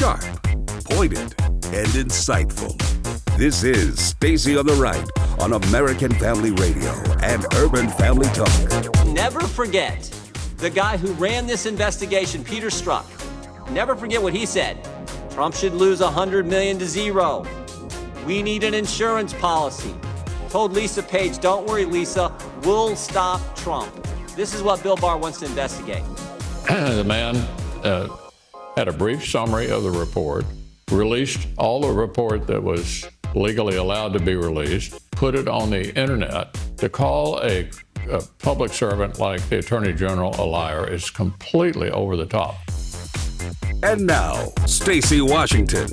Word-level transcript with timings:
sharp, 0.00 0.22
pointed, 0.86 1.34
and 1.74 1.88
insightful. 1.88 2.74
This 3.36 3.62
is 3.62 4.02
Stacy 4.02 4.56
on 4.56 4.64
the 4.64 4.72
Right 4.72 5.06
on 5.38 5.52
American 5.52 6.10
Family 6.12 6.52
Radio 6.52 6.90
and 7.20 7.44
Urban 7.56 7.86
Family 7.90 8.26
Talk. 8.28 8.48
Never 9.08 9.40
forget 9.40 10.10
the 10.56 10.70
guy 10.70 10.96
who 10.96 11.12
ran 11.12 11.46
this 11.46 11.66
investigation, 11.66 12.42
Peter 12.42 12.68
Strzok. 12.68 13.04
Never 13.72 13.94
forget 13.94 14.22
what 14.22 14.32
he 14.32 14.46
said. 14.46 14.78
Trump 15.32 15.54
should 15.54 15.74
lose 15.74 16.00
100 16.00 16.46
million 16.46 16.78
to 16.78 16.86
zero. 16.86 17.44
We 18.24 18.42
need 18.42 18.64
an 18.64 18.72
insurance 18.72 19.34
policy. 19.34 19.94
Told 20.48 20.72
Lisa 20.72 21.02
Page, 21.02 21.40
don't 21.40 21.66
worry, 21.66 21.84
Lisa, 21.84 22.34
we'll 22.62 22.96
stop 22.96 23.54
Trump. 23.54 23.92
This 24.34 24.54
is 24.54 24.62
what 24.62 24.82
Bill 24.82 24.96
Barr 24.96 25.18
wants 25.18 25.40
to 25.40 25.44
investigate. 25.44 26.04
the 26.68 27.04
man 27.04 27.36
uh, 27.84 28.08
had 28.76 28.88
a 28.88 28.92
brief 28.92 29.28
summary 29.28 29.70
of 29.70 29.82
the 29.82 29.90
report, 29.90 30.44
released 30.90 31.48
all 31.58 31.80
the 31.80 31.88
report 31.88 32.46
that 32.46 32.62
was 32.62 33.04
legally 33.34 33.76
allowed 33.76 34.12
to 34.12 34.20
be 34.20 34.34
released, 34.34 35.10
put 35.10 35.34
it 35.34 35.48
on 35.48 35.70
the 35.70 35.94
internet. 35.98 36.56
To 36.78 36.88
call 36.88 37.42
a, 37.42 37.68
a 38.08 38.22
public 38.38 38.72
servant 38.72 39.18
like 39.18 39.46
the 39.48 39.58
Attorney 39.58 39.92
General 39.92 40.34
a 40.38 40.46
liar 40.46 40.88
is 40.88 41.10
completely 41.10 41.90
over 41.90 42.16
the 42.16 42.26
top. 42.26 42.56
And 43.82 44.06
now, 44.06 44.52
Stacy 44.66 45.20
Washington. 45.20 45.88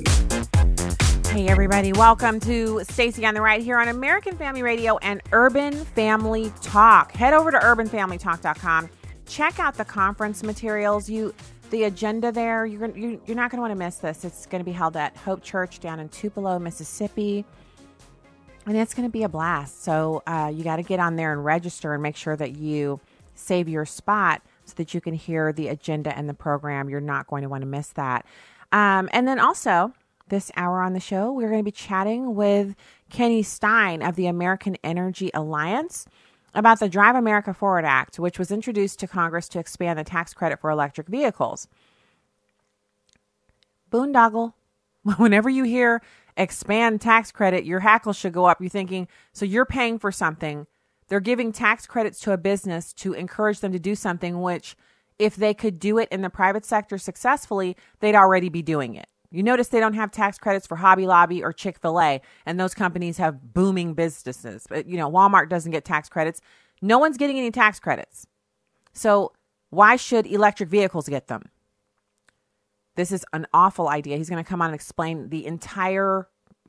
Hey 1.26 1.46
everybody, 1.46 1.92
welcome 1.92 2.40
to 2.40 2.82
Stacy 2.84 3.26
on 3.26 3.34
the 3.34 3.40
Right 3.40 3.62
here 3.62 3.78
on 3.78 3.88
American 3.88 4.36
Family 4.36 4.62
Radio 4.62 4.96
and 4.98 5.20
Urban 5.32 5.74
Family 5.74 6.52
Talk. 6.62 7.12
Head 7.12 7.34
over 7.34 7.50
to 7.50 7.58
urbanfamilytalk.com. 7.58 8.88
Check 9.26 9.58
out 9.60 9.74
the 9.74 9.84
conference 9.84 10.42
materials. 10.42 11.10
You 11.10 11.34
the 11.70 11.84
agenda 11.84 12.32
there, 12.32 12.66
you're 12.66 12.96
you're, 12.96 13.36
not 13.36 13.50
going 13.50 13.58
to 13.58 13.60
want 13.60 13.72
to 13.72 13.78
miss 13.78 13.96
this. 13.96 14.24
It's 14.24 14.46
going 14.46 14.60
to 14.60 14.64
be 14.64 14.72
held 14.72 14.96
at 14.96 15.16
Hope 15.16 15.42
Church 15.42 15.80
down 15.80 16.00
in 16.00 16.08
Tupelo, 16.08 16.58
Mississippi. 16.58 17.44
And 18.66 18.76
it's 18.76 18.92
going 18.92 19.08
to 19.08 19.12
be 19.12 19.22
a 19.22 19.28
blast. 19.28 19.82
So 19.82 20.22
uh, 20.26 20.52
you 20.54 20.62
got 20.62 20.76
to 20.76 20.82
get 20.82 21.00
on 21.00 21.16
there 21.16 21.32
and 21.32 21.44
register 21.44 21.94
and 21.94 22.02
make 22.02 22.16
sure 22.16 22.36
that 22.36 22.56
you 22.56 23.00
save 23.34 23.68
your 23.68 23.86
spot 23.86 24.42
so 24.64 24.74
that 24.76 24.92
you 24.92 25.00
can 25.00 25.14
hear 25.14 25.52
the 25.52 25.68
agenda 25.68 26.16
and 26.16 26.28
the 26.28 26.34
program. 26.34 26.90
You're 26.90 27.00
not 27.00 27.26
going 27.26 27.42
to 27.42 27.48
want 27.48 27.62
to 27.62 27.66
miss 27.66 27.88
that. 27.90 28.26
Um, 28.72 29.08
and 29.12 29.26
then 29.26 29.38
also, 29.38 29.94
this 30.28 30.50
hour 30.56 30.82
on 30.82 30.92
the 30.92 31.00
show, 31.00 31.32
we're 31.32 31.48
going 31.48 31.60
to 31.60 31.64
be 31.64 31.70
chatting 31.70 32.34
with 32.34 32.74
Kenny 33.10 33.42
Stein 33.42 34.02
of 34.02 34.16
the 34.16 34.26
American 34.26 34.76
Energy 34.84 35.30
Alliance 35.32 36.06
about 36.54 36.80
the 36.80 36.88
Drive 36.88 37.14
America 37.14 37.52
Forward 37.54 37.84
Act, 37.84 38.18
which 38.18 38.38
was 38.38 38.50
introduced 38.50 38.98
to 39.00 39.06
Congress 39.06 39.48
to 39.50 39.58
expand 39.58 39.98
the 39.98 40.04
tax 40.04 40.34
credit 40.34 40.60
for 40.60 40.70
electric 40.70 41.08
vehicles. 41.08 41.68
Boondoggle. 43.90 44.54
Whenever 45.16 45.48
you 45.48 45.64
hear 45.64 46.02
expand 46.36 47.00
tax 47.00 47.32
credit, 47.32 47.64
your 47.64 47.80
hackles 47.80 48.16
should 48.16 48.32
go 48.32 48.46
up. 48.46 48.60
You're 48.60 48.70
thinking, 48.70 49.08
so 49.32 49.44
you're 49.44 49.66
paying 49.66 49.98
for 49.98 50.12
something. 50.12 50.66
They're 51.08 51.20
giving 51.20 51.52
tax 51.52 51.86
credits 51.86 52.20
to 52.20 52.32
a 52.32 52.38
business 52.38 52.92
to 52.94 53.12
encourage 53.12 53.60
them 53.60 53.72
to 53.72 53.78
do 53.78 53.94
something 53.94 54.40
which, 54.40 54.76
if 55.18 55.36
they 55.36 55.54
could 55.54 55.78
do 55.78 55.98
it 55.98 56.08
in 56.10 56.22
the 56.22 56.30
private 56.30 56.64
sector 56.64 56.98
successfully, 56.98 57.76
they'd 58.00 58.14
already 58.14 58.48
be 58.48 58.62
doing 58.62 58.94
it. 58.94 59.08
You 59.30 59.42
notice 59.42 59.68
they 59.68 59.80
don't 59.80 59.94
have 59.94 60.10
tax 60.10 60.38
credits 60.38 60.66
for 60.66 60.76
Hobby 60.76 61.06
Lobby 61.06 61.42
or 61.42 61.52
Chick 61.52 61.78
fil 61.78 62.00
A, 62.00 62.20
and 62.46 62.58
those 62.58 62.74
companies 62.74 63.18
have 63.18 63.52
booming 63.52 63.94
businesses. 63.94 64.66
But, 64.68 64.86
you 64.86 64.96
know, 64.96 65.10
Walmart 65.10 65.48
doesn't 65.48 65.70
get 65.70 65.84
tax 65.84 66.08
credits. 66.08 66.40
No 66.80 66.98
one's 66.98 67.18
getting 67.18 67.38
any 67.38 67.50
tax 67.50 67.78
credits. 67.78 68.26
So, 68.92 69.32
why 69.70 69.96
should 69.96 70.26
electric 70.26 70.70
vehicles 70.70 71.08
get 71.08 71.26
them? 71.26 71.50
This 72.96 73.12
is 73.12 73.24
an 73.34 73.46
awful 73.52 73.88
idea. 73.88 74.16
He's 74.16 74.30
going 74.30 74.42
to 74.42 74.48
come 74.48 74.62
on 74.62 74.68
and 74.68 74.74
explain 74.74 75.28
the 75.28 75.44
entire, 75.44 76.26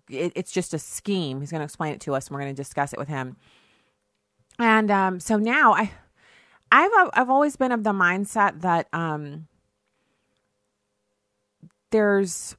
it, 0.10 0.34
it's 0.36 0.52
just 0.52 0.74
a 0.74 0.80
scheme. 0.80 1.40
He's 1.40 1.52
going 1.52 1.62
to 1.62 1.66
explain 1.66 1.94
it 1.94 2.02
to 2.02 2.14
us, 2.14 2.28
and 2.28 2.36
we're 2.36 2.42
going 2.42 2.54
to 2.54 2.62
discuss 2.62 2.92
it 2.92 3.00
with 3.00 3.08
him. 3.08 3.38
And 4.60 4.92
um, 4.92 5.20
so 5.22 5.38
now 5.38 5.74
I, 5.74 5.92
I've 6.72 6.92
I've 7.14 7.30
always 7.30 7.56
been 7.56 7.72
of 7.72 7.84
the 7.84 7.94
mindset 7.94 8.62
that 8.62 8.88
um, 8.94 9.48
there's 11.92 12.56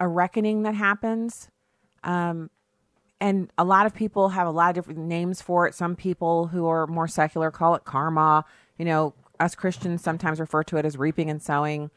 a 0.00 0.08
reckoning 0.08 0.62
that 0.62 0.74
happens. 0.74 1.48
Um, 2.04 2.50
and 3.20 3.50
a 3.58 3.64
lot 3.64 3.86
of 3.86 3.94
people 3.94 4.30
have 4.30 4.46
a 4.46 4.50
lot 4.50 4.70
of 4.70 4.74
different 4.76 5.00
names 5.00 5.42
for 5.42 5.66
it. 5.66 5.74
Some 5.74 5.96
people 5.96 6.48
who 6.48 6.66
are 6.66 6.86
more 6.86 7.08
secular 7.08 7.50
call 7.50 7.74
it 7.74 7.84
karma. 7.84 8.44
You 8.78 8.84
know, 8.84 9.14
us 9.40 9.54
Christians 9.54 10.02
sometimes 10.02 10.38
refer 10.38 10.62
to 10.64 10.76
it 10.76 10.84
as 10.84 10.96
reaping 10.96 11.28
and 11.28 11.42
sowing. 11.42 11.90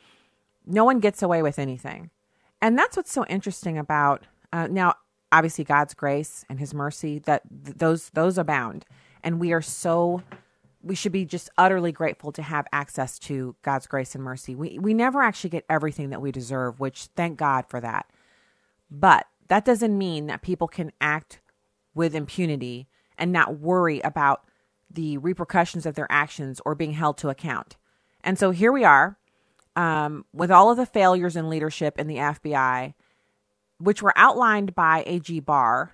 No 0.66 0.84
one 0.84 1.00
gets 1.00 1.22
away 1.22 1.42
with 1.42 1.60
anything. 1.60 2.10
And 2.62 2.78
that's 2.78 2.98
what's 2.98 3.12
so 3.12 3.26
interesting 3.26 3.78
about 3.78 4.26
uh, 4.54 4.68
now, 4.68 4.96
obviously, 5.32 5.64
God's 5.64 5.94
grace 5.94 6.44
and 6.50 6.60
his 6.60 6.74
mercy, 6.74 7.20
that 7.20 7.44
th- 7.66 7.78
those, 7.78 8.10
those 8.10 8.38
abound. 8.38 8.86
And 9.24 9.40
we 9.40 9.54
are 9.54 9.62
so 9.62 10.24
we 10.84 10.96
should 10.96 11.12
be 11.12 11.26
just 11.26 11.50
utterly 11.58 11.92
grateful 11.92 12.32
to 12.32 12.42
have 12.42 12.68
access 12.72 13.20
to 13.20 13.56
God's 13.62 13.88
grace 13.88 14.16
and 14.16 14.24
mercy. 14.24 14.56
We 14.56 14.80
we 14.80 14.94
never 14.94 15.22
actually 15.22 15.52
get 15.52 15.66
everything 15.70 16.10
that 16.10 16.22
we 16.22 16.32
deserve, 16.32 16.80
which 16.80 17.06
thank 17.16 17.38
God 17.38 17.66
for 17.68 17.80
that. 17.80 18.08
But 18.90 19.28
that 19.48 19.66
doesn't 19.66 19.98
mean 19.98 20.28
that 20.28 20.42
people 20.42 20.68
can 20.68 20.92
act 21.00 21.40
with 21.94 22.16
impunity 22.16 22.88
and 23.18 23.32
not 23.32 23.60
worry 23.60 24.00
about 24.02 24.46
the 24.90 25.18
repercussions 25.18 25.86
of 25.86 25.96
their 25.96 26.12
actions 26.12 26.62
or 26.66 26.76
being 26.76 26.94
held 26.94 27.18
to 27.20 27.30
account. 27.30 27.78
And 28.24 28.38
so 28.38 28.52
here 28.52 28.72
we 28.72 28.84
are 28.84 29.18
um, 29.76 30.26
with 30.34 30.52
all 30.52 30.72
of 30.72 30.78
the 30.78 30.86
failures 30.86 31.36
in 31.36 31.50
leadership 31.50 32.00
in 32.00 32.08
the 32.08 32.18
FBI, 32.18 32.94
which 33.78 34.02
were 34.02 34.14
outlined 34.16 34.76
by 34.76 35.04
A.G. 35.06 35.40
Barr 35.42 35.94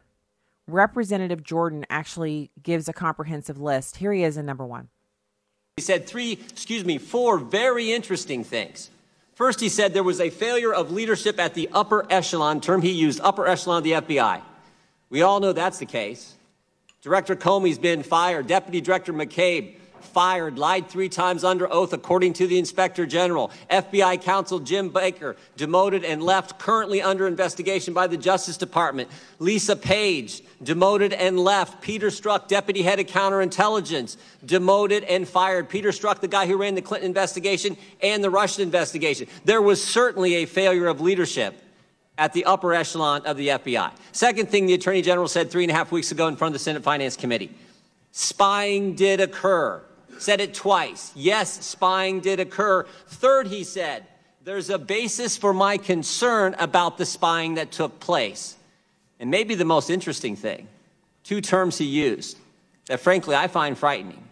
Representative 0.67 1.43
Jordan 1.43 1.85
actually 1.89 2.51
gives 2.61 2.89
a 2.89 2.93
comprehensive 2.93 3.59
list. 3.59 3.97
Here 3.97 4.11
he 4.11 4.23
is 4.23 4.35
in 4.37 4.45
number 4.45 4.65
one. 4.65 4.89
He 5.77 5.81
said 5.81 6.07
three, 6.07 6.33
excuse 6.33 6.83
me, 6.83 6.97
four 6.97 7.37
very 7.37 7.91
interesting 7.91 8.43
things. 8.43 8.89
First, 9.35 9.59
he 9.59 9.69
said 9.69 9.93
there 9.93 10.03
was 10.03 10.19
a 10.19 10.29
failure 10.29 10.73
of 10.73 10.91
leadership 10.91 11.39
at 11.39 11.53
the 11.53 11.69
upper 11.71 12.11
echelon, 12.11 12.59
term 12.59 12.81
he 12.81 12.91
used, 12.91 13.21
upper 13.21 13.47
echelon 13.47 13.77
of 13.77 13.83
the 13.83 13.91
FBI. 13.91 14.41
We 15.09 15.21
all 15.21 15.39
know 15.39 15.53
that's 15.53 15.77
the 15.77 15.85
case. 15.85 16.33
Director 17.01 17.35
Comey's 17.35 17.77
been 17.77 18.03
fired. 18.03 18.47
Deputy 18.47 18.81
Director 18.81 19.13
McCabe 19.13 19.75
fired, 20.03 20.57
lied 20.57 20.87
three 20.87 21.09
times 21.09 21.43
under 21.43 21.71
oath, 21.71 21.93
according 21.93 22.33
to 22.33 22.47
the 22.47 22.57
inspector 22.57 23.05
general. 23.05 23.51
FBI 23.69 24.21
counsel 24.21 24.59
Jim 24.59 24.89
Baker 24.89 25.35
demoted 25.55 26.03
and 26.03 26.23
left, 26.23 26.59
currently 26.59 27.01
under 27.01 27.27
investigation 27.27 27.93
by 27.93 28.07
the 28.07 28.17
Justice 28.17 28.57
Department. 28.57 29.09
Lisa 29.39 29.75
Page 29.75 30.41
demoted 30.63 31.13
and 31.13 31.39
left. 31.39 31.81
Peter 31.81 32.07
Strzok, 32.07 32.47
deputy 32.47 32.81
head 32.81 32.99
of 32.99 33.07
counterintelligence, 33.07 34.17
demoted 34.45 35.03
and 35.03 35.27
fired. 35.27 35.69
Peter 35.69 35.89
Strzok, 35.89 36.19
the 36.19 36.27
guy 36.27 36.47
who 36.47 36.57
ran 36.57 36.75
the 36.75 36.81
Clinton 36.81 37.07
investigation 37.07 37.77
and 38.01 38.23
the 38.23 38.29
Russian 38.29 38.63
investigation. 38.63 39.27
There 39.45 39.61
was 39.61 39.83
certainly 39.83 40.35
a 40.35 40.45
failure 40.45 40.87
of 40.87 41.01
leadership 41.01 41.61
at 42.17 42.33
the 42.33 42.45
upper 42.45 42.73
echelon 42.73 43.21
of 43.25 43.37
the 43.37 43.49
FBI. 43.49 43.91
Second 44.11 44.49
thing 44.49 44.65
the 44.65 44.73
Attorney 44.73 45.01
General 45.01 45.27
said 45.27 45.51
three 45.51 45.63
and 45.63 45.71
a 45.71 45.75
half 45.75 45.91
weeks 45.91 46.11
ago 46.11 46.27
in 46.27 46.35
front 46.35 46.53
of 46.55 46.59
the 46.59 46.63
Senate 46.63 46.83
Finance 46.83 47.15
Committee 47.15 47.51
spying 48.11 48.95
did 48.95 49.19
occur. 49.19 49.81
Said 50.19 50.41
it 50.41 50.53
twice. 50.53 51.11
Yes, 51.15 51.65
spying 51.65 52.21
did 52.21 52.39
occur. 52.39 52.85
Third, 53.07 53.47
he 53.47 53.63
said, 53.63 54.05
there's 54.43 54.69
a 54.69 54.79
basis 54.79 55.37
for 55.37 55.53
my 55.53 55.77
concern 55.77 56.55
about 56.57 56.97
the 56.97 57.05
spying 57.05 57.55
that 57.55 57.71
took 57.71 57.99
place. 57.99 58.55
And 59.19 59.29
maybe 59.29 59.55
the 59.55 59.65
most 59.65 59.89
interesting 59.89 60.35
thing, 60.35 60.67
two 61.23 61.41
terms 61.41 61.77
he 61.77 61.85
used 61.85 62.37
that 62.87 62.99
frankly 62.99 63.35
I 63.35 63.47
find 63.47 63.77
frightening. 63.77 64.23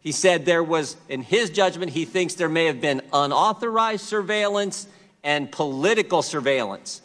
He 0.00 0.12
said 0.12 0.44
there 0.44 0.62
was, 0.62 0.96
in 1.08 1.22
his 1.22 1.48
judgment, 1.48 1.92
he 1.92 2.04
thinks 2.04 2.34
there 2.34 2.48
may 2.48 2.66
have 2.66 2.80
been 2.80 3.00
unauthorized 3.12 4.04
surveillance 4.04 4.86
and 5.22 5.50
political 5.50 6.20
surveillance. 6.20 7.00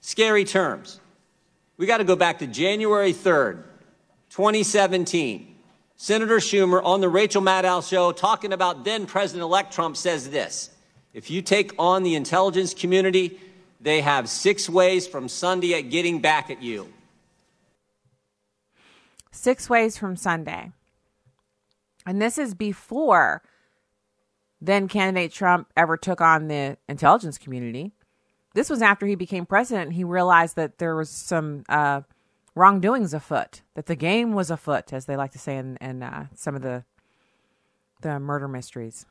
Scary 0.00 0.44
terms. 0.44 1.00
We 1.76 1.84
got 1.84 1.98
to 1.98 2.04
go 2.04 2.16
back 2.16 2.38
to 2.38 2.46
January 2.46 3.12
3rd, 3.12 3.62
2017. 4.30 5.56
Senator 6.00 6.36
Schumer 6.36 6.80
on 6.84 7.00
the 7.00 7.08
Rachel 7.08 7.42
Maddow 7.42 7.86
show 7.86 8.12
talking 8.12 8.52
about 8.52 8.84
then 8.84 9.04
President 9.04 9.42
elect 9.42 9.72
Trump 9.72 9.96
says 9.96 10.30
this 10.30 10.70
If 11.12 11.28
you 11.28 11.42
take 11.42 11.72
on 11.76 12.04
the 12.04 12.14
intelligence 12.14 12.72
community, 12.72 13.38
they 13.80 14.00
have 14.00 14.28
six 14.28 14.68
ways 14.70 15.08
from 15.08 15.28
Sunday 15.28 15.74
at 15.74 15.90
getting 15.90 16.20
back 16.20 16.50
at 16.50 16.62
you. 16.62 16.92
Six 19.32 19.68
ways 19.68 19.98
from 19.98 20.14
Sunday. 20.14 20.70
And 22.06 22.22
this 22.22 22.38
is 22.38 22.54
before 22.54 23.42
then 24.60 24.86
candidate 24.86 25.32
Trump 25.32 25.68
ever 25.76 25.96
took 25.96 26.20
on 26.20 26.46
the 26.46 26.76
intelligence 26.88 27.38
community. 27.38 27.92
This 28.54 28.70
was 28.70 28.82
after 28.82 29.04
he 29.04 29.16
became 29.16 29.46
president. 29.46 29.92
He 29.92 30.04
realized 30.04 30.54
that 30.56 30.78
there 30.78 30.94
was 30.94 31.10
some 31.10 31.64
uh, 31.68 32.02
wrongdoings 32.58 33.14
afoot, 33.14 33.62
that 33.74 33.86
the 33.86 33.96
game 33.96 34.32
was 34.32 34.50
afoot, 34.50 34.92
as 34.92 35.06
they 35.06 35.16
like 35.16 35.32
to 35.32 35.38
say 35.38 35.56
in, 35.56 35.76
in 35.80 36.02
uh, 36.02 36.26
some 36.34 36.54
of 36.54 36.62
the 36.62 36.84
the 38.00 38.20
murder 38.20 38.46
mysteries. 38.46 39.06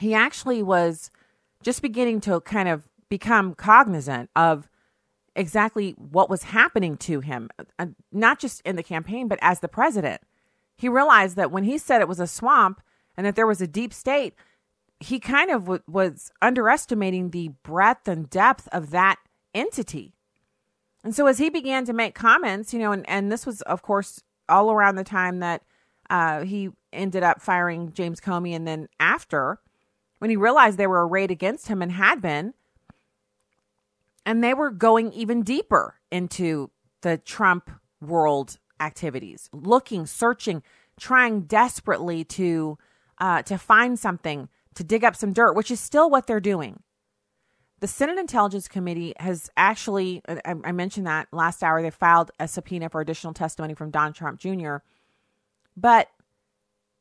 He 0.00 0.14
actually 0.14 0.62
was 0.62 1.10
just 1.62 1.80
beginning 1.80 2.20
to 2.22 2.40
kind 2.40 2.68
of 2.68 2.88
become 3.08 3.54
cognizant 3.54 4.30
of 4.34 4.68
exactly 5.36 5.92
what 5.92 6.28
was 6.28 6.42
happening 6.44 6.96
to 6.96 7.20
him, 7.20 7.48
uh, 7.78 7.86
not 8.10 8.40
just 8.40 8.60
in 8.62 8.76
the 8.76 8.82
campaign, 8.82 9.28
but 9.28 9.38
as 9.42 9.60
the 9.60 9.68
president. 9.68 10.20
He 10.76 10.88
realized 10.88 11.36
that 11.36 11.52
when 11.52 11.64
he 11.64 11.78
said 11.78 12.00
it 12.00 12.08
was 12.08 12.20
a 12.20 12.26
swamp 12.26 12.80
and 13.16 13.24
that 13.26 13.36
there 13.36 13.46
was 13.46 13.60
a 13.60 13.66
deep 13.68 13.94
state, 13.94 14.34
he 14.98 15.20
kind 15.20 15.50
of 15.50 15.62
w- 15.62 15.82
was 15.86 16.32
underestimating 16.40 17.30
the 17.30 17.50
breadth 17.62 18.08
and 18.08 18.28
depth 18.28 18.68
of 18.72 18.90
that 18.90 19.18
entity. 19.54 20.14
And 21.04 21.14
so 21.14 21.26
as 21.26 21.38
he 21.38 21.50
began 21.50 21.84
to 21.86 21.92
make 21.92 22.14
comments, 22.14 22.72
you 22.72 22.78
know, 22.78 22.92
and, 22.92 23.08
and 23.08 23.30
this 23.30 23.44
was, 23.44 23.60
of 23.62 23.82
course, 23.82 24.22
all 24.48 24.70
around 24.70 24.94
the 24.94 25.04
time 25.04 25.40
that 25.40 25.62
uh, 26.10 26.44
he 26.44 26.70
ended 26.92 27.22
up 27.22 27.40
firing 27.40 27.92
James 27.92 28.20
Comey. 28.20 28.54
And 28.54 28.66
then 28.66 28.88
after, 29.00 29.58
when 30.18 30.30
he 30.30 30.36
realized 30.36 30.78
they 30.78 30.86
were 30.86 31.06
arrayed 31.06 31.30
against 31.30 31.68
him 31.68 31.82
and 31.82 31.92
had 31.92 32.20
been, 32.20 32.54
and 34.24 34.42
they 34.42 34.54
were 34.54 34.70
going 34.70 35.12
even 35.12 35.42
deeper 35.42 35.96
into 36.10 36.70
the 37.00 37.18
Trump 37.18 37.70
world 38.00 38.58
activities, 38.78 39.48
looking, 39.52 40.06
searching, 40.06 40.62
trying 40.98 41.42
desperately 41.42 42.24
to 42.24 42.78
uh, 43.18 43.42
to 43.42 43.56
find 43.56 43.98
something, 43.98 44.48
to 44.74 44.82
dig 44.82 45.04
up 45.04 45.14
some 45.14 45.32
dirt, 45.32 45.54
which 45.54 45.70
is 45.70 45.78
still 45.78 46.10
what 46.10 46.26
they're 46.26 46.40
doing. 46.40 46.82
The 47.82 47.88
Senate 47.88 48.16
Intelligence 48.16 48.68
Committee 48.68 49.12
has 49.18 49.50
actually, 49.56 50.22
I, 50.28 50.54
I 50.62 50.70
mentioned 50.70 51.08
that 51.08 51.26
last 51.32 51.64
hour, 51.64 51.82
they 51.82 51.90
filed 51.90 52.30
a 52.38 52.46
subpoena 52.46 52.88
for 52.88 53.00
additional 53.00 53.34
testimony 53.34 53.74
from 53.74 53.90
Don 53.90 54.12
Trump 54.12 54.38
Jr. 54.38 54.76
But 55.76 56.08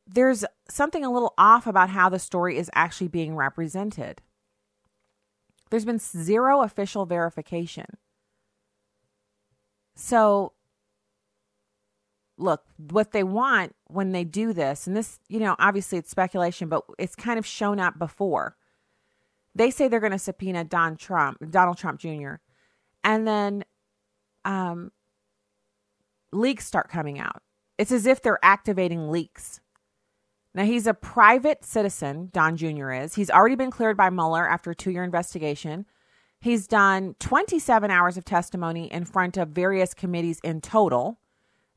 there's 0.07 0.44
something 0.68 1.06
a 1.06 1.12
little 1.12 1.36
off 1.38 1.68
about 1.68 1.92
how 1.92 2.10
the 2.10 2.18
story 2.18 2.57
is 2.57 2.72
actually 2.74 3.10
being 3.10 3.36
represented. 3.36 4.24
There's 5.69 5.86
been 5.86 6.00
zero 6.00 6.63
official 6.63 7.06
verification. 7.06 7.86
So, 9.94 10.54
look, 12.39 12.63
what 12.89 13.12
they 13.12 13.24
want 13.24 13.75
when 13.86 14.13
they 14.13 14.24
do 14.24 14.51
this, 14.51 14.88
and 14.88 14.98
this, 14.98 15.19
you 15.30 15.42
know, 15.42 15.56
obviously 15.60 16.00
it's 16.00 16.10
speculation, 16.10 16.69
but 16.69 16.86
it's 16.98 17.16
kind 17.16 17.38
of 17.38 17.45
shown 17.45 17.80
up 17.80 18.00
before. 18.00 18.56
They 19.56 19.71
say 19.71 19.88
they're 19.88 20.00
going 20.00 20.12
to 20.12 20.19
subpoena 20.19 20.63
Don 20.63 20.95
Trump, 20.95 21.38
Donald 21.50 21.77
Trump 21.77 22.00
Jr., 22.00 22.36
and 23.03 23.27
then 23.27 23.65
um, 24.45 24.92
leaks 26.31 26.65
start 26.65 26.89
coming 26.89 27.19
out. 27.19 27.42
It's 27.77 27.92
as 27.92 28.06
if 28.06 28.21
they're 28.21 28.39
activating 28.44 29.09
leaks. 29.09 29.59
Now, 30.53 30.65
he's 30.65 30.86
a 30.86 30.94
private 30.94 31.63
citizen, 31.63 32.30
Don 32.33 32.57
Jr. 32.57 32.92
is. 32.92 33.15
He's 33.15 33.30
already 33.30 33.56
been 33.56 33.71
cleared 33.71 33.98
by 33.98 34.09
Mueller 34.09 34.48
after 34.48 34.71
a 34.71 34.75
two 34.75 34.92
year 34.92 35.03
investigation. 35.03 35.86
He's 36.39 36.68
done 36.68 37.15
27 37.19 37.92
hours 37.92 38.18
of 38.18 38.25
testimony 38.25 38.92
in 38.92 39.06
front 39.06 39.38
of 39.38 39.50
various 39.50 39.94
committees 39.94 40.39
in 40.44 40.59
total. 40.59 41.19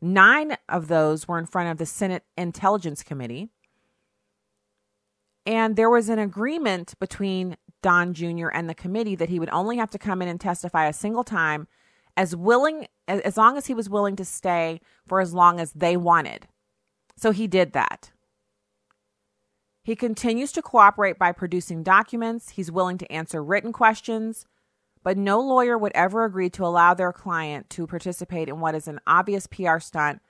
Nine 0.00 0.56
of 0.68 0.88
those 0.88 1.28
were 1.28 1.38
in 1.38 1.46
front 1.46 1.70
of 1.70 1.78
the 1.78 1.86
Senate 1.86 2.24
Intelligence 2.36 3.02
Committee. 3.02 3.50
And 5.46 5.76
there 5.76 5.90
was 5.90 6.08
an 6.08 6.18
agreement 6.18 6.94
between 6.98 7.56
Don 7.84 8.14
Jr. 8.14 8.48
and 8.48 8.66
the 8.66 8.74
committee 8.74 9.14
that 9.14 9.28
he 9.28 9.38
would 9.38 9.50
only 9.50 9.76
have 9.76 9.90
to 9.90 9.98
come 9.98 10.22
in 10.22 10.28
and 10.28 10.40
testify 10.40 10.86
a 10.86 10.92
single 10.94 11.22
time 11.22 11.68
as 12.16 12.34
willing 12.34 12.86
as 13.06 13.36
long 13.36 13.58
as 13.58 13.66
he 13.66 13.74
was 13.74 13.90
willing 13.90 14.16
to 14.16 14.24
stay 14.24 14.80
for 15.06 15.20
as 15.20 15.34
long 15.34 15.60
as 15.60 15.72
they 15.72 15.94
wanted. 15.94 16.48
So 17.14 17.30
he 17.30 17.46
did 17.46 17.74
that. 17.74 18.10
He 19.82 19.94
continues 19.94 20.50
to 20.52 20.62
cooperate 20.62 21.18
by 21.18 21.32
producing 21.32 21.82
documents. 21.82 22.48
He's 22.50 22.72
willing 22.72 22.96
to 22.96 23.12
answer 23.12 23.44
written 23.44 23.70
questions, 23.70 24.46
but 25.02 25.18
no 25.18 25.38
lawyer 25.38 25.76
would 25.76 25.92
ever 25.94 26.24
agree 26.24 26.48
to 26.50 26.64
allow 26.64 26.94
their 26.94 27.12
client 27.12 27.68
to 27.68 27.86
participate 27.86 28.48
in 28.48 28.60
what 28.60 28.74
is 28.74 28.88
an 28.88 28.98
obvious 29.06 29.46
PR 29.46 29.78
stunt 29.78 30.22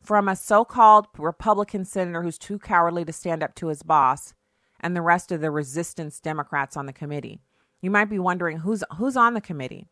from 0.00 0.28
a 0.28 0.36
so 0.36 0.64
called 0.64 1.08
Republican 1.18 1.84
senator 1.84 2.22
who's 2.22 2.38
too 2.38 2.60
cowardly 2.60 3.04
to 3.04 3.12
stand 3.12 3.42
up 3.42 3.56
to 3.56 3.66
his 3.66 3.82
boss 3.82 4.34
and 4.82 4.96
the 4.96 5.02
rest 5.02 5.32
of 5.32 5.40
the 5.40 5.50
resistance 5.50 6.20
Democrats 6.20 6.76
on 6.76 6.86
the 6.86 6.92
committee. 6.92 7.40
You 7.80 7.90
might 7.90 8.10
be 8.10 8.18
wondering 8.18 8.58
who's 8.58 8.84
who's 8.96 9.16
on 9.16 9.34
the 9.34 9.40
committee. 9.40 9.86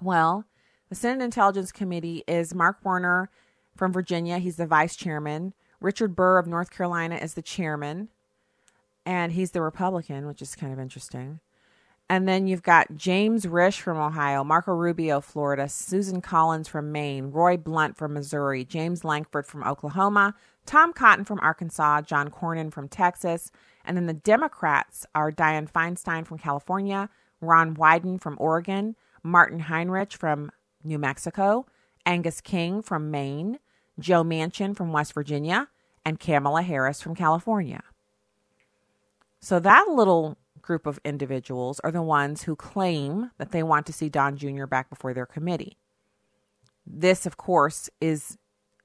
Well, 0.00 0.44
the 0.88 0.94
Senate 0.94 1.24
Intelligence 1.24 1.72
Committee 1.72 2.24
is 2.26 2.54
Mark 2.54 2.78
Warner 2.84 3.30
from 3.76 3.92
Virginia. 3.92 4.38
He's 4.38 4.56
the 4.56 4.66
vice 4.66 4.96
chairman. 4.96 5.54
Richard 5.80 6.14
Burr 6.14 6.38
of 6.38 6.46
North 6.46 6.70
Carolina 6.70 7.16
is 7.16 7.34
the 7.34 7.42
chairman, 7.42 8.08
and 9.04 9.32
he's 9.32 9.52
the 9.52 9.62
Republican, 9.62 10.26
which 10.26 10.42
is 10.42 10.54
kind 10.54 10.72
of 10.72 10.78
interesting. 10.78 11.40
And 12.08 12.28
then 12.28 12.46
you've 12.46 12.62
got 12.62 12.94
James 12.94 13.46
Risch 13.46 13.80
from 13.80 13.96
Ohio, 13.96 14.44
Marco 14.44 14.72
Rubio, 14.72 15.20
Florida, 15.20 15.68
Susan 15.68 16.20
Collins 16.20 16.68
from 16.68 16.92
Maine, 16.92 17.30
Roy 17.30 17.56
Blunt 17.56 17.96
from 17.96 18.12
Missouri, 18.12 18.64
James 18.64 19.02
Lankford 19.02 19.46
from 19.46 19.64
Oklahoma, 19.64 20.34
Tom 20.66 20.92
Cotton 20.92 21.24
from 21.24 21.40
Arkansas, 21.40 22.02
John 22.02 22.28
Cornyn 22.30 22.70
from 22.70 22.86
Texas. 22.86 23.50
And 23.84 23.96
then 23.96 24.06
the 24.06 24.12
Democrats 24.12 25.06
are 25.14 25.32
Dianne 25.32 25.70
Feinstein 25.70 26.26
from 26.26 26.38
California, 26.38 27.08
Ron 27.40 27.74
Wyden 27.74 28.20
from 28.20 28.36
Oregon, 28.40 28.96
Martin 29.22 29.60
Heinrich 29.60 30.12
from 30.12 30.50
New 30.84 30.98
Mexico, 30.98 31.66
Angus 32.06 32.40
King 32.40 32.82
from 32.82 33.10
Maine, 33.10 33.58
Joe 33.98 34.24
Manchin 34.24 34.76
from 34.76 34.92
West 34.92 35.12
Virginia, 35.12 35.68
and 36.04 36.18
Kamala 36.18 36.62
Harris 36.62 37.00
from 37.00 37.14
California. 37.14 37.82
So 39.40 39.58
that 39.60 39.88
little 39.88 40.38
group 40.60 40.86
of 40.86 41.00
individuals 41.04 41.80
are 41.80 41.90
the 41.90 42.02
ones 42.02 42.44
who 42.44 42.54
claim 42.54 43.32
that 43.38 43.50
they 43.50 43.62
want 43.62 43.86
to 43.86 43.92
see 43.92 44.08
Don 44.08 44.36
Jr. 44.36 44.66
back 44.66 44.88
before 44.88 45.12
their 45.12 45.26
committee. 45.26 45.76
This, 46.86 47.26
of 47.26 47.36
course, 47.36 47.90
is 48.00 48.38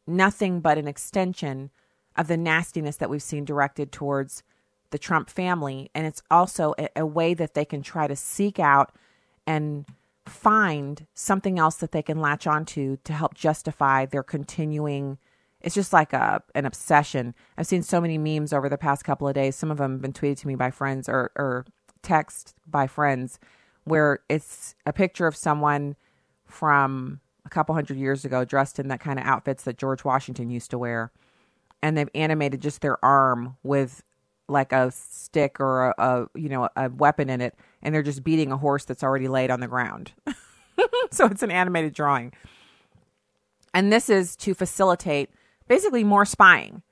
nothing 0.07 0.59
but 0.59 0.77
an 0.77 0.87
extension 0.87 1.69
of 2.15 2.27
the 2.27 2.37
nastiness 2.37 2.97
that 2.97 3.09
we've 3.09 3.21
seen 3.21 3.45
directed 3.45 3.91
towards 3.91 4.43
the 4.91 4.97
Trump 4.97 5.29
family. 5.29 5.89
And 5.93 6.05
it's 6.05 6.21
also 6.31 6.73
a, 6.77 6.89
a 6.97 7.05
way 7.05 7.33
that 7.33 7.53
they 7.53 7.65
can 7.65 7.81
try 7.81 8.07
to 8.07 8.15
seek 8.15 8.59
out 8.59 8.93
and 9.45 9.85
find 10.25 11.07
something 11.13 11.57
else 11.57 11.75
that 11.77 11.91
they 11.91 12.01
can 12.01 12.19
latch 12.19 12.47
onto 12.47 12.97
to 13.03 13.13
help 13.13 13.33
justify 13.33 14.05
their 14.05 14.23
continuing 14.23 15.17
it's 15.61 15.75
just 15.75 15.93
like 15.93 16.13
a 16.13 16.43
an 16.55 16.65
obsession. 16.65 17.33
I've 17.57 17.67
seen 17.67 17.83
so 17.83 17.99
many 17.99 18.17
memes 18.17 18.53
over 18.53 18.69
the 18.69 18.77
past 18.77 19.03
couple 19.03 19.27
of 19.27 19.33
days. 19.33 19.55
Some 19.55 19.71
of 19.71 19.77
them 19.77 19.93
have 19.93 20.01
been 20.01 20.13
tweeted 20.13 20.37
to 20.39 20.47
me 20.47 20.55
by 20.55 20.71
friends 20.71 21.09
or 21.09 21.31
or 21.35 21.65
text 22.01 22.53
by 22.65 22.87
friends 22.87 23.39
where 23.83 24.19
it's 24.29 24.75
a 24.85 24.93
picture 24.93 25.27
of 25.27 25.35
someone 25.35 25.95
from 26.45 27.21
a 27.45 27.49
couple 27.49 27.73
hundred 27.73 27.97
years 27.97 28.23
ago 28.23 28.45
dressed 28.45 28.79
in 28.79 28.87
that 28.89 28.99
kind 28.99 29.19
of 29.19 29.25
outfits 29.25 29.63
that 29.63 29.77
George 29.77 30.03
Washington 30.03 30.49
used 30.49 30.69
to 30.71 30.77
wear 30.77 31.11
and 31.81 31.97
they've 31.97 32.09
animated 32.13 32.61
just 32.61 32.81
their 32.81 33.03
arm 33.03 33.57
with 33.63 34.03
like 34.47 34.71
a 34.71 34.91
stick 34.91 35.59
or 35.59 35.89
a, 35.89 35.93
a, 35.97 36.27
you 36.35 36.49
know 36.49 36.69
a 36.75 36.89
weapon 36.89 37.29
in 37.29 37.41
it 37.41 37.55
and 37.81 37.93
they're 37.93 38.03
just 38.03 38.23
beating 38.23 38.51
a 38.51 38.57
horse 38.57 38.85
that's 38.85 39.03
already 39.03 39.27
laid 39.27 39.51
on 39.51 39.59
the 39.59 39.67
ground. 39.67 40.13
So 41.11 41.25
it's 41.25 41.43
an 41.43 41.51
animated 41.51 41.93
drawing. 41.93 42.33
And 43.73 43.91
this 43.91 44.09
is 44.09 44.35
to 44.37 44.53
facilitate 44.53 45.29
basically 45.67 46.03
more 46.03 46.25
spying. 46.25 46.83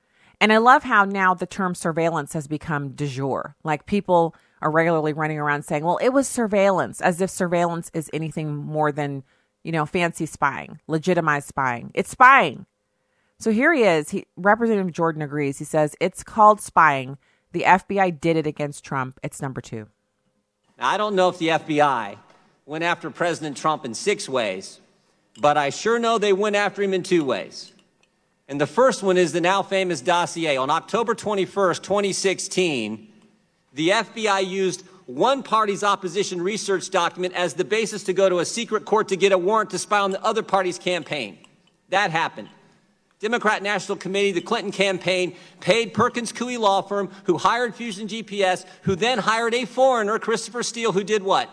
And 0.42 0.52
i 0.52 0.58
love 0.58 0.84
how 0.84 1.06
now 1.06 1.34
the 1.34 1.46
term 1.46 1.76
surveillance 1.76 2.34
has 2.34 2.48
become 2.48 2.90
de 2.90 3.08
jour. 3.08 3.56
Like 3.64 3.86
people 3.86 4.36
are 4.62 4.72
regularly 4.72 5.14
running 5.14 5.38
around 5.38 5.64
saying 5.64 5.84
well 5.84 5.98
it 5.98 6.10
was 6.10 6.28
surveillance 6.28 7.02
as 7.02 7.22
if 7.22 7.30
surveillance 7.30 7.92
is 7.94 8.10
anything 8.14 8.56
more 8.56 8.92
than 8.92 9.24
you 9.64 9.72
know 9.72 9.86
fancy 9.86 10.26
spying 10.26 10.80
legitimized 10.88 11.48
spying. 11.48 11.92
It's 11.94 12.10
spying. 12.10 12.66
So 13.38 13.52
here 13.52 13.74
he 13.74 13.84
is. 13.84 14.10
He 14.10 14.26
representative 14.36 14.92
jordan 14.92 15.22
agrees. 15.22 15.58
He 15.58 15.66
says 15.66 15.96
it's 16.00 16.24
called 16.24 16.62
spying 16.62 17.18
the 17.56 17.62
FBI 17.62 18.20
did 18.20 18.36
it 18.36 18.46
against 18.46 18.84
Trump. 18.84 19.18
It's 19.24 19.42
number 19.42 19.62
two. 19.62 19.88
Now, 20.78 20.90
I 20.90 20.98
don't 20.98 21.16
know 21.16 21.30
if 21.30 21.38
the 21.38 21.48
FBI 21.48 22.18
went 22.66 22.84
after 22.84 23.10
President 23.10 23.56
Trump 23.56 23.86
in 23.86 23.94
six 23.94 24.28
ways, 24.28 24.82
but 25.40 25.56
I 25.56 25.70
sure 25.70 25.98
know 25.98 26.18
they 26.18 26.34
went 26.34 26.58
after 26.58 26.84
him 26.84 26.94
in 26.94 27.02
two 27.02 27.24
ways. 27.24 27.72
And 28.50 28.60
the 28.60 28.68
first 28.68 29.04
one 29.04 29.16
is 29.16 29.32
the 29.32 29.40
now 29.40 29.64
famous 29.64 30.02
dossier. 30.02 30.58
On 30.58 30.70
October 30.70 31.16
21st, 31.16 31.82
2016, 31.82 33.08
the 33.74 33.90
FBI 33.90 34.46
used 34.46 34.86
one 35.06 35.42
party's 35.42 35.82
opposition 35.82 36.42
research 36.42 36.90
document 36.90 37.34
as 37.36 37.54
the 37.54 37.64
basis 37.64 38.04
to 38.04 38.12
go 38.12 38.28
to 38.28 38.40
a 38.40 38.46
secret 38.46 38.84
court 38.84 39.08
to 39.08 39.16
get 39.16 39.32
a 39.32 39.38
warrant 39.38 39.70
to 39.70 39.80
spy 39.80 40.00
on 40.00 40.12
the 40.12 40.22
other 40.26 40.44
party's 40.44 40.78
campaign. 40.78 41.38
That 41.88 42.12
happened. 42.12 42.50
Democrat 43.20 43.64
National 43.64 43.98
Committee, 43.98 44.32
the 44.32 44.42
Clinton 44.42 44.72
campaign, 44.72 45.36
paid 45.62 45.94
Perkins 45.94 46.32
Coie 46.32 46.60
law 46.60 46.82
firm, 46.82 47.10
who 47.24 47.38
hired 47.38 47.74
Fusion 47.74 48.08
GPS, 48.08 48.66
who 48.84 48.96
then 48.96 49.20
hired 49.20 49.54
a 49.54 49.66
foreigner, 49.66 50.20
Christopher 50.20 50.64
Steele, 50.64 50.92
who 50.92 51.04
did 51.04 51.24
what? 51.24 51.50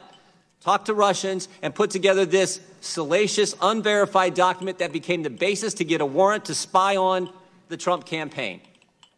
Talked 0.60 0.86
to 0.86 0.94
Russians 0.94 1.48
and 1.62 1.74
put 1.74 1.90
together 1.90 2.24
this 2.24 2.60
salacious, 2.80 3.54
unverified 3.60 4.34
document 4.34 4.78
that 4.78 4.92
became 4.92 5.22
the 5.22 5.30
basis 5.30 5.74
to 5.74 5.84
get 5.84 6.00
a 6.00 6.06
warrant 6.06 6.46
to 6.46 6.54
spy 6.54 6.96
on 6.96 7.30
the 7.68 7.76
Trump 7.76 8.06
campaign. 8.06 8.60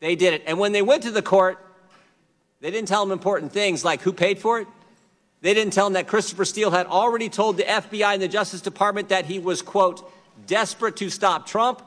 They 0.01 0.17
did 0.17 0.35
it. 0.35 0.43
And 0.47 0.59
when 0.59 0.73
they 0.73 0.83
went 0.83 1.03
to 1.05 1.11
the 1.11 1.23
court, 1.23 1.59
they 2.61 2.71
didn't 2.71 2.89
tell 2.89 3.05
them 3.05 3.13
important 3.13 3.53
things 3.53 3.85
like 3.85 4.03
who 4.03 4.13
paid 4.13 4.39
for 4.39 4.61
it. 4.61 4.69
They 5.41 5.53
didn't 5.53 5.75
tell 5.75 5.87
him 5.87 5.95
that 5.95 6.07
Christopher 6.07 6.47
Steele 6.47 6.71
had 6.71 6.87
already 6.87 7.29
told 7.29 7.59
the 7.59 7.65
FBI 7.65 8.15
and 8.15 8.23
the 8.23 8.29
Justice 8.29 8.63
Department 8.63 9.11
that 9.11 9.27
he 9.27 9.39
was, 9.39 9.61
quote, 9.61 10.11
desperate 10.47 10.97
to 10.97 11.11
stop 11.11 11.47
Trump. 11.47 11.83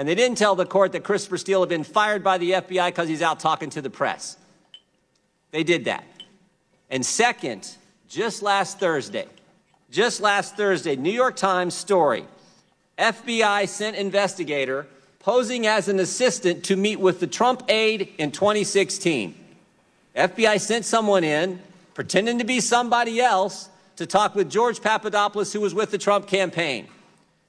And 0.00 0.08
they 0.08 0.14
didn't 0.14 0.38
tell 0.38 0.54
the 0.54 0.64
court 0.64 0.92
that 0.92 1.04
Christopher 1.04 1.36
Steele 1.36 1.60
had 1.60 1.68
been 1.68 1.84
fired 1.84 2.24
by 2.24 2.38
the 2.38 2.52
FBI 2.52 2.86
because 2.86 3.06
he's 3.06 3.20
out 3.20 3.38
talking 3.38 3.68
to 3.68 3.82
the 3.82 3.90
press. 3.90 4.38
They 5.50 5.62
did 5.62 5.84
that. 5.84 6.04
And 6.88 7.04
second, 7.04 7.76
just 8.08 8.40
last 8.40 8.80
Thursday, 8.80 9.26
just 9.90 10.22
last 10.22 10.56
Thursday, 10.56 10.96
New 10.96 11.10
York 11.10 11.36
Times 11.36 11.74
story 11.74 12.24
FBI 12.96 13.68
sent 13.68 13.94
investigator 13.94 14.86
posing 15.18 15.66
as 15.66 15.86
an 15.88 16.00
assistant 16.00 16.64
to 16.64 16.76
meet 16.76 16.98
with 16.98 17.20
the 17.20 17.26
Trump 17.26 17.64
aide 17.68 18.08
in 18.16 18.30
2016. 18.30 19.34
FBI 20.16 20.58
sent 20.58 20.86
someone 20.86 21.24
in 21.24 21.60
pretending 21.92 22.38
to 22.38 22.44
be 22.44 22.60
somebody 22.60 23.20
else 23.20 23.68
to 23.96 24.06
talk 24.06 24.34
with 24.34 24.50
George 24.50 24.80
Papadopoulos, 24.80 25.52
who 25.52 25.60
was 25.60 25.74
with 25.74 25.90
the 25.90 25.98
Trump 25.98 26.26
campaign. 26.26 26.88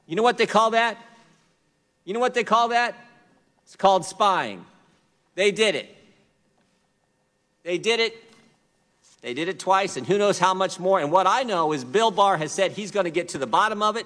You 0.06 0.18
know 0.18 0.24
what 0.24 0.38
they 0.38 0.48
call 0.48 0.72
that? 0.72 0.98
You 2.12 2.14
know 2.14 2.20
what 2.20 2.34
they 2.34 2.44
call 2.44 2.68
that? 2.68 2.94
It's 3.64 3.78
called 3.78 4.04
spying. 4.04 4.66
They 5.36 5.50
did 5.50 5.76
it. 5.76 5.96
They 7.64 7.78
did 7.78 8.02
it. 8.02 8.22
They 9.22 9.34
did 9.34 9.48
it 9.48 9.60
twice, 9.60 9.96
and 9.96 10.06
who 10.06 10.18
knows 10.18 10.38
how 10.38 10.54
much 10.54 10.78
more. 10.78 11.00
And 11.00 11.10
what 11.10 11.26
I 11.26 11.44
know 11.44 11.72
is 11.72 11.86
Bill 11.86 12.12
Barr 12.12 12.36
has 12.36 12.52
said 12.52 12.74
he's 12.74 12.92
going 12.92 13.06
to 13.06 13.12
get 13.12 13.30
to 13.30 13.38
the 13.38 13.48
bottom 13.48 13.82
of 13.82 13.96
it. 13.96 14.06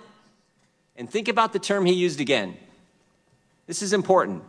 And 0.95 1.09
think 1.09 1.27
about 1.27 1.51
the 1.51 1.57
term 1.57 1.83
he 1.83 1.93
used 1.93 2.21
again. 2.21 2.55
This 3.65 3.81
is 3.81 3.91
important 3.91 4.43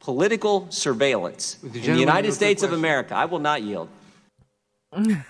political 0.00 0.66
surveillance 0.68 1.58
in 1.62 1.70
the 1.70 1.78
United 1.78 2.32
States 2.32 2.64
of 2.64 2.72
America. 2.72 3.14
I 3.14 3.26
will 3.26 3.38
not 3.38 3.62
yield. 3.62 3.88
I 4.92 5.22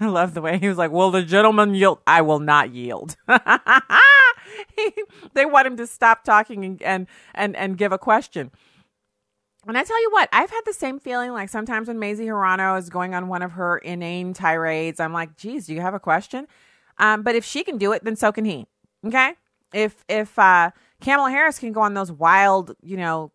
love 0.00 0.34
the 0.34 0.42
way 0.42 0.58
he 0.58 0.68
was 0.68 0.76
like, 0.76 0.90
"Will 0.90 1.12
the 1.12 1.22
gentleman 1.22 1.76
yield?" 1.76 2.00
I 2.04 2.22
will 2.22 2.40
not 2.40 2.72
yield. 2.72 3.14
they 5.34 5.46
want 5.46 5.66
him 5.66 5.76
to 5.76 5.86
stop 5.86 6.24
talking 6.24 6.64
and, 6.64 6.82
and 6.82 7.06
and 7.34 7.56
and 7.56 7.78
give 7.78 7.92
a 7.92 7.98
question. 7.98 8.50
And 9.66 9.78
I 9.78 9.84
tell 9.84 10.00
you 10.00 10.10
what, 10.10 10.28
I've 10.30 10.50
had 10.50 10.60
the 10.66 10.74
same 10.74 11.00
feeling. 11.00 11.32
Like 11.32 11.48
sometimes 11.48 11.88
when 11.88 11.98
Mazie 11.98 12.26
Hirono 12.26 12.78
is 12.78 12.90
going 12.90 13.14
on 13.14 13.28
one 13.28 13.42
of 13.42 13.52
her 13.52 13.78
inane 13.78 14.34
tirades, 14.34 15.00
I'm 15.00 15.12
like, 15.12 15.36
"Geez, 15.36 15.66
do 15.66 15.74
you 15.74 15.80
have 15.80 15.94
a 15.94 16.00
question?" 16.00 16.46
Um, 16.98 17.22
but 17.22 17.34
if 17.34 17.44
she 17.44 17.64
can 17.64 17.78
do 17.78 17.92
it, 17.92 18.04
then 18.04 18.16
so 18.16 18.32
can 18.32 18.44
he. 18.44 18.66
Okay. 19.06 19.34
If 19.72 20.04
if 20.08 20.38
uh, 20.38 20.70
Kamala 21.00 21.30
Harris 21.30 21.58
can 21.58 21.72
go 21.72 21.80
on 21.80 21.94
those 21.94 22.12
wild, 22.12 22.76
you 22.82 22.96
know, 22.96 23.32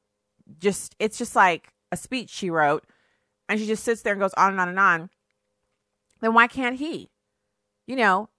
just 0.59 0.95
it's 0.99 1.17
just 1.17 1.35
like 1.35 1.73
a 1.91 1.97
speech 1.97 2.29
she 2.29 2.49
wrote, 2.49 2.85
and 3.47 3.59
she 3.59 3.65
just 3.65 3.83
sits 3.83 4.01
there 4.03 4.13
and 4.13 4.21
goes 4.21 4.33
on 4.35 4.51
and 4.51 4.61
on 4.61 4.69
and 4.69 4.79
on 4.79 5.09
then 6.21 6.33
why 6.33 6.47
can't 6.47 6.77
he? 6.77 7.09
You 7.87 7.95
know, 7.95 8.29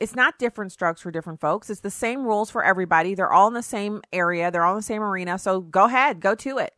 it's 0.00 0.14
not 0.14 0.38
different 0.38 0.72
strokes 0.72 1.00
for 1.00 1.10
different 1.10 1.40
folks. 1.40 1.70
It's 1.70 1.80
the 1.80 1.90
same 1.90 2.24
rules 2.24 2.50
for 2.50 2.64
everybody. 2.64 3.14
They're 3.14 3.32
all 3.32 3.48
in 3.48 3.54
the 3.54 3.62
same 3.62 4.02
area. 4.12 4.50
They're 4.50 4.64
all 4.64 4.74
in 4.74 4.78
the 4.78 4.82
same 4.82 5.02
arena. 5.02 5.38
So 5.38 5.60
go 5.60 5.84
ahead, 5.84 6.20
go 6.20 6.34
to 6.36 6.58
it. 6.58 6.74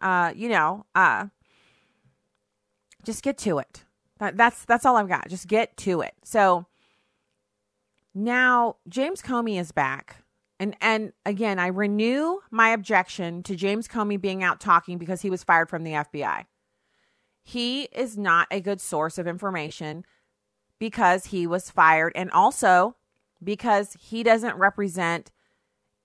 Uh, 0.00 0.32
you 0.34 0.48
know, 0.48 0.86
uh, 0.94 1.26
just 3.04 3.22
get 3.22 3.38
to 3.38 3.58
it. 3.58 3.84
That, 4.18 4.36
that's 4.36 4.64
that's 4.64 4.84
all 4.84 4.96
I've 4.96 5.08
got. 5.08 5.28
Just 5.28 5.46
get 5.46 5.76
to 5.78 6.00
it. 6.00 6.14
So 6.24 6.66
now 8.14 8.76
James 8.88 9.22
Comey 9.22 9.58
is 9.58 9.72
back. 9.72 10.16
And 10.58 10.76
and 10.80 11.12
again, 11.26 11.58
I 11.58 11.68
renew 11.68 12.40
my 12.50 12.70
objection 12.70 13.42
to 13.44 13.56
James 13.56 13.88
Comey 13.88 14.20
being 14.20 14.42
out 14.42 14.60
talking 14.60 14.98
because 14.98 15.22
he 15.22 15.30
was 15.30 15.44
fired 15.44 15.68
from 15.68 15.84
the 15.84 15.92
FBI 15.92 16.46
he 17.44 17.82
is 17.92 18.16
not 18.16 18.48
a 18.50 18.60
good 18.60 18.80
source 18.80 19.18
of 19.18 19.26
information 19.26 20.04
because 20.84 21.24
he 21.24 21.46
was 21.46 21.70
fired 21.70 22.12
and 22.14 22.30
also 22.30 22.94
because 23.42 23.96
he 23.98 24.22
doesn't 24.22 24.54
represent 24.58 25.32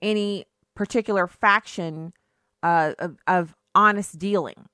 any 0.02 0.46
particular 0.74 1.28
faction 1.28 2.14
uh, 2.64 2.94
of, 2.98 3.18
of 3.28 3.56
honest 3.76 4.18
dealing. 4.18 4.70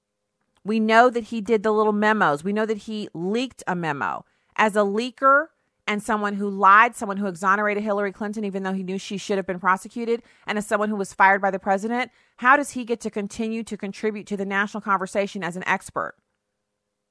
We 0.64 0.80
know 0.80 1.10
that 1.10 1.24
he 1.24 1.42
did 1.42 1.64
the 1.64 1.72
little 1.72 1.92
memos. 1.92 2.44
We 2.44 2.54
know 2.54 2.68
that 2.68 2.78
he 2.78 3.10
leaked 3.16 3.64
a 3.66 3.76
memo. 3.76 4.26
As 4.56 4.76
a 4.76 4.82
leaker 4.82 5.48
and 5.88 6.04
someone 6.04 6.36
who 6.36 6.52
lied, 6.52 6.96
someone 6.96 7.18
who 7.18 7.26
exonerated 7.26 7.82
Hillary 7.82 8.12
Clinton, 8.12 8.46
even 8.46 8.62
though 8.62 8.74
he 8.74 8.84
knew 8.84 9.00
she 9.00 9.18
should 9.18 9.38
have 9.38 9.48
been 9.48 9.60
prosecuted, 9.60 10.22
and 10.46 10.60
as 10.60 10.68
someone 10.68 10.90
who 10.90 10.96
was 10.96 11.14
fired 11.14 11.42
by 11.42 11.50
the 11.50 11.58
president, 11.58 12.12
how 12.36 12.56
does 12.56 12.72
he 12.72 12.86
get 12.86 13.02
to 13.02 13.10
continue 13.10 13.64
to 13.64 13.76
contribute 13.76 14.28
to 14.28 14.38
the 14.38 14.46
national 14.46 14.82
conversation 14.82 15.44
as 15.44 15.56
an 15.56 15.68
expert? 15.68 16.14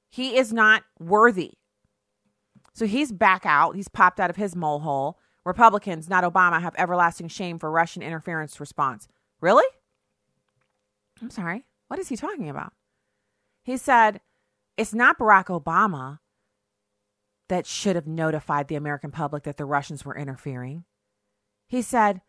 He 0.09 0.37
is 0.37 0.53
not 0.53 0.83
worthy. 0.97 1.55
So 2.75 2.85
he's 2.85 3.13
back 3.13 3.45
out. 3.45 3.75
He's 3.75 3.87
popped 3.87 4.19
out 4.19 4.29
of 4.29 4.35
his 4.35 4.55
mole 4.55 4.81
hole. 4.81 5.17
Republicans, 5.45 6.09
not 6.09 6.25
Obama, 6.25 6.61
have 6.61 6.75
everlasting 6.77 7.29
shame 7.29 7.57
for 7.57 7.71
Russian 7.71 8.03
interference 8.03 8.59
response. 8.59 9.07
Really? 9.39 9.65
I'm 11.21 11.29
sorry. 11.29 11.65
What 11.87 11.99
is 11.99 12.09
he 12.09 12.17
talking 12.17 12.49
about? 12.49 12.73
He 13.63 13.77
said, 13.77 14.19
it's 14.75 14.93
not 14.93 15.17
Barack 15.17 15.45
Obama 15.45 16.19
that 17.47 17.65
should 17.65 17.95
have 17.95 18.07
notified 18.07 18.67
the 18.67 18.75
American 18.75 19.11
public 19.11 19.43
that 19.43 19.55
the 19.55 19.65
Russians 19.65 20.03
were 20.03 20.17
interfering. 20.17 20.83
He 21.67 21.81
said, 21.81 22.21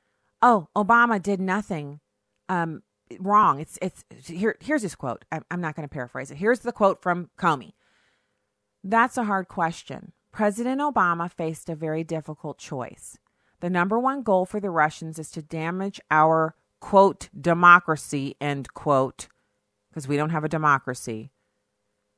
oh, 0.42 0.68
Obama 0.76 1.20
did 1.20 1.40
nothing 1.40 2.00
um, 2.48 2.82
wrong. 3.18 3.58
It's 3.58 3.78
it's 3.82 4.04
here. 4.28 4.56
Here's 4.60 4.82
his 4.82 4.94
quote. 4.94 5.24
I'm, 5.32 5.44
I'm 5.50 5.60
not 5.60 5.74
going 5.74 5.88
to 5.88 5.92
paraphrase 5.92 6.30
it. 6.30 6.36
Here's 6.36 6.60
the 6.60 6.72
quote 6.72 7.02
from 7.02 7.30
Comey. 7.36 7.72
That's 8.84 9.16
a 9.16 9.24
hard 9.24 9.48
question. 9.48 10.12
President 10.36 10.82
Obama 10.82 11.32
faced 11.32 11.70
a 11.70 11.74
very 11.74 12.04
difficult 12.04 12.58
choice. 12.58 13.16
The 13.60 13.70
number 13.70 13.98
one 13.98 14.22
goal 14.22 14.44
for 14.44 14.60
the 14.60 14.68
Russians 14.68 15.18
is 15.18 15.30
to 15.30 15.40
damage 15.40 15.98
our 16.10 16.54
quote 16.78 17.30
democracy 17.40 18.36
end 18.38 18.74
quote 18.74 19.28
because 19.88 20.06
we 20.06 20.18
don't 20.18 20.28
have 20.28 20.44
a 20.44 20.48
democracy. 20.50 21.30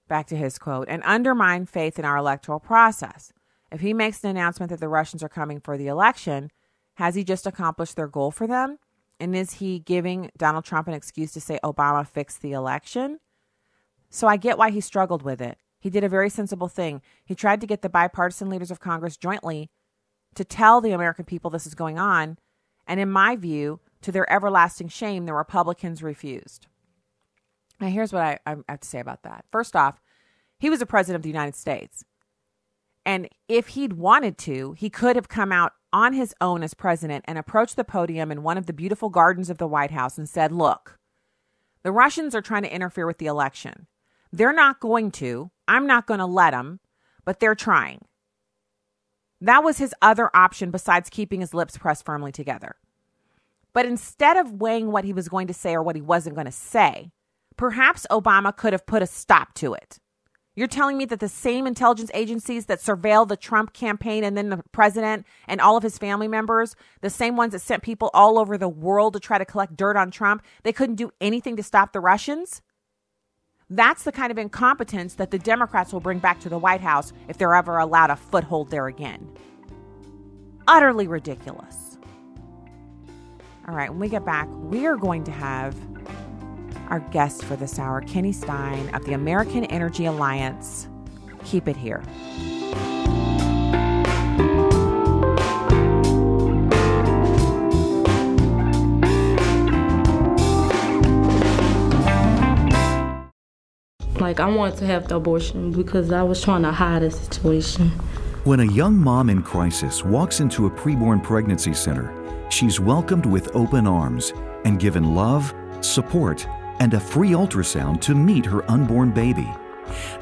Back 0.09 0.27
to 0.27 0.37
his 0.37 0.59
quote 0.59 0.89
and 0.89 1.01
undermine 1.05 1.67
faith 1.67 1.97
in 1.97 2.05
our 2.05 2.17
electoral 2.17 2.59
process. 2.59 3.33
If 3.71 3.83
he 3.83 3.95
makes 3.95 4.25
an 4.25 4.31
announcement 4.31 4.71
that 4.71 4.81
the 4.81 4.89
Russians 4.89 5.23
are 5.23 5.29
coming 5.29 5.61
for 5.61 5.79
the 5.79 5.87
election, 5.87 6.51
has 6.95 7.15
he 7.15 7.23
just 7.23 7.47
accomplished 7.47 7.95
their 7.95 8.09
goal 8.09 8.33
for 8.33 8.49
them? 8.49 8.81
And 9.21 9.37
is 9.37 9.53
he 9.53 9.79
giving 9.79 10.33
Donald 10.37 10.65
Trump 10.65 10.89
an 10.89 10.95
excuse 10.95 11.31
to 11.35 11.41
say 11.41 11.61
Obama 11.63 12.05
fixed 12.05 12.43
the 12.43 12.51
election? 12.51 13.21
So 14.11 14.27
I 14.27 14.37
get 14.39 14.59
why 14.59 14.71
he 14.71 14.81
struggled 14.81 15.23
with 15.23 15.41
it. 15.41 15.57
He 15.81 15.91
did 15.91 16.05
a 16.05 16.09
very 16.09 16.31
sensible 16.31 16.69
thing. 16.69 17.03
He 17.25 17.35
tried 17.35 17.61
to 17.61 17.67
get 17.67 17.83
the 17.83 17.89
bipartisan 17.89 18.49
leaders 18.49 18.71
of 18.71 18.81
Congress 18.81 19.17
jointly 19.17 19.71
to 20.35 20.45
tell 20.45 20.81
the 20.81 20.93
American 20.93 21.25
people 21.25 21.51
this 21.51 21.67
is 21.67 21.75
going 21.75 21.99
on. 21.99 22.39
And 22.87 22.99
in 22.99 23.11
my 23.11 23.37
view, 23.37 23.81
to 24.03 24.13
their 24.13 24.31
everlasting 24.33 24.89
shame, 24.89 25.27
the 25.27 25.35
Republicans 25.35 26.03
refused. 26.03 26.67
Now, 27.81 27.89
here's 27.89 28.13
what 28.13 28.23
I, 28.23 28.39
I 28.47 28.57
have 28.69 28.81
to 28.81 28.89
say 28.89 29.01
about 29.01 29.23
that. 29.23 29.45
First 29.53 29.77
off, 29.77 30.01
he 30.59 30.71
was 30.71 30.81
the 30.81 30.87
president 30.87 31.17
of 31.17 31.23
the 31.23 31.29
United 31.29 31.55
States. 31.55 32.05
And 33.07 33.29
if 33.49 33.69
he'd 33.69 33.95
wanted 33.95 34.37
to, 34.39 34.73
he 34.73 34.91
could 34.91 35.17
have 35.17 35.29
come 35.29 35.53
out 35.53 35.73
on 35.93 36.13
his 36.13 36.35
own 36.41 36.63
as 36.63 36.75
president 36.75 37.25
and 37.27 37.39
approached 37.39 37.77
the 37.77 37.85
podium 37.85 38.31
in 38.31 38.43
one 38.43 38.59
of 38.59 38.67
the 38.67 38.73
beautiful 38.73 39.09
gardens 39.09 39.49
of 39.49 39.59
the 39.59 39.69
White 39.69 39.93
House 39.93 40.19
and 40.19 40.29
said, 40.29 40.53
Look, 40.53 40.99
the 41.83 41.93
Russians 41.93 42.35
are 42.35 42.43
trying 42.43 42.65
to 42.65 42.75
interfere 42.75 43.07
with 43.07 43.19
the 43.19 43.27
election. 43.27 43.87
They're 44.33 44.53
not 44.53 44.81
going 44.81 45.11
to. 45.13 45.51
I'm 45.67 45.87
not 45.87 46.07
going 46.07 46.21
to 46.21 46.27
let 46.27 46.53
them, 46.53 46.81
but 47.25 47.41
they're 47.41 47.55
trying. 47.55 48.05
That 49.41 49.63
was 49.63 49.79
his 49.79 49.95
other 50.03 50.31
option 50.35 50.71
besides 50.71 51.11
keeping 51.11 51.41
his 51.41 51.55
lips 51.55 51.79
pressed 51.79 52.05
firmly 52.05 52.33
together. 52.33 52.77
But 53.73 53.87
instead 53.87 54.37
of 54.37 54.61
weighing 54.61 54.91
what 54.91 55.05
he 55.05 55.13
was 55.13 55.29
going 55.29 55.47
to 55.47 55.55
say 55.55 55.75
or 55.75 55.83
what 55.83 55.97
he 55.97 56.03
wasn't 56.03 56.35
going 56.35 56.47
to 56.47 56.53
say, 56.53 57.13
perhaps 57.57 58.07
Obama 58.11 58.57
could 58.57 58.73
have 58.73 58.87
put 58.87 59.03
a 59.03 59.07
stop 59.07 59.55
to 59.55 59.75
it. 59.75 59.99
You're 60.57 60.67
telling 60.67 60.99
me 60.99 61.05
that 61.05 61.21
the 61.21 61.29
same 61.29 61.69
intelligence 61.69 62.11
agencies 62.15 62.67
that 62.67 62.81
surveil 62.81 63.29
the 63.29 63.37
Trump 63.37 63.73
campaign 63.73 64.25
and 64.25 64.37
then 64.37 64.49
the 64.49 64.65
president 64.73 65.25
and 65.47 65.61
all 65.61 65.77
of 65.77 65.85
his 65.85 65.99
family 65.99 66.27
members, 66.27 66.75
the 67.01 67.11
same 67.11 67.37
ones 67.37 67.53
that 67.53 67.61
sent 67.61 67.85
people 67.85 68.11
all 68.13 68.41
over 68.41 68.59
the 68.59 68.69
world 68.69 69.13
to 69.13 69.21
try 69.21 69.39
to 69.39 69.45
collect 69.45 69.77
dirt 69.77 69.97
on 69.97 70.11
Trump, 70.11 70.43
they 70.65 70.73
couldn't 70.73 70.97
do 70.97 71.13
anything 71.21 71.55
to 71.55 71.63
stop 71.63 71.93
the 71.93 72.01
Russians? 72.01 72.61
That's 73.71 74.05
the 74.05 74.13
kind 74.13 74.31
of 74.31 74.39
incompetence 74.39 75.15
that 75.15 75.31
the 75.31 75.39
Democrats 75.39 75.93
will 75.93 76.01
bring 76.01 76.21
back 76.21 76.41
to 76.41 76.49
the 76.49 76.59
White 76.59 76.81
House 76.81 77.13
if 77.29 77.37
they're 77.37 77.55
ever 77.55 77.79
allowed 77.79 78.09
a 78.11 78.17
foothold 78.17 78.71
there 78.71 78.87
again. 78.87 79.31
Utterly 80.67 81.07
ridiculous. 81.07 81.99
All 83.67 83.75
right, 83.75 83.91
when 83.91 83.99
we 83.99 84.09
get 84.09 84.25
back, 84.25 84.49
we 84.51 84.87
are 84.87 84.97
going 84.97 85.23
to 85.25 85.31
have 85.31 85.77
our 86.89 87.01
guest 87.01 87.45
for 87.45 87.57
this 87.57 87.79
hour, 87.79 88.01
Kenny 88.01 88.33
Stein 88.33 88.95
of 88.95 89.05
the 89.05 89.13
American 89.13 89.65
Energy 89.67 90.07
Alliance. 90.07 90.89
Keep 91.45 91.69
it 91.69 91.77
here. 91.77 92.03
Like, 104.21 104.41
I 104.41 104.49
wanted 104.49 104.79
to 104.79 104.87
have 104.87 105.07
the 105.07 105.17
abortion 105.17 105.71
because 105.71 106.11
I 106.11 106.23
was 106.23 106.43
trying 106.43 106.63
to 106.63 106.73
hide 106.73 107.03
a 107.03 107.11
situation. 107.11 107.91
When 108.45 108.61
a 108.61 108.73
young 108.73 108.97
mom 108.97 109.31
in 109.31 109.43
crisis 109.43 110.05
walks 110.05 110.41
into 110.41 110.67
a 110.67 110.71
preborn 110.71 111.23
pregnancy 111.23 111.73
center, 111.73 112.13
she's 112.51 112.81
welcomed 112.81 113.27
with 113.27 113.55
open 113.55 113.87
arms 113.87 114.33
and 114.65 114.81
given 114.81 115.15
love, 115.15 115.55
support, 115.81 116.47
and 116.81 116.95
a 116.95 117.01
free 117.01 117.31
ultrasound 117.31 118.01
to 118.03 118.15
meet 118.15 118.45
her 118.45 118.69
unborn 118.71 119.13
baby. 119.13 119.49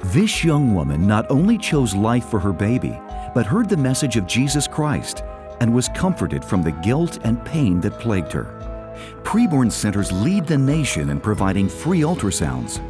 This 0.04 0.44
young 0.44 0.74
woman 0.74 1.06
not 1.06 1.30
only 1.30 1.56
chose 1.56 1.94
life 1.94 2.26
for 2.26 2.38
her 2.38 2.52
baby, 2.52 2.98
but 3.34 3.46
heard 3.46 3.68
the 3.68 3.76
message 3.76 4.16
of 4.16 4.26
Jesus 4.26 4.68
Christ 4.68 5.22
and 5.60 5.74
was 5.74 5.88
comforted 5.94 6.44
from 6.44 6.62
the 6.62 6.72
guilt 6.72 7.18
and 7.24 7.44
pain 7.44 7.80
that 7.80 7.98
plagued 7.98 8.32
her. 8.32 8.92
Preborn 9.22 9.72
centers 9.72 10.12
lead 10.12 10.46
the 10.46 10.58
nation 10.58 11.10
in 11.10 11.20
providing 11.20 11.68
free 11.68 12.00
ultrasounds. 12.00 12.80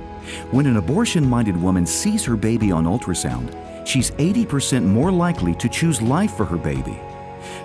When 0.51 0.67
an 0.67 0.77
abortion 0.77 1.29
minded 1.29 1.61
woman 1.61 1.87
sees 1.87 2.25
her 2.25 2.37
baby 2.37 2.71
on 2.71 2.85
ultrasound, 2.85 3.87
she's 3.87 4.11
80% 4.13 4.85
more 4.85 5.13
likely 5.13 5.55
to 5.57 5.69
choose 5.69 6.03
life 6.03 6.37
for 6.37 6.45
her 6.45 6.57
baby. 6.57 6.99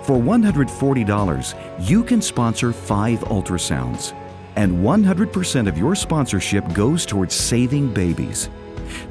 For 0.02 0.16
$140, 0.16 1.88
you 1.88 2.04
can 2.04 2.22
sponsor 2.22 2.72
five 2.72 3.20
ultrasounds, 3.20 4.14
and 4.56 4.72
100% 4.72 5.68
of 5.68 5.78
your 5.78 5.94
sponsorship 5.94 6.72
goes 6.72 7.06
towards 7.06 7.34
saving 7.34 7.92
babies. 7.92 8.50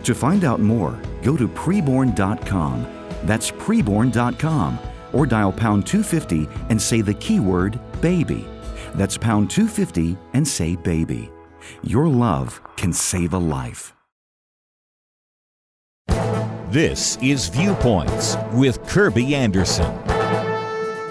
To 0.03 0.13
find 0.13 0.43
out 0.43 0.59
more, 0.59 0.99
go 1.21 1.35
to 1.37 1.47
preborn.com. 1.47 2.87
That's 3.23 3.51
preborn.com, 3.51 4.79
or 5.13 5.25
dial 5.25 5.51
pound 5.51 5.85
250 5.85 6.47
and 6.69 6.81
say 6.81 7.01
the 7.01 7.13
keyword 7.15 7.79
baby. 8.01 8.47
That's 8.95 9.17
pound 9.17 9.49
250 9.49 10.17
and 10.33 10.47
say 10.47 10.75
baby. 10.75 11.31
Your 11.83 12.07
love 12.07 12.61
can 12.77 12.93
save 12.93 13.33
a 13.33 13.37
life. 13.37 13.93
This 16.69 17.17
is 17.21 17.49
Viewpoints 17.49 18.37
with 18.53 18.81
Kirby 18.87 19.35
Anderson. 19.35 19.93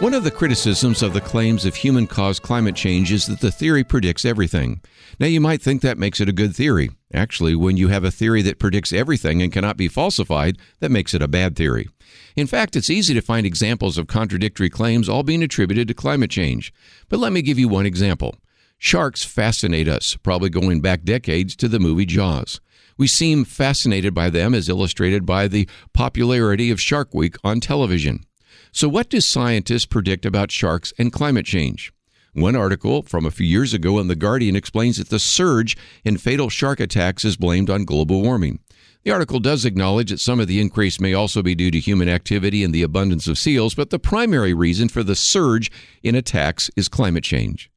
One 0.01 0.15
of 0.15 0.25
the 0.25 0.31
criticisms 0.31 1.03
of 1.03 1.13
the 1.13 1.21
claims 1.21 1.67
of 1.67 1.75
human 1.75 2.07
caused 2.07 2.41
climate 2.41 2.75
change 2.75 3.13
is 3.13 3.27
that 3.27 3.41
the 3.41 3.53
theory 3.53 3.85
predicts 3.85 4.25
everything. 4.25 4.81
Now, 5.19 5.27
you 5.27 5.43
might 5.43 5.61
think 5.61 5.83
that 5.83 5.99
makes 5.99 6.23
it 6.23 6.29
a 6.31 6.33
good 6.33 6.57
theory. 6.57 6.89
Actually, 7.13 7.55
when 7.55 7.77
you 7.77 7.89
have 7.89 8.05
a 8.05 8.11
theory 8.11 8.41
that 8.41 8.59
predicts 8.59 8.95
everything 8.95 9.43
and 9.43 9.53
cannot 9.53 9.77
be 9.77 9.89
falsified, 9.89 10.57
that 10.79 10.91
makes 10.91 11.13
it 11.13 11.21
a 11.21 11.29
bad 11.29 11.55
theory. 11.55 11.91
In 12.35 12.47
fact, 12.47 12.77
it's 12.77 12.89
easy 12.89 13.13
to 13.13 13.21
find 13.21 13.45
examples 13.45 13.99
of 13.99 14.07
contradictory 14.07 14.71
claims 14.71 15.07
all 15.07 15.23
being 15.23 15.43
attributed 15.43 15.87
to 15.89 15.95
climate 15.95 16.31
change. 16.31 16.73
But 17.11 17.21
let 17.21 17.33
me 17.33 17.43
give 17.43 17.59
you 17.59 17.69
one 17.69 17.85
example. 17.85 18.37
Sharks 18.83 19.23
fascinate 19.23 19.89
us, 19.89 20.17
probably 20.17 20.49
going 20.49 20.81
back 20.81 21.05
decades 21.05 21.55
to 21.57 21.69
the 21.69 21.79
movie 21.79 22.07
Jaws. 22.07 22.63
We 22.97 23.09
seem 23.09 23.45
fascinated 23.45 24.15
by 24.15 24.31
them 24.31 24.55
as 24.55 24.71
illustrated 24.71 25.27
by 25.27 25.49
the 25.49 25.69
popularity 25.93 26.71
of 26.71 26.81
Shark 26.81 27.13
Week 27.13 27.37
on 27.45 27.61
television. 27.61 28.25
So, 28.73 28.89
what 28.89 29.11
do 29.11 29.21
scientists 29.21 29.85
predict 29.85 30.25
about 30.25 30.51
sharks 30.51 30.95
and 30.97 31.13
climate 31.13 31.45
change? 31.45 31.93
One 32.33 32.57
article 32.57 33.03
from 33.03 33.27
a 33.27 33.31
few 33.31 33.47
years 33.47 33.75
ago 33.75 33.99
in 33.99 34.09
The 34.09 34.17
Guardian 34.17 34.57
explains 34.57 34.97
that 34.97 35.11
the 35.11 35.19
surge 35.19 35.77
in 36.03 36.17
fatal 36.17 36.49
shark 36.49 36.81
attacks 36.81 37.23
is 37.23 37.37
blamed 37.37 37.69
on 37.69 37.85
global 37.85 38.23
warming. 38.23 38.61
The 39.03 39.11
article 39.11 39.41
does 39.41 39.67
acknowledge 39.67 40.09
that 40.09 40.21
some 40.21 40.41
of 40.41 40.49
the 40.49 40.59
increase 40.59 40.99
may 40.99 41.13
also 41.13 41.43
be 41.43 41.55
due 41.55 41.71
to 41.71 41.79
human 41.79 42.09
activity 42.09 42.65
and 42.65 42.75
the 42.75 42.83
abundance 42.83 43.29
of 43.29 43.37
seals, 43.37 43.75
but 43.75 43.91
the 43.91 43.99
primary 43.99 44.55
reason 44.55 44.89
for 44.89 45.03
the 45.03 45.15
surge 45.15 45.71
in 46.03 46.15
attacks 46.15 46.71
is 46.77 46.89
climate 46.89 47.25
change. 47.25 47.71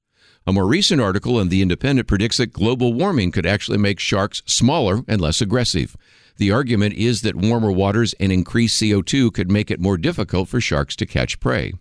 A 0.45 0.51
more 0.51 0.67
recent 0.67 0.99
article 0.99 1.39
in 1.39 1.47
The 1.47 1.61
Independent 1.61 2.05
predicts 2.05 2.35
that 2.35 2.51
global 2.51 2.93
warming 2.93 3.31
could 3.31 3.45
actually 3.45 3.77
make 3.77 3.97
sharks 3.97 4.43
smaller 4.45 5.01
and 5.07 5.21
less 5.21 5.39
aggressive. 5.39 5.95
The 6.35 6.51
argument 6.51 6.95
is 6.95 7.21
that 7.21 7.37
warmer 7.37 7.71
waters 7.71 8.13
and 8.19 8.29
increased 8.29 8.81
CO2 8.81 9.31
could 9.31 9.49
make 9.49 9.71
it 9.71 9.79
more 9.79 9.97
difficult 9.97 10.49
for 10.49 10.59
sharks 10.59 10.97
to 10.97 11.05
catch 11.05 11.39
prey. 11.39 11.71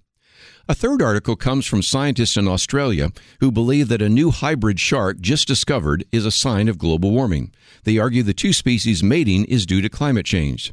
A 0.69 0.77
third 0.77 1.03
article 1.03 1.35
comes 1.35 1.67
from 1.67 1.83
scientists 1.83 2.37
in 2.37 2.47
Australia 2.47 3.11
who 3.41 3.51
believe 3.51 3.89
that 3.89 4.01
a 4.01 4.09
new 4.09 4.31
hybrid 4.31 4.79
shark 4.79 5.21
just 5.21 5.49
discovered 5.49 6.05
is 6.13 6.25
a 6.25 6.31
sign 6.31 6.69
of 6.69 6.79
global 6.79 7.11
warming. 7.11 7.51
They 7.83 7.99
argue 7.99 8.23
the 8.23 8.33
two 8.33 8.53
species 8.53 9.03
mating 9.03 9.47
is 9.47 9.67
due 9.67 9.81
to 9.81 9.89
climate 9.89 10.25
change. 10.25 10.73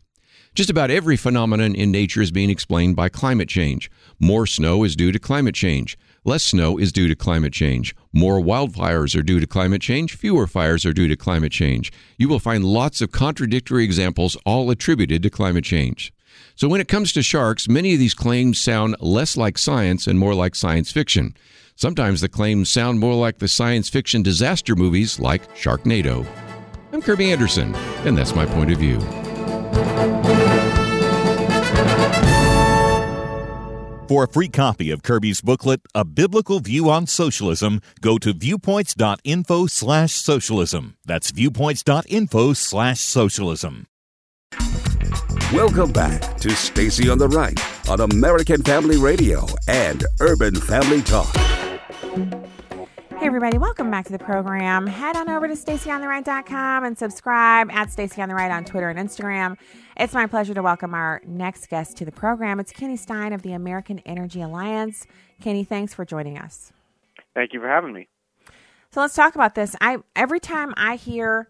Just 0.54 0.70
about 0.70 0.92
every 0.92 1.16
phenomenon 1.16 1.74
in 1.74 1.92
nature 1.92 2.22
is 2.22 2.32
being 2.32 2.50
explained 2.50 2.96
by 2.96 3.10
climate 3.10 3.50
change. 3.50 3.90
More 4.20 4.46
snow 4.46 4.84
is 4.84 4.96
due 4.96 5.12
to 5.12 5.20
climate 5.20 5.56
change. 5.56 5.98
Less 6.26 6.44
snow 6.44 6.78
is 6.78 6.92
due 6.92 7.08
to 7.08 7.16
climate 7.16 7.54
change. 7.54 7.96
More 8.12 8.42
wildfires 8.42 9.18
are 9.18 9.22
due 9.22 9.40
to 9.40 9.48
climate 9.48 9.82
change. 9.82 10.18
Fewer 10.18 10.48
fires 10.48 10.86
are 10.86 10.92
due 10.92 11.08
to 11.08 11.16
climate 11.16 11.52
change. 11.52 11.94
You 12.18 12.28
will 12.28 12.40
find 12.40 12.66
lots 12.66 13.00
of 13.00 13.12
contradictory 13.12 13.86
examples, 13.86 14.36
all 14.46 14.70
attributed 14.70 15.24
to 15.24 15.30
climate 15.30 15.64
change. 15.64 16.12
So, 16.56 16.68
when 16.68 16.82
it 16.82 16.90
comes 16.90 17.14
to 17.14 17.24
sharks, 17.24 17.70
many 17.70 17.94
of 17.94 18.00
these 18.00 18.14
claims 18.14 18.60
sound 18.60 18.98
less 19.00 19.38
like 19.38 19.58
science 19.58 20.08
and 20.08 20.20
more 20.20 20.34
like 20.34 20.56
science 20.56 20.92
fiction. 20.92 21.36
Sometimes 21.76 22.20
the 22.20 22.28
claims 22.28 22.70
sound 22.70 23.00
more 23.00 23.16
like 23.16 23.40
the 23.40 23.48
science 23.48 23.88
fiction 23.88 24.22
disaster 24.22 24.76
movies 24.76 25.20
like 25.20 25.56
Sharknado. 25.56 26.28
I'm 26.92 27.02
Kirby 27.02 27.32
Anderson, 27.32 27.74
and 28.06 28.18
that's 28.18 28.36
my 28.36 28.46
point 28.46 28.72
of 28.72 28.80
view. 28.80 29.00
For 34.10 34.24
a 34.24 34.28
free 34.28 34.48
copy 34.48 34.90
of 34.90 35.04
Kirby's 35.04 35.40
booklet, 35.40 35.82
A 35.94 36.04
Biblical 36.04 36.60
View 36.60 36.90
on 36.90 37.06
Socialism, 37.06 37.80
go 38.02 38.18
to 38.18 38.34
viewpoints.info 38.34 39.68
slash 39.68 40.14
socialism. 40.14 40.98
That's 41.06 41.30
viewpoints.info 41.30 42.54
slash 42.54 43.02
socialism. 43.02 43.86
Welcome 45.54 45.92
back 45.92 46.38
to 46.38 46.50
Stacy 46.50 47.08
on 47.08 47.20
the 47.20 47.28
Right 47.28 47.60
on 47.88 48.02
American 48.02 48.64
Family 48.64 48.98
Radio 48.98 49.46
and 49.68 50.04
Urban 50.22 50.56
Family 50.56 51.04
Talk. 51.04 51.32
Hey 53.20 53.26
everybody, 53.26 53.58
welcome 53.58 53.92
back 53.92 54.06
to 54.06 54.14
the 54.14 54.18
program. 54.18 54.88
Head 54.88 55.18
on 55.18 55.30
over 55.30 55.48
to 55.48 55.54
stacyontheright.com 55.54 56.86
and 56.86 56.98
subscribe 56.98 57.70
at 57.70 57.92
Stacy 57.92 58.22
on 58.22 58.30
the 58.30 58.34
Right 58.34 58.50
on 58.50 58.64
Twitter 58.64 58.90
and 58.90 58.98
Instagram. 58.98 59.58
It's 60.00 60.14
my 60.14 60.28
pleasure 60.28 60.54
to 60.54 60.62
welcome 60.62 60.94
our 60.94 61.22
next 61.28 61.68
guest 61.68 61.98
to 61.98 62.06
the 62.06 62.12
program. 62.14 62.62
It's 62.62 62.72
Kenny 62.72 62.96
Stein 62.96 63.34
of 63.34 63.42
the 63.42 63.52
American 63.52 64.00
Energy 64.06 64.42
Alliance. 64.42 65.06
Kenny, 65.42 65.66
thanks 65.66 65.94
for 65.94 66.06
joining 66.06 66.38
us. 66.38 66.72
Thank 67.36 67.52
you 67.52 67.60
for 67.60 67.68
having 67.68 67.92
me. 67.92 68.08
So 68.92 69.02
let's 69.02 69.14
talk 69.14 69.36
about 69.36 69.56
this. 69.56 69.76
I 69.82 69.98
every 70.16 70.40
time 70.40 70.74
I 70.78 70.96
hear 70.96 71.50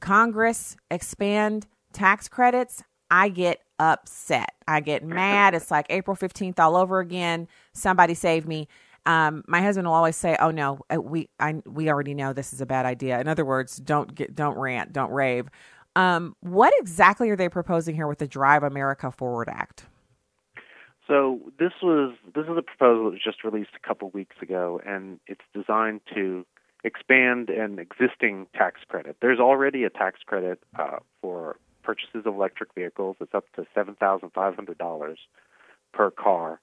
Congress 0.00 0.76
expand 0.90 1.66
tax 1.94 2.28
credits, 2.28 2.82
I 3.10 3.30
get 3.30 3.62
upset. 3.78 4.50
I 4.66 4.80
get 4.80 5.02
mad. 5.06 5.54
It's 5.54 5.70
like 5.70 5.86
April 5.88 6.14
15th 6.14 6.58
all 6.58 6.76
over 6.76 7.00
again. 7.00 7.48
Somebody 7.72 8.12
save 8.12 8.46
me 8.46 8.68
um, 9.08 9.42
my 9.48 9.62
husband 9.62 9.86
will 9.86 9.94
always 9.94 10.16
say, 10.16 10.36
"Oh 10.38 10.50
no, 10.50 10.80
uh, 10.94 11.00
we 11.00 11.30
I, 11.40 11.62
we 11.64 11.88
already 11.88 12.12
know 12.12 12.34
this 12.34 12.52
is 12.52 12.60
a 12.60 12.66
bad 12.66 12.84
idea." 12.84 13.18
In 13.18 13.26
other 13.26 13.44
words, 13.44 13.76
don't 13.78 14.14
get 14.14 14.34
don't 14.34 14.58
rant, 14.58 14.92
don't 14.92 15.10
rave. 15.10 15.48
Um, 15.98 16.36
what 16.40 16.72
exactly 16.78 17.28
are 17.30 17.34
they 17.34 17.48
proposing 17.48 17.96
here 17.96 18.06
with 18.06 18.18
the 18.18 18.28
Drive 18.28 18.62
America 18.62 19.10
Forward 19.10 19.48
Act? 19.48 19.86
So 21.08 21.40
this 21.58 21.72
was 21.82 22.14
this 22.36 22.44
is 22.44 22.56
a 22.56 22.62
proposal 22.62 23.06
that 23.06 23.10
was 23.10 23.20
just 23.24 23.42
released 23.42 23.70
a 23.74 23.84
couple 23.84 24.08
weeks 24.10 24.36
ago, 24.40 24.80
and 24.86 25.18
it's 25.26 25.40
designed 25.52 26.02
to 26.14 26.46
expand 26.84 27.50
an 27.50 27.80
existing 27.80 28.46
tax 28.54 28.80
credit. 28.86 29.16
There's 29.20 29.40
already 29.40 29.82
a 29.82 29.90
tax 29.90 30.20
credit 30.24 30.60
uh, 30.78 30.98
for 31.20 31.56
purchases 31.82 32.26
of 32.26 32.34
electric 32.34 32.74
vehicles. 32.76 33.16
It's 33.20 33.34
up 33.34 33.46
to 33.56 33.66
seven 33.74 33.96
thousand 33.96 34.30
five 34.32 34.54
hundred 34.54 34.78
dollars 34.78 35.18
per 35.92 36.12
car 36.12 36.60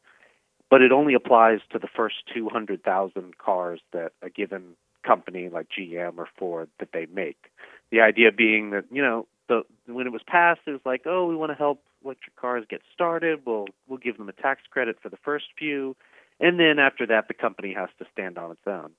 but 0.69 0.81
it 0.81 0.91
only 0.91 1.13
applies 1.13 1.59
to 1.71 1.79
the 1.79 1.87
first 1.95 2.15
200,000 2.33 3.37
cars 3.37 3.79
that 3.93 4.13
a 4.21 4.29
given 4.29 4.75
company 5.05 5.49
like 5.49 5.67
GM 5.69 6.17
or 6.17 6.27
Ford 6.37 6.69
that 6.79 6.89
they 6.93 7.07
make. 7.13 7.51
The 7.91 8.01
idea 8.01 8.31
being 8.31 8.71
that, 8.71 8.85
you 8.91 9.01
know, 9.01 9.27
the 9.47 9.63
when 9.87 10.07
it 10.07 10.13
was 10.13 10.23
passed 10.25 10.61
it 10.65 10.71
was 10.71 10.81
like, 10.85 11.03
"Oh, 11.05 11.27
we 11.27 11.35
want 11.35 11.51
to 11.51 11.57
help 11.57 11.83
electric 12.03 12.35
cars 12.35 12.65
get 12.69 12.81
started. 12.93 13.41
We'll 13.45 13.67
we'll 13.87 13.99
give 13.99 14.17
them 14.17 14.29
a 14.29 14.33
tax 14.33 14.61
credit 14.69 14.97
for 15.01 15.09
the 15.09 15.17
first 15.17 15.45
few." 15.57 15.95
And 16.39 16.59
then 16.59 16.79
after 16.79 17.05
that 17.07 17.27
the 17.27 17.33
company 17.33 17.73
has 17.73 17.89
to 17.99 18.05
stand 18.11 18.37
on 18.37 18.51
its 18.51 18.67
own. 18.67 18.91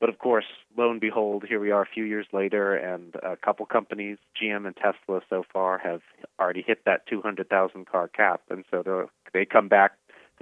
But 0.00 0.08
of 0.08 0.18
course, 0.18 0.46
lo 0.76 0.90
and 0.90 1.00
behold, 1.00 1.44
here 1.48 1.60
we 1.60 1.70
are 1.70 1.82
a 1.82 1.86
few 1.86 2.04
years 2.04 2.26
later, 2.32 2.74
and 2.74 3.14
a 3.16 3.36
couple 3.36 3.66
companies, 3.66 4.18
GM 4.40 4.66
and 4.66 4.74
Tesla, 4.74 5.20
so 5.30 5.44
far 5.52 5.78
have 5.78 6.00
already 6.40 6.62
hit 6.66 6.84
that 6.86 7.06
200,000 7.06 7.86
car 7.86 8.08
cap, 8.08 8.40
and 8.50 8.64
so 8.68 8.82
they 8.82 9.40
they 9.40 9.44
come 9.44 9.68
back 9.68 9.92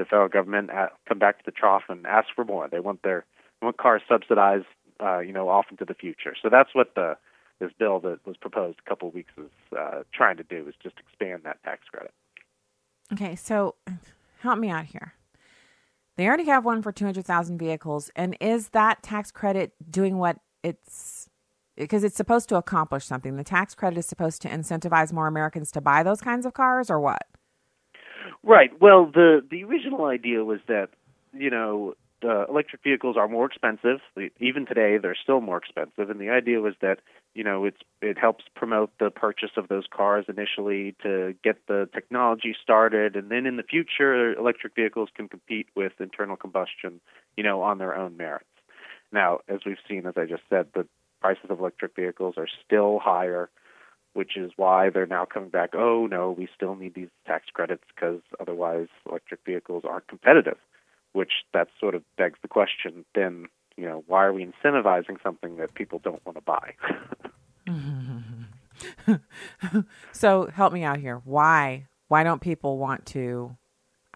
the 0.01 0.05
federal 0.05 0.29
government 0.29 0.71
uh, 0.71 0.89
come 1.07 1.19
back 1.19 1.39
to 1.39 1.45
the 1.45 1.53
trough 1.53 1.83
and 1.89 2.07
ask 2.07 2.29
for 2.35 2.45
more. 2.45 2.69
They 2.69 2.81
want 2.81 3.03
their 3.03 3.25
want 3.61 3.77
cars 3.77 4.03
subsidized, 4.09 4.65
uh, 5.03 5.19
you 5.19 5.33
know, 5.33 5.49
off 5.49 5.67
into 5.71 5.85
the 5.85 5.95
future. 5.95 6.35
So 6.41 6.49
that's 6.51 6.75
what 6.75 6.95
the 6.95 7.17
this 7.59 7.71
bill 7.79 8.01
that 8.01 8.27
was 8.27 8.37
proposed 8.39 8.79
a 8.85 8.89
couple 8.89 9.09
of 9.09 9.15
weeks 9.15 9.33
is 9.37 9.51
uh, 9.79 10.03
trying 10.15 10.39
to 10.39 10.43
do 10.43 10.67
is 10.67 10.75
just 10.83 10.97
expand 10.99 11.43
that 11.45 11.63
tax 11.63 11.83
credit. 11.91 12.13
Okay, 13.13 13.37
so 13.37 13.75
help 14.41 14.59
me 14.59 14.71
out 14.71 14.87
here. 14.87 15.13
They 16.17 16.27
already 16.27 16.47
have 16.47 16.65
one 16.65 16.81
for 16.83 16.91
200,000 16.91 17.59
vehicles 17.59 18.11
and 18.17 18.37
is 18.41 18.71
that 18.71 19.03
tax 19.03 19.31
credit 19.31 19.73
doing 19.91 20.19
what 20.19 20.39
it's 20.63 21.29
because 21.77 22.05
it's 22.05 22.17
supposed 22.17 22.49
to 22.51 22.57
accomplish 22.57 23.05
something. 23.07 23.37
The 23.37 23.45
tax 23.45 23.75
credit 23.75 23.99
is 23.99 24.07
supposed 24.07 24.43
to 24.43 24.49
incentivize 24.49 25.13
more 25.13 25.27
Americans 25.27 25.71
to 25.73 25.81
buy 25.81 26.03
those 26.03 26.21
kinds 26.21 26.45
of 26.45 26.53
cars, 26.53 26.91
or 26.91 27.01
what? 27.01 27.23
Right. 28.43 28.71
Well, 28.81 29.07
the 29.07 29.41
the 29.51 29.65
original 29.65 30.05
idea 30.05 30.45
was 30.45 30.61
that 30.69 30.89
you 31.33 31.51
know 31.51 31.95
uh, 32.25 32.47
electric 32.47 32.83
vehicles 32.83 33.17
are 33.17 33.29
more 33.29 33.47
expensive. 33.47 34.01
Even 34.39 34.67
today, 34.67 34.99
they're 34.99 35.17
still 35.21 35.41
more 35.41 35.59
expensive, 35.59 36.11
and 36.11 36.21
the 36.21 36.31
idea 36.31 36.61
was 36.61 36.75
that 36.81 37.01
you 37.35 37.45
know 37.45 37.65
it's 37.65 37.81
it 38.01 38.19
helps 38.19 38.45
promote 38.55 38.91
the 38.99 39.11
purchase 39.11 39.51
of 39.57 39.69
those 39.69 39.85
cars 39.91 40.27
initially 40.29 40.95
to 41.03 41.35
get 41.43 41.67
the 41.67 41.89
technology 41.95 42.55
started, 42.63 43.17
and 43.17 43.31
then 43.31 43.47
in 43.47 43.57
the 43.57 43.63
future, 43.63 44.33
electric 44.33 44.75
vehicles 44.75 45.09
can 45.15 45.29
compete 45.29 45.67
with 45.75 45.93
internal 46.01 46.37
combustion, 46.37 47.01
you 47.37 47.45
know, 47.45 47.63
on 47.63 47.79
their 47.79 47.97
own 47.97 48.17
merits. 48.17 48.45
Now, 49.13 49.41
as 49.49 49.61
we've 49.67 49.77
seen, 49.89 50.07
as 50.07 50.15
I 50.17 50.27
just 50.27 50.43
said, 50.49 50.67
the 50.75 50.87
prices 51.21 51.47
of 51.51 51.59
electric 51.59 51.97
vehicles 51.97 52.35
are 52.37 52.49
still 52.65 52.99
higher, 52.99 53.51
which 54.15 54.37
is 54.37 54.53
why 54.57 54.91
they're 54.91 55.07
now 55.07 55.25
coming 55.25 55.51
back. 55.51 55.71
Oh 55.75 56.07
no, 56.07 56.31
we 56.31 56.49
still 56.55 56.75
need 56.77 56.95
these 56.95 57.11
tax 57.27 57.47
credits 57.53 57.85
because 57.95 58.21
otherwise 58.41 58.89
electric 59.09 59.41
vehicles 59.45 59.85
aren't 59.87 60.09
competitive 60.09 60.57
which 61.13 61.33
that 61.53 61.69
sort 61.79 61.95
of 61.95 62.03
begs 62.17 62.39
the 62.43 62.49
question 62.49 63.05
then 63.15 63.47
you 63.77 63.85
know 63.85 64.05
why 64.07 64.25
are 64.25 64.33
we 64.33 64.45
incentivizing 64.45 65.23
something 65.23 65.57
that 65.57 65.75
people 65.75 66.01
don't 66.03 66.25
want 66.27 66.37
to 66.37 66.43
buy? 66.43 66.75
So 70.13 70.49
help 70.53 70.73
me 70.73 70.85
out 70.85 70.99
here. 70.99 71.21
Why 71.25 71.87
why 72.09 72.25
don't 72.25 72.41
people 72.41 72.79
want 72.79 73.07
to 73.07 73.57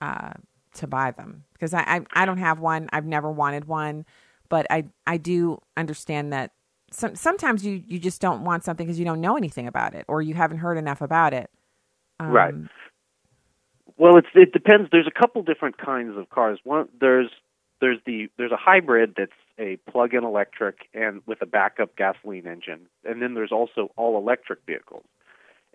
uh, 0.01 0.33
to 0.75 0.87
buy 0.87 1.11
them? 1.13 1.45
Because 1.53 1.75
I, 1.75 1.81
I 1.81 2.23
i 2.23 2.27
don't 2.27 2.39
have 2.39 2.59
one. 2.59 2.89
I've 2.93 3.07
never 3.07 3.31
wanted 3.31 3.67
one. 3.67 4.05
But 4.49 4.67
i 4.71 4.85
i 5.07 5.17
do 5.17 5.61
understand 5.77 6.33
that 6.33 6.53
some, 6.91 7.15
sometimes 7.15 7.65
you 7.65 7.83
you 7.87 7.99
just 7.99 8.21
don't 8.21 8.45
want 8.45 8.65
something 8.65 8.87
because 8.87 8.99
you 8.99 9.05
don't 9.05 9.21
know 9.21 9.37
anything 9.37 9.67
about 9.67 9.95
it 9.95 10.05
or 10.09 10.23
you 10.23 10.35
haven't 10.35 10.59
heard 10.59 10.79
enough 10.79 11.01
about 11.01 11.33
it. 11.35 11.51
Um, 12.21 12.29
right 12.29 12.55
well, 13.97 14.17
it's 14.17 14.29
it 14.35 14.53
depends. 14.53 14.89
There's 14.91 15.07
a 15.07 15.19
couple 15.19 15.43
different 15.43 15.79
kinds 15.79 16.17
of 16.17 16.29
cars. 16.31 16.59
One 16.65 16.89
there's 17.01 17.31
there's 17.81 17.99
the 18.07 18.29
there's 18.39 18.53
a 18.53 18.57
hybrid 18.57 19.15
that's 19.17 19.33
a 19.59 19.77
plug-in 19.91 20.25
electric 20.25 20.89
and 20.95 21.23
with 21.27 21.41
a 21.43 21.47
backup 21.47 21.97
gasoline 21.97 22.47
engine, 22.47 22.87
and 23.05 23.23
then 23.23 23.35
there's 23.35 23.53
also 23.53 23.91
all 23.97 24.19
electric 24.19 24.61
vehicles. 24.67 25.05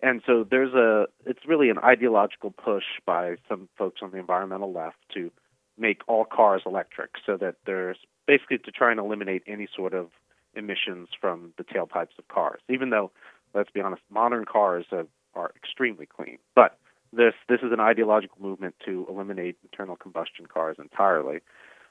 And 0.02 0.22
so 0.26 0.46
there's 0.48 0.74
a 0.74 1.06
it's 1.26 1.46
really 1.46 1.70
an 1.70 1.78
ideological 1.78 2.50
push 2.50 2.84
by 3.06 3.36
some 3.48 3.68
folks 3.76 4.00
on 4.02 4.10
the 4.10 4.18
environmental 4.18 4.72
left 4.72 4.96
to 5.14 5.30
make 5.78 6.02
all 6.06 6.24
cars 6.24 6.62
electric, 6.66 7.12
so 7.24 7.36
that 7.38 7.56
there's 7.64 7.98
basically 8.26 8.58
to 8.58 8.70
try 8.70 8.90
and 8.90 9.00
eliminate 9.00 9.42
any 9.46 9.66
sort 9.74 9.94
of 9.94 10.08
emissions 10.54 11.08
from 11.18 11.52
the 11.56 11.64
tailpipes 11.64 12.18
of 12.18 12.28
cars. 12.28 12.60
Even 12.68 12.90
though, 12.90 13.10
let's 13.54 13.70
be 13.70 13.80
honest, 13.80 14.02
modern 14.10 14.44
cars 14.44 14.84
are, 14.92 15.06
are 15.34 15.52
extremely 15.56 16.06
clean, 16.06 16.38
but 16.54 16.78
this 17.12 17.34
this 17.48 17.60
is 17.62 17.72
an 17.72 17.80
ideological 17.80 18.38
movement 18.40 18.74
to 18.84 19.06
eliminate 19.08 19.56
internal 19.62 19.96
combustion 19.96 20.46
cars 20.46 20.76
entirely. 20.78 21.40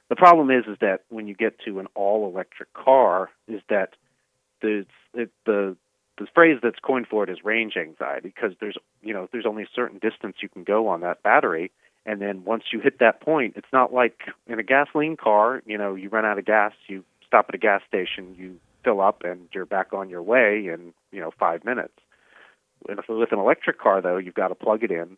The 0.10 0.15
problem 0.15 0.49
is 0.49 0.65
is 0.65 0.77
that 0.82 1.01
when 1.10 1.27
you 1.27 1.36
get 1.36 1.60
to 1.65 1.79
an 1.79 1.88
all 1.95 2.27
electric 2.27 2.73
car, 2.73 3.29
is 3.47 3.62
that 3.69 3.95
the 4.62 4.86
it, 5.13 5.32
the 5.45 5.75
the 6.17 6.27
phrase 6.34 6.60
that's 6.62 6.79
coined 6.79 7.08
for 7.08 7.23
it 7.23 7.29
is 7.29 7.43
range 7.43 7.75
anxiety 7.77 8.32
because 8.34 8.51
there's 8.60 8.77
you 9.01 9.13
know 9.13 9.27
there's 9.32 9.45
only 9.45 9.63
a 9.63 9.69
certain 9.73 9.99
distance 9.99 10.38
you 10.41 10.49
can 10.49 10.63
go 10.63 10.88
on 10.88 11.01
that 11.01 11.23
battery 11.23 11.71
and 12.05 12.21
then 12.21 12.43
once 12.43 12.63
you 12.73 12.79
hit 12.79 12.99
that 12.99 13.21
point 13.21 13.53
it's 13.55 13.71
not 13.71 13.93
like 13.93 14.19
in 14.47 14.60
a 14.60 14.63
gasoline 14.63 15.15
car 15.15 15.63
you 15.65 15.77
know 15.77 15.95
you 15.95 16.10
run 16.10 16.25
out 16.25 16.38
of 16.38 16.45
gas 16.45 16.73
you 16.88 17.03
stop 17.25 17.45
at 17.49 17.55
a 17.55 17.58
gas 17.58 17.82
station 17.88 18.36
you 18.38 18.60
fill 18.84 19.01
up 19.01 19.23
and 19.23 19.47
you're 19.53 19.65
back 19.65 19.93
on 19.93 20.10
your 20.10 20.21
way 20.21 20.67
in 20.67 20.93
you 21.12 21.19
know 21.21 21.32
5 21.39 21.63
minutes 21.63 21.93
with 22.88 23.32
an 23.32 23.39
electric 23.39 23.80
car, 23.80 24.02
though, 24.02 24.18
you've 24.18 24.36
got 24.36 24.50
to 24.50 24.56
plug 24.56 24.84
it 24.84 24.92
in, 24.92 25.18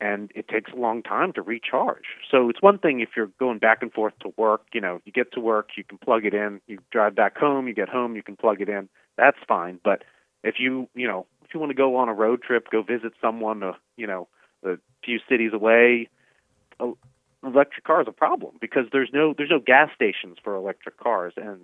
and 0.00 0.30
it 0.34 0.48
takes 0.48 0.72
a 0.72 0.76
long 0.76 1.02
time 1.02 1.32
to 1.34 1.42
recharge. 1.42 2.04
So 2.30 2.48
it's 2.48 2.62
one 2.62 2.78
thing 2.78 3.00
if 3.00 3.10
you're 3.16 3.30
going 3.38 3.58
back 3.58 3.82
and 3.82 3.92
forth 3.92 4.14
to 4.20 4.32
work. 4.36 4.62
You 4.72 4.80
know, 4.80 5.00
you 5.04 5.12
get 5.12 5.32
to 5.32 5.40
work, 5.40 5.70
you 5.76 5.84
can 5.84 5.98
plug 5.98 6.24
it 6.24 6.34
in. 6.34 6.60
You 6.66 6.78
drive 6.90 7.14
back 7.14 7.36
home, 7.36 7.68
you 7.68 7.74
get 7.74 7.88
home, 7.88 8.16
you 8.16 8.22
can 8.22 8.36
plug 8.36 8.60
it 8.60 8.68
in. 8.68 8.88
That's 9.16 9.38
fine. 9.46 9.78
But 9.82 10.04
if 10.42 10.56
you, 10.58 10.88
you 10.94 11.06
know, 11.06 11.26
if 11.44 11.52
you 11.52 11.60
want 11.60 11.70
to 11.70 11.76
go 11.76 11.96
on 11.96 12.08
a 12.08 12.14
road 12.14 12.42
trip, 12.42 12.68
go 12.70 12.82
visit 12.82 13.12
someone, 13.20 13.62
uh, 13.62 13.72
you 13.96 14.06
know, 14.06 14.28
a 14.64 14.76
few 15.04 15.18
cities 15.28 15.52
away, 15.52 16.08
a, 16.78 16.92
electric 17.44 17.84
car 17.84 18.00
is 18.02 18.08
a 18.08 18.12
problem 18.12 18.52
because 18.60 18.84
there's 18.92 19.10
no 19.12 19.34
there's 19.36 19.50
no 19.50 19.60
gas 19.60 19.90
stations 19.94 20.36
for 20.42 20.54
electric 20.54 20.98
cars, 20.98 21.32
and 21.36 21.60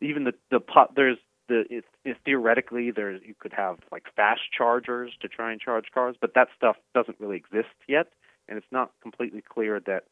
even 0.00 0.24
the 0.24 0.32
the 0.50 0.60
pot 0.60 0.94
there's 0.94 1.18
the 1.48 1.64
it, 1.70 1.84
it, 2.04 2.16
theoretically 2.24 2.90
there's 2.90 3.20
you 3.24 3.34
could 3.38 3.52
have 3.52 3.78
like 3.92 4.04
fast 4.14 4.42
chargers 4.56 5.12
to 5.20 5.28
try 5.28 5.52
and 5.52 5.60
charge 5.60 5.86
cars, 5.92 6.16
but 6.20 6.34
that 6.34 6.48
stuff 6.56 6.76
doesn't 6.94 7.18
really 7.20 7.36
exist 7.36 7.74
yet, 7.88 8.08
and 8.48 8.58
it's 8.58 8.66
not 8.70 8.90
completely 9.02 9.42
clear 9.42 9.80
that 9.80 10.04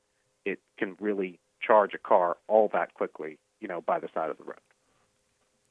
it 0.44 0.60
can 0.78 0.96
really 1.00 1.38
charge 1.60 1.94
a 1.94 1.98
car 1.98 2.36
all 2.48 2.68
that 2.72 2.94
quickly, 2.94 3.38
you 3.60 3.68
know, 3.68 3.80
by 3.80 3.98
the 3.98 4.08
side 4.14 4.30
of 4.30 4.38
the 4.38 4.44
road. 4.44 4.56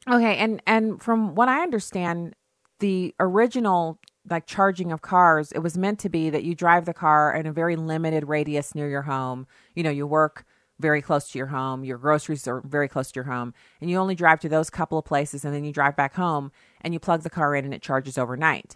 Okay, 0.10 0.38
and 0.38 0.62
and 0.68 1.02
from 1.02 1.36
what 1.36 1.50
I 1.50 1.62
understand, 1.62 2.36
the 2.80 3.14
original 3.20 4.00
like 4.30 4.46
charging 4.46 4.92
of 4.92 5.02
cars, 5.02 5.52
it 5.52 5.60
was 5.60 5.78
meant 5.78 6.00
to 6.00 6.10
be 6.10 6.30
that 6.30 6.44
you 6.44 6.56
drive 6.56 6.86
the 6.86 6.94
car 6.94 7.34
in 7.34 7.46
a 7.46 7.52
very 7.52 7.76
limited 7.76 8.28
radius 8.28 8.74
near 8.74 8.88
your 8.88 9.02
home. 9.02 9.48
You 9.76 9.84
know, 9.84 9.90
you 9.90 10.08
work 10.08 10.46
very 10.80 11.02
close 11.02 11.30
to 11.30 11.38
your 11.38 11.48
home, 11.48 11.84
your 11.84 11.98
groceries 11.98 12.48
are 12.48 12.62
very 12.62 12.88
close 12.88 13.12
to 13.12 13.18
your 13.18 13.26
home, 13.26 13.54
and 13.80 13.90
you 13.90 13.98
only 13.98 14.16
drive 14.16 14.40
to 14.42 14.50
those 14.50 14.70
couple 14.70 14.98
of 14.98 15.06
places 15.06 15.46
and 15.46 15.54
then 15.54 15.64
you 15.64 15.72
drive 15.72 15.96
back 15.96 16.16
home 16.16 16.52
and 16.82 16.94
you 16.94 17.00
plug 17.00 17.22
the 17.22 17.30
car 17.30 17.56
in 17.56 17.66
and 17.66 17.74
it 17.74 17.82
charges 17.82 18.18
overnight. 18.18 18.76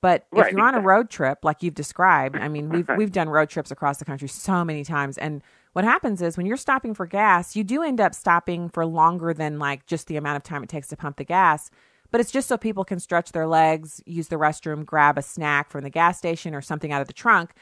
But 0.00 0.26
right, 0.30 0.46
if 0.46 0.52
you're 0.52 0.60
exactly. 0.60 0.78
on 0.78 0.84
a 0.84 0.86
road 0.86 1.10
trip 1.10 1.38
like 1.42 1.62
you've 1.62 1.74
described, 1.74 2.36
I 2.36 2.48
mean, 2.48 2.68
we've 2.68 2.88
we've 2.96 3.12
done 3.12 3.28
road 3.28 3.48
trips 3.48 3.70
across 3.70 3.98
the 3.98 4.04
country 4.04 4.28
so 4.28 4.64
many 4.64 4.84
times 4.84 5.18
and 5.18 5.42
what 5.72 5.84
happens 5.84 6.22
is 6.22 6.36
when 6.36 6.46
you're 6.46 6.56
stopping 6.56 6.94
for 6.94 7.04
gas, 7.04 7.56
you 7.56 7.64
do 7.64 7.82
end 7.82 8.00
up 8.00 8.14
stopping 8.14 8.68
for 8.68 8.86
longer 8.86 9.34
than 9.34 9.58
like 9.58 9.86
just 9.86 10.06
the 10.06 10.16
amount 10.16 10.36
of 10.36 10.44
time 10.44 10.62
it 10.62 10.68
takes 10.68 10.86
to 10.88 10.96
pump 10.96 11.16
the 11.16 11.24
gas. 11.24 11.68
But 12.12 12.20
it's 12.20 12.30
just 12.30 12.46
so 12.46 12.56
people 12.56 12.84
can 12.84 13.00
stretch 13.00 13.32
their 13.32 13.48
legs, 13.48 14.00
use 14.06 14.28
the 14.28 14.36
restroom, 14.36 14.86
grab 14.86 15.18
a 15.18 15.22
snack 15.22 15.70
from 15.70 15.82
the 15.82 15.90
gas 15.90 16.16
station 16.16 16.54
or 16.54 16.60
something 16.60 16.92
out 16.92 17.00
of 17.00 17.08
the 17.08 17.12
trunk 17.12 17.54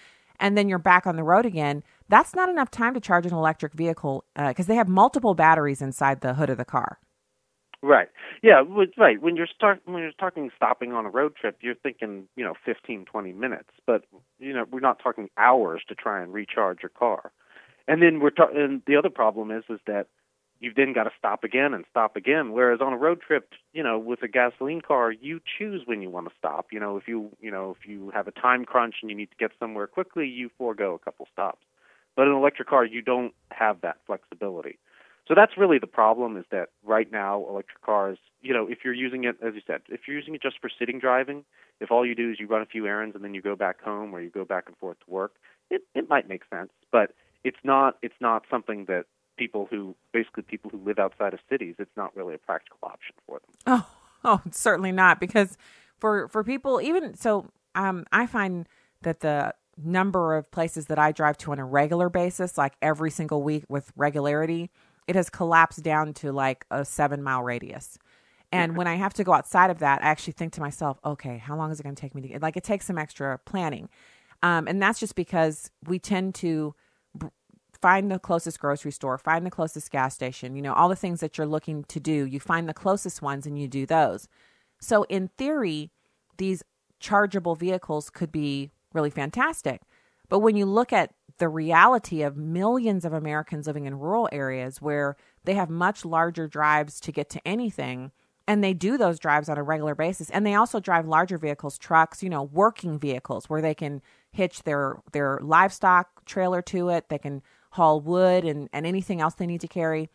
and 0.42 0.58
then 0.58 0.68
you're 0.68 0.78
back 0.78 1.06
on 1.06 1.16
the 1.16 1.22
road 1.22 1.46
again, 1.46 1.84
that's 2.12 2.34
not 2.34 2.50
enough 2.50 2.70
time 2.70 2.92
to 2.92 3.00
charge 3.00 3.24
an 3.24 3.32
electric 3.32 3.72
vehicle 3.72 4.26
because 4.36 4.66
uh, 4.66 4.68
they 4.68 4.74
have 4.74 4.86
multiple 4.86 5.34
batteries 5.34 5.80
inside 5.80 6.20
the 6.20 6.34
hood 6.34 6.50
of 6.50 6.58
the 6.58 6.64
car. 6.64 6.98
Right. 7.82 8.08
Yeah. 8.42 8.62
Right. 8.98 9.20
When 9.20 9.34
you're 9.34 9.46
start 9.46 9.80
when 9.86 10.02
you're 10.02 10.12
talking 10.20 10.50
stopping 10.54 10.92
on 10.92 11.06
a 11.06 11.08
road 11.08 11.34
trip, 11.34 11.56
you're 11.62 11.74
thinking 11.74 12.28
you 12.36 12.44
know 12.44 12.52
15, 12.66 13.06
20 13.06 13.32
minutes, 13.32 13.70
but 13.86 14.04
you 14.38 14.52
know 14.52 14.66
we're 14.70 14.80
not 14.80 15.00
talking 15.02 15.30
hours 15.38 15.80
to 15.88 15.94
try 15.94 16.22
and 16.22 16.34
recharge 16.34 16.82
your 16.82 16.90
car. 16.90 17.32
And 17.88 18.02
then 18.02 18.20
we're 18.20 18.30
talking. 18.30 18.60
And 18.60 18.82
the 18.86 18.96
other 18.96 19.10
problem 19.10 19.50
is 19.50 19.64
is 19.70 19.80
that 19.86 20.06
you've 20.60 20.76
then 20.76 20.92
got 20.92 21.04
to 21.04 21.10
stop 21.18 21.44
again 21.44 21.72
and 21.72 21.84
stop 21.90 22.14
again. 22.14 22.52
Whereas 22.52 22.80
on 22.82 22.92
a 22.92 22.98
road 22.98 23.22
trip, 23.26 23.48
you 23.72 23.82
know, 23.82 23.98
with 23.98 24.22
a 24.22 24.28
gasoline 24.28 24.82
car, 24.82 25.10
you 25.10 25.40
choose 25.58 25.82
when 25.86 26.02
you 26.02 26.10
want 26.10 26.28
to 26.28 26.34
stop. 26.38 26.66
You 26.72 26.78
know, 26.78 26.98
if 26.98 27.08
you 27.08 27.30
you 27.40 27.50
know 27.50 27.74
if 27.80 27.88
you 27.88 28.10
have 28.14 28.28
a 28.28 28.32
time 28.32 28.66
crunch 28.66 28.96
and 29.00 29.10
you 29.10 29.16
need 29.16 29.30
to 29.30 29.36
get 29.38 29.50
somewhere 29.58 29.86
quickly, 29.86 30.28
you 30.28 30.50
forego 30.58 30.94
a 30.94 30.98
couple 30.98 31.26
stops. 31.32 31.64
But 32.16 32.22
in 32.22 32.28
an 32.28 32.36
electric 32.36 32.68
car, 32.68 32.84
you 32.84 33.02
don't 33.02 33.32
have 33.50 33.80
that 33.82 33.96
flexibility. 34.06 34.78
So 35.28 35.34
that's 35.34 35.52
really 35.56 35.78
the 35.78 35.86
problem 35.86 36.36
is 36.36 36.44
that 36.50 36.70
right 36.84 37.10
now 37.10 37.46
electric 37.48 37.80
cars, 37.82 38.18
you 38.40 38.52
know, 38.52 38.66
if 38.68 38.78
you're 38.84 38.94
using 38.94 39.24
it 39.24 39.36
as 39.44 39.54
you 39.54 39.60
said, 39.66 39.82
if 39.88 40.00
you're 40.06 40.16
using 40.16 40.34
it 40.34 40.42
just 40.42 40.60
for 40.60 40.68
sitting 40.68 40.98
driving, 40.98 41.44
if 41.80 41.90
all 41.90 42.04
you 42.04 42.14
do 42.14 42.30
is 42.30 42.40
you 42.40 42.46
run 42.48 42.60
a 42.60 42.66
few 42.66 42.86
errands 42.86 43.14
and 43.14 43.22
then 43.22 43.32
you 43.32 43.40
go 43.40 43.54
back 43.54 43.80
home 43.80 44.14
or 44.14 44.20
you 44.20 44.30
go 44.30 44.44
back 44.44 44.64
and 44.66 44.76
forth 44.76 44.98
to 45.04 45.10
work, 45.10 45.36
it 45.70 45.82
it 45.94 46.08
might 46.08 46.28
make 46.28 46.42
sense, 46.50 46.70
but 46.90 47.12
it's 47.44 47.58
not 47.62 47.98
it's 48.02 48.20
not 48.20 48.44
something 48.50 48.86
that 48.86 49.06
people 49.36 49.68
who 49.70 49.94
basically 50.12 50.42
people 50.42 50.70
who 50.70 50.78
live 50.84 50.98
outside 50.98 51.32
of 51.34 51.40
cities, 51.48 51.76
it's 51.78 51.96
not 51.96 52.14
really 52.16 52.34
a 52.34 52.38
practical 52.38 52.78
option 52.82 53.14
for 53.26 53.40
them. 53.40 53.82
Oh, 54.24 54.38
oh, 54.38 54.40
certainly 54.50 54.92
not 54.92 55.20
because 55.20 55.56
for 55.98 56.28
for 56.28 56.42
people 56.42 56.80
even 56.80 57.14
so 57.14 57.50
um 57.74 58.04
I 58.12 58.26
find 58.26 58.68
that 59.02 59.20
the 59.20 59.54
number 59.76 60.36
of 60.36 60.50
places 60.50 60.86
that 60.86 60.98
I 60.98 61.12
drive 61.12 61.38
to 61.38 61.52
on 61.52 61.58
a 61.58 61.64
regular 61.64 62.08
basis, 62.08 62.58
like 62.58 62.74
every 62.82 63.10
single 63.10 63.42
week 63.42 63.64
with 63.68 63.92
regularity, 63.96 64.70
it 65.06 65.16
has 65.16 65.30
collapsed 65.30 65.82
down 65.82 66.14
to 66.14 66.32
like 66.32 66.64
a 66.70 66.84
7 66.84 67.22
mile 67.22 67.42
radius. 67.42 67.98
And 68.52 68.76
when 68.76 68.86
I 68.86 68.96
have 68.96 69.14
to 69.14 69.24
go 69.24 69.32
outside 69.32 69.70
of 69.70 69.78
that, 69.78 70.02
I 70.02 70.08
actually 70.08 70.34
think 70.34 70.52
to 70.54 70.60
myself, 70.60 70.98
okay, 71.04 71.38
how 71.38 71.56
long 71.56 71.70
is 71.70 71.80
it 71.80 71.84
going 71.84 71.94
to 71.94 72.00
take 72.00 72.14
me 72.14 72.20
to 72.20 72.28
get 72.28 72.42
like 72.42 72.56
it 72.56 72.64
takes 72.64 72.86
some 72.86 72.98
extra 72.98 73.38
planning. 73.38 73.88
Um, 74.42 74.68
and 74.68 74.82
that's 74.82 75.00
just 75.00 75.14
because 75.14 75.70
we 75.86 75.98
tend 75.98 76.34
to 76.36 76.74
find 77.80 78.10
the 78.10 78.18
closest 78.18 78.60
grocery 78.60 78.92
store, 78.92 79.16
find 79.16 79.46
the 79.46 79.50
closest 79.50 79.90
gas 79.90 80.14
station, 80.14 80.54
you 80.54 80.62
know, 80.62 80.74
all 80.74 80.88
the 80.88 80.96
things 80.96 81.20
that 81.20 81.38
you're 81.38 81.46
looking 81.46 81.84
to 81.84 81.98
do, 81.98 82.26
you 82.26 82.38
find 82.38 82.68
the 82.68 82.74
closest 82.74 83.22
ones 83.22 83.46
and 83.46 83.58
you 83.58 83.68
do 83.68 83.86
those. 83.86 84.28
So, 84.80 85.04
in 85.04 85.28
theory, 85.38 85.90
these 86.36 86.62
chargeable 87.00 87.54
vehicles 87.54 88.10
could 88.10 88.30
be 88.30 88.70
really 88.94 89.10
fantastic. 89.10 89.82
But 90.28 90.40
when 90.40 90.56
you 90.56 90.66
look 90.66 90.92
at 90.92 91.12
the 91.38 91.48
reality 91.48 92.22
of 92.22 92.36
millions 92.36 93.04
of 93.04 93.12
Americans 93.12 93.66
living 93.66 93.86
in 93.86 93.98
rural 93.98 94.28
areas 94.32 94.80
where 94.80 95.16
they 95.44 95.54
have 95.54 95.70
much 95.70 96.04
larger 96.04 96.46
drives 96.46 97.00
to 97.00 97.12
get 97.12 97.28
to 97.30 97.46
anything, 97.46 98.12
and 98.46 98.62
they 98.62 98.74
do 98.74 98.96
those 98.98 99.18
drives 99.18 99.48
on 99.48 99.58
a 99.58 99.62
regular 99.62 99.94
basis 99.94 100.30
and 100.30 100.44
they 100.44 100.54
also 100.54 100.80
drive 100.80 101.06
larger 101.06 101.38
vehicles 101.38 101.78
trucks 101.78 102.22
you 102.22 102.30
know 102.30 102.42
working 102.42 102.98
vehicles 102.98 103.48
where 103.48 103.62
they 103.62 103.74
can 103.74 104.02
hitch 104.30 104.62
their 104.64 105.00
their 105.12 105.38
livestock 105.42 106.24
trailer 106.24 106.62
to 106.62 106.88
it 106.88 107.08
they 107.08 107.18
can 107.18 107.42
haul 107.70 108.00
wood 108.00 108.44
and, 108.44 108.68
and 108.72 108.86
anything 108.86 109.20
else 109.20 109.34
they 109.34 109.46
need 109.46 109.60
to 109.60 109.68
carry 109.68 110.10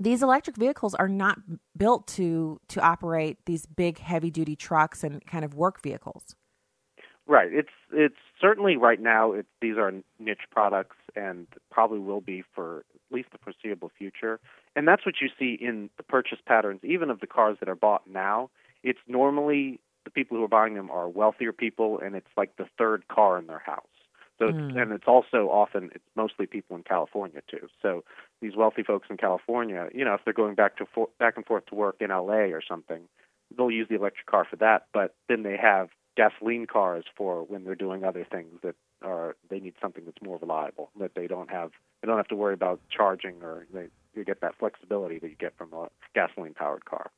these 0.00 0.22
electric 0.22 0.56
vehicles 0.56 0.94
are 0.94 1.08
not 1.08 1.38
built 1.76 2.06
to 2.06 2.60
to 2.68 2.80
operate 2.80 3.38
these 3.46 3.66
big 3.66 3.98
heavy 3.98 4.30
duty 4.30 4.56
trucks 4.56 5.04
and 5.04 5.24
kind 5.26 5.44
of 5.44 5.54
work 5.54 5.82
vehicles 5.82 6.34
right 7.28 7.52
it's 7.52 7.68
it's 7.92 8.16
certainly 8.40 8.76
right 8.76 9.00
now 9.00 9.32
it, 9.32 9.46
these 9.60 9.76
are 9.76 9.92
niche 10.18 10.48
products 10.50 10.96
and 11.14 11.46
probably 11.70 12.00
will 12.00 12.20
be 12.20 12.42
for 12.54 12.78
at 12.78 13.14
least 13.14 13.28
the 13.30 13.38
foreseeable 13.38 13.90
future 13.96 14.40
and 14.78 14.86
that's 14.86 15.04
what 15.04 15.16
you 15.20 15.28
see 15.36 15.58
in 15.60 15.90
the 15.96 16.04
purchase 16.04 16.38
patterns, 16.46 16.78
even 16.84 17.10
of 17.10 17.18
the 17.18 17.26
cars 17.26 17.56
that 17.58 17.68
are 17.68 17.74
bought 17.74 18.02
now. 18.08 18.48
It's 18.84 19.00
normally 19.08 19.80
the 20.04 20.10
people 20.10 20.36
who 20.36 20.44
are 20.44 20.48
buying 20.48 20.74
them 20.74 20.88
are 20.88 21.08
wealthier 21.08 21.52
people, 21.52 21.98
and 21.98 22.14
it's 22.14 22.30
like 22.36 22.56
the 22.58 22.66
third 22.78 23.08
car 23.08 23.38
in 23.38 23.48
their 23.48 23.58
house. 23.58 23.82
So, 24.38 24.44
mm. 24.44 24.68
it's, 24.68 24.78
and 24.78 24.92
it's 24.92 25.08
also 25.08 25.48
often 25.50 25.90
it's 25.96 26.04
mostly 26.14 26.46
people 26.46 26.76
in 26.76 26.84
California 26.84 27.40
too. 27.50 27.66
So 27.82 28.04
these 28.40 28.54
wealthy 28.54 28.84
folks 28.84 29.08
in 29.10 29.16
California, 29.16 29.88
you 29.92 30.04
know, 30.04 30.14
if 30.14 30.20
they're 30.24 30.32
going 30.32 30.54
back 30.54 30.76
to 30.76 30.86
for, 30.94 31.08
back 31.18 31.36
and 31.36 31.44
forth 31.44 31.66
to 31.66 31.74
work 31.74 31.96
in 31.98 32.10
LA 32.10 32.52
or 32.54 32.62
something, 32.62 33.08
they'll 33.56 33.72
use 33.72 33.88
the 33.88 33.96
electric 33.96 34.26
car 34.26 34.46
for 34.48 34.54
that. 34.56 34.86
But 34.94 35.16
then 35.28 35.42
they 35.42 35.56
have 35.60 35.88
gasoline 36.18 36.66
cars 36.66 37.04
for 37.16 37.44
when 37.44 37.62
they're 37.64 37.76
doing 37.76 38.02
other 38.02 38.26
things 38.28 38.58
that 38.64 38.74
are 39.02 39.36
they 39.48 39.60
need 39.60 39.74
something 39.80 40.04
that's 40.04 40.20
more 40.20 40.36
reliable 40.38 40.90
that 40.98 41.14
they 41.14 41.28
don't 41.28 41.48
have 41.48 41.70
they 42.02 42.08
don't 42.08 42.16
have 42.16 42.26
to 42.26 42.34
worry 42.34 42.54
about 42.54 42.80
charging 42.90 43.40
or 43.40 43.66
they 43.72 43.86
you 44.14 44.24
get 44.24 44.40
that 44.40 44.58
flexibility 44.58 45.20
that 45.20 45.28
you 45.28 45.36
get 45.36 45.56
from 45.56 45.72
a 45.72 45.88
gasoline 46.14 46.54
powered 46.54 46.84
car. 46.84 47.12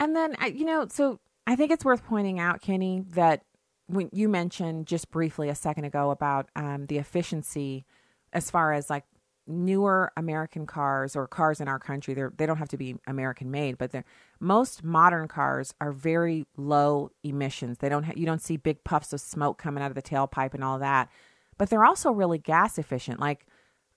And 0.00 0.16
then, 0.16 0.36
you 0.52 0.64
know, 0.64 0.86
so 0.90 1.20
I 1.46 1.54
think 1.54 1.70
it's 1.70 1.84
worth 1.84 2.04
pointing 2.04 2.40
out, 2.40 2.60
Kenny, 2.60 3.04
that 3.10 3.42
when 3.86 4.10
you 4.12 4.28
mentioned 4.28 4.86
just 4.86 5.10
briefly 5.10 5.48
a 5.48 5.54
second 5.54 5.84
ago 5.84 6.10
about 6.10 6.48
um, 6.56 6.86
the 6.86 6.98
efficiency 6.98 7.84
as 8.32 8.50
far 8.50 8.72
as 8.72 8.90
like 8.90 9.04
newer 9.48 10.12
American 10.16 10.66
cars 10.66 11.16
or 11.16 11.26
cars 11.26 11.60
in 11.60 11.68
our 11.68 11.78
country, 11.78 12.14
they 12.14 12.22
they 12.36 12.46
don't 12.46 12.58
have 12.58 12.68
to 12.68 12.76
be 12.76 12.96
American 13.06 13.50
made, 13.50 13.78
but 13.78 13.94
most 14.38 14.84
modern 14.84 15.26
cars 15.26 15.74
are 15.80 15.90
very 15.90 16.46
low 16.56 17.10
emissions. 17.24 17.78
They 17.78 17.88
don't 17.88 18.04
ha- 18.04 18.12
you 18.14 18.26
don't 18.26 18.42
see 18.42 18.56
big 18.56 18.84
puffs 18.84 19.12
of 19.12 19.20
smoke 19.20 19.58
coming 19.58 19.82
out 19.82 19.90
of 19.90 19.94
the 19.94 20.02
tailpipe 20.02 20.54
and 20.54 20.62
all 20.62 20.78
that, 20.78 21.08
but 21.56 21.70
they're 21.70 21.84
also 21.84 22.10
really 22.12 22.38
gas 22.38 22.78
efficient. 22.78 23.18
Like 23.18 23.46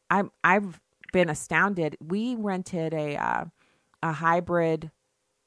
I 0.09 0.23
I've 0.43 0.79
been 1.11 1.29
astounded. 1.29 1.97
We 1.99 2.35
rented 2.35 2.93
a 2.93 3.17
uh, 3.17 3.45
a 4.01 4.13
hybrid. 4.13 4.91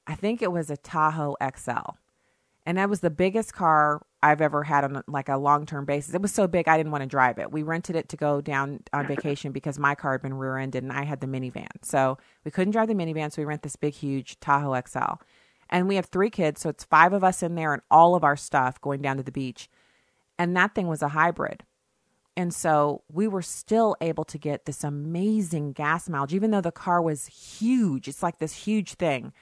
I 0.07 0.14
think 0.14 0.43
it 0.43 0.53
was 0.53 0.69
a 0.71 0.77
Tahoe 0.77 1.35
XL, 1.43 1.97
and 2.67 2.77
that 2.77 2.90
was 2.90 3.01
the 3.01 3.11
biggest 3.11 3.55
car 3.55 4.03
I've 4.24 4.40
ever 4.40 4.62
had 4.62 4.84
on 4.84 5.02
like 5.06 5.28
a 5.28 5.37
long 5.37 5.66
term 5.66 5.84
basis. 5.84 6.14
It 6.14 6.22
was 6.22 6.32
so 6.32 6.46
big 6.46 6.66
I 6.66 6.78
didn't 6.78 6.92
want 6.92 7.02
to 7.02 7.08
drive 7.08 7.38
it. 7.38 7.52
We 7.52 7.62
rented 7.62 7.94
it 7.94 8.08
to 8.08 8.16
go 8.16 8.40
down 8.40 8.80
on 8.94 9.06
vacation 9.14 9.52
because 9.52 9.78
my 9.78 9.94
car 9.94 10.12
had 10.12 10.22
been 10.22 10.32
rear 10.32 10.56
ended 10.56 10.82
and 10.82 10.92
I 10.92 11.04
had 11.04 11.20
the 11.20 11.26
minivan, 11.26 11.66
so 11.82 12.16
we 12.42 12.50
couldn't 12.50 12.72
drive 12.72 12.88
the 12.88 12.94
minivan. 12.94 13.30
So 13.30 13.42
we 13.42 13.46
rent 13.46 13.62
this 13.62 13.76
big, 13.76 13.92
huge 13.92 14.40
Tahoe 14.40 14.80
XL, 14.88 15.22
and 15.68 15.88
we 15.88 15.96
have 15.96 16.06
three 16.06 16.30
kids, 16.30 16.62
so 16.62 16.70
it's 16.70 16.84
five 16.84 17.12
of 17.12 17.22
us 17.22 17.42
in 17.42 17.54
there 17.54 17.74
and 17.74 17.82
all 17.90 18.14
of 18.14 18.24
our 18.24 18.37
stuff 18.37 18.80
going 18.80 19.02
down 19.02 19.18
to 19.18 19.22
the 19.22 19.30
beach. 19.30 19.68
And 20.38 20.56
that 20.56 20.74
thing 20.74 20.88
was 20.88 21.02
a 21.02 21.08
hybrid. 21.08 21.62
And 22.37 22.52
so 22.52 23.02
we 23.12 23.28
were 23.28 23.42
still 23.42 23.94
able 24.00 24.24
to 24.24 24.38
get 24.38 24.64
this 24.64 24.82
amazing 24.82 25.72
gas 25.72 26.08
mileage, 26.08 26.34
even 26.34 26.50
though 26.50 26.62
the 26.62 26.72
car 26.72 27.00
was 27.00 27.26
huge. 27.26 28.08
It's 28.08 28.22
like 28.22 28.38
this 28.38 28.64
huge 28.64 28.94
thing. 28.94 29.32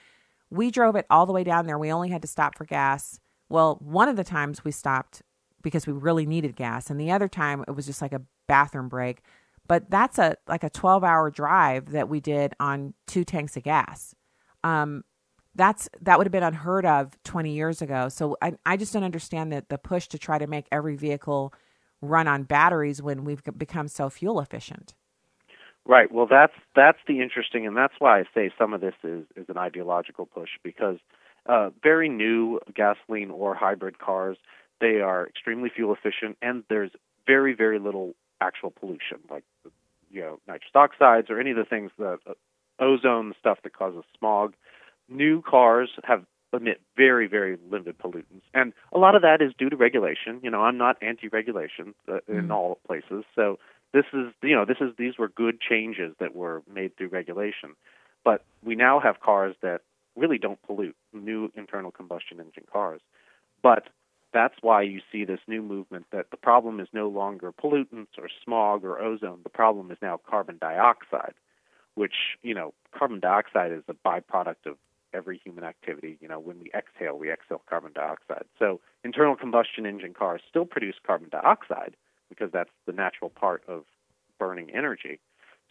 We 0.51 0.69
drove 0.69 0.95
it 0.95 1.07
all 1.09 1.25
the 1.25 1.33
way 1.33 1.43
down 1.43 1.65
there. 1.65 1.79
We 1.79 1.91
only 1.91 2.09
had 2.09 2.21
to 2.21 2.27
stop 2.27 2.55
for 2.55 2.65
gas. 2.65 3.19
Well, 3.49 3.77
one 3.81 4.09
of 4.09 4.15
the 4.15 4.23
times 4.23 4.63
we 4.63 4.71
stopped 4.71 5.21
because 5.61 5.87
we 5.87 5.93
really 5.93 6.25
needed 6.25 6.55
gas, 6.55 6.89
and 6.89 6.99
the 6.99 7.11
other 7.11 7.27
time 7.27 7.63
it 7.67 7.71
was 7.71 7.85
just 7.85 8.01
like 8.01 8.13
a 8.13 8.21
bathroom 8.47 8.89
break. 8.89 9.21
But 9.67 9.89
that's 9.89 10.19
a 10.19 10.35
like 10.47 10.63
a 10.63 10.69
12 10.69 11.03
hour 11.03 11.31
drive 11.31 11.91
that 11.91 12.09
we 12.09 12.19
did 12.19 12.53
on 12.59 12.93
two 13.07 13.23
tanks 13.23 13.55
of 13.55 13.63
gas. 13.63 14.13
Um, 14.63 15.03
that's 15.55 15.89
that 16.01 16.17
would 16.17 16.27
have 16.27 16.31
been 16.31 16.43
unheard 16.43 16.85
of 16.85 17.17
20 17.23 17.53
years 17.53 17.81
ago. 17.81 18.09
So 18.09 18.37
I, 18.41 18.53
I 18.65 18.77
just 18.77 18.93
don't 18.93 19.03
understand 19.03 19.51
that 19.53 19.69
the 19.69 19.77
push 19.77 20.07
to 20.07 20.17
try 20.17 20.37
to 20.37 20.47
make 20.47 20.67
every 20.71 20.95
vehicle 20.95 21.53
run 22.01 22.27
on 22.27 22.43
batteries 22.43 23.01
when 23.01 23.23
we've 23.23 23.41
become 23.57 23.87
so 23.87 24.09
fuel 24.09 24.39
efficient. 24.39 24.93
Right. 25.85 26.11
Well, 26.11 26.27
that's 26.29 26.53
that's 26.75 26.97
the 27.07 27.21
interesting, 27.21 27.67
and 27.67 27.75
that's 27.75 27.93
why 27.99 28.19
I 28.19 28.23
say 28.33 28.51
some 28.57 28.73
of 28.73 28.81
this 28.81 28.95
is 29.03 29.25
is 29.35 29.45
an 29.49 29.57
ideological 29.57 30.25
push 30.25 30.49
because 30.63 30.97
uh, 31.45 31.69
very 31.81 32.09
new 32.09 32.59
gasoline 32.73 33.31
or 33.31 33.55
hybrid 33.55 33.99
cars 33.99 34.37
they 34.83 34.99
are 34.99 35.25
extremely 35.27 35.69
fuel 35.73 35.93
efficient, 35.93 36.37
and 36.41 36.63
there's 36.69 36.91
very 37.25 37.53
very 37.53 37.79
little 37.79 38.15
actual 38.41 38.71
pollution, 38.71 39.19
like 39.29 39.43
you 40.11 40.21
know 40.21 40.39
nitrous 40.47 40.71
oxides 40.75 41.29
or 41.29 41.39
any 41.39 41.51
of 41.51 41.57
the 41.57 41.63
things 41.63 41.91
that 41.97 42.19
uh, 42.27 42.33
ozone 42.79 43.33
stuff 43.39 43.59
that 43.63 43.73
causes 43.73 44.03
smog. 44.17 44.53
New 45.09 45.41
cars 45.41 45.89
have 46.03 46.25
emit 46.53 46.81
very, 46.95 47.27
very 47.27 47.57
limited 47.71 47.97
pollutants. 47.97 48.43
And 48.53 48.73
a 48.91 48.99
lot 48.99 49.15
of 49.15 49.21
that 49.23 49.41
is 49.41 49.53
due 49.57 49.69
to 49.69 49.75
regulation. 49.75 50.39
You 50.43 50.51
know, 50.51 50.61
I'm 50.61 50.77
not 50.77 50.97
anti-regulation 51.01 51.95
uh, 52.07 52.19
in 52.27 52.47
mm. 52.47 52.53
all 52.53 52.79
places. 52.85 53.23
So 53.35 53.57
this 53.91 54.05
is, 54.13 54.33
you 54.43 54.55
know, 54.55 54.65
this 54.65 54.77
is 54.79 54.91
these 54.97 55.17
were 55.17 55.29
good 55.29 55.59
changes 55.59 56.13
that 56.19 56.35
were 56.35 56.61
made 56.71 56.95
through 56.95 57.07
regulation. 57.07 57.75
But 58.23 58.43
we 58.63 58.75
now 58.75 58.99
have 58.99 59.19
cars 59.19 59.55
that 59.61 59.81
really 60.15 60.37
don't 60.37 60.61
pollute, 60.63 60.95
new 61.11 61.51
internal 61.55 61.91
combustion 61.91 62.39
engine 62.39 62.65
cars. 62.71 63.01
But 63.61 63.87
that's 64.33 64.55
why 64.61 64.81
you 64.81 64.99
see 65.11 65.25
this 65.25 65.39
new 65.47 65.61
movement 65.61 66.05
that 66.11 66.31
the 66.31 66.37
problem 66.37 66.79
is 66.79 66.87
no 66.91 67.07
longer 67.07 67.51
pollutants 67.51 68.17
or 68.17 68.27
smog 68.43 68.83
or 68.83 68.99
ozone. 68.99 69.41
The 69.43 69.49
problem 69.49 69.91
is 69.91 69.97
now 70.01 70.19
carbon 70.27 70.57
dioxide, 70.59 71.35
which, 71.95 72.37
you 72.41 72.53
know, 72.53 72.73
carbon 72.97 73.19
dioxide 73.19 73.71
is 73.71 73.83
a 73.87 73.93
byproduct 73.93 74.65
of 74.65 74.77
every 75.13 75.39
human 75.43 75.63
activity. 75.63 76.17
You 76.19 76.27
know, 76.27 76.39
when 76.39 76.59
we 76.59 76.71
exhale, 76.73 77.17
we 77.17 77.31
exhale 77.31 77.61
carbon 77.69 77.93
dioxide. 77.93 78.45
So 78.57 78.81
internal 79.03 79.35
combustion 79.35 79.85
engine 79.85 80.13
cars 80.13 80.41
still 80.49 80.65
produce 80.65 80.95
carbon 81.05 81.29
dioxide 81.29 81.95
because 82.29 82.51
that's 82.51 82.71
the 82.87 82.93
natural 82.93 83.29
part 83.29 83.63
of 83.67 83.83
burning 84.39 84.71
energy. 84.73 85.19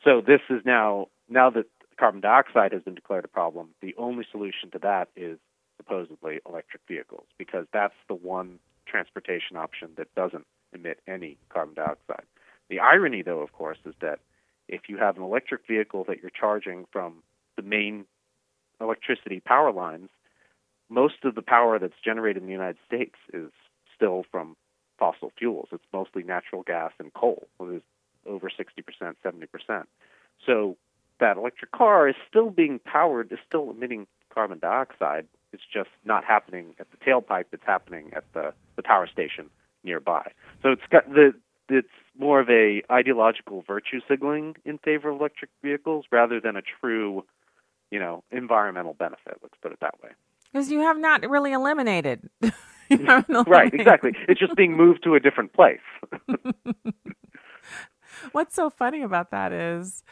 So 0.05 0.21
this 0.25 0.41
is 0.49 0.63
now 0.65 1.09
now 1.29 1.51
that 1.51 1.67
carbon 2.03 2.21
dioxide 2.21 2.73
has 2.73 2.83
been 2.83 2.97
declared 2.97 3.25
a 3.25 3.29
problem, 3.29 3.69
the 3.81 3.95
only 3.97 4.27
solution 4.29 4.73
to 4.73 4.79
that 4.81 5.09
is 5.15 5.39
supposedly 5.77 6.41
electric 6.49 6.83
vehicles 6.89 7.27
because 7.39 7.65
that's 7.73 7.95
the 8.09 8.15
one 8.15 8.59
transportation 8.87 9.57
option 9.57 9.91
that 9.97 10.13
doesn't 10.17 10.45
emit 10.73 10.99
any 11.07 11.39
carbon 11.49 11.77
dioxide. 11.77 12.25
The 12.69 12.81
irony 12.81 13.23
though 13.23 13.39
of 13.39 13.53
course 13.53 13.79
is 13.87 13.95
that 14.01 14.19
if 14.67 14.89
you 14.89 14.97
have 14.97 15.17
an 15.17 15.23
electric 15.23 15.65
vehicle 15.69 16.03
that 16.09 16.21
you're 16.21 16.33
charging 16.33 16.87
from 16.91 17.23
the 17.55 17.63
main 17.63 18.05
electricity 18.81 19.39
power 19.39 19.71
lines, 19.71 20.09
most 20.91 21.23
of 21.23 21.37
the 21.37 21.43
power 21.43 21.79
that's 21.79 22.01
generated 22.05 22.43
in 22.43 22.49
the 22.49 22.53
United 22.53 22.79
States 22.85 23.15
is 23.33 23.53
still 23.95 24.25
from 24.29 24.57
fossil 24.99 25.31
fuels. 25.39 25.69
It's 25.71 25.85
mostly 25.93 26.25
natural 26.25 26.65
gas 26.65 26.91
and 26.99 27.15
coal. 27.15 27.47
It 27.61 27.77
is 27.77 27.83
over 28.27 28.51
60%, 28.51 29.15
70%. 29.25 29.85
So 30.45 30.77
that 31.23 31.39
electric 31.39 31.73
car 31.73 32.09
is 32.09 32.15
still 32.29 32.51
being 32.51 32.79
powered, 32.79 33.33
is 33.33 33.39
still 33.47 33.71
emitting 33.71 34.07
carbon 34.33 34.59
dioxide. 34.59 35.27
It's 35.53 35.63
just 35.73 35.91
not 36.05 36.25
happening 36.25 36.75
at 36.79 36.89
the 36.91 36.97
tailpipe. 36.99 37.47
It's 37.53 37.65
happening 37.65 38.11
at 38.15 38.25
the, 38.35 38.53
the 38.77 38.83
power 38.83 39.07
station 39.07 39.49
nearby. 39.85 40.33
So 40.63 40.71
it's 40.71 40.83
got 40.91 41.09
the 41.09 41.33
it's 41.69 41.89
more 42.19 42.41
of 42.41 42.51
a 42.51 42.83
ideological 42.91 43.65
virtue 43.67 44.01
signaling 44.07 44.57
in 44.65 44.79
favor 44.79 45.09
of 45.09 45.19
electric 45.19 45.51
vehicles 45.63 46.05
rather 46.11 46.41
than 46.41 46.57
a 46.57 46.63
true 46.63 47.25
you 47.93 48.01
know, 48.01 48.25
environmental 48.33 48.95
benefit. 48.95 49.37
Let's 49.43 49.55
put 49.61 49.71
it 49.71 49.79
that 49.81 50.03
way. 50.03 50.11
Because 50.51 50.71
you 50.71 50.81
have 50.81 50.99
not 50.99 51.29
really 51.29 51.53
eliminated. 51.53 52.29
right, 53.47 53.73
exactly. 53.73 54.13
It's 54.29 54.41
just 54.41 54.57
being 54.57 54.77
moved 54.77 55.05
to 55.05 55.15
a 55.15 55.21
different 55.21 55.53
place. 55.53 55.79
What's 58.33 58.55
so 58.55 58.71
funny 58.71 59.03
about 59.03 59.31
that 59.31 59.53
is 59.53 60.03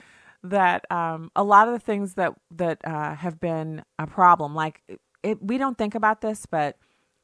that 0.42 0.90
um, 0.90 1.30
a 1.36 1.44
lot 1.44 1.68
of 1.68 1.74
the 1.74 1.80
things 1.80 2.14
that 2.14 2.34
that 2.50 2.78
uh, 2.84 3.14
have 3.14 3.40
been 3.40 3.82
a 3.98 4.06
problem, 4.06 4.54
like 4.54 4.82
it, 5.22 5.42
we 5.42 5.58
don't 5.58 5.76
think 5.76 5.94
about 5.94 6.20
this, 6.20 6.46
but 6.46 6.76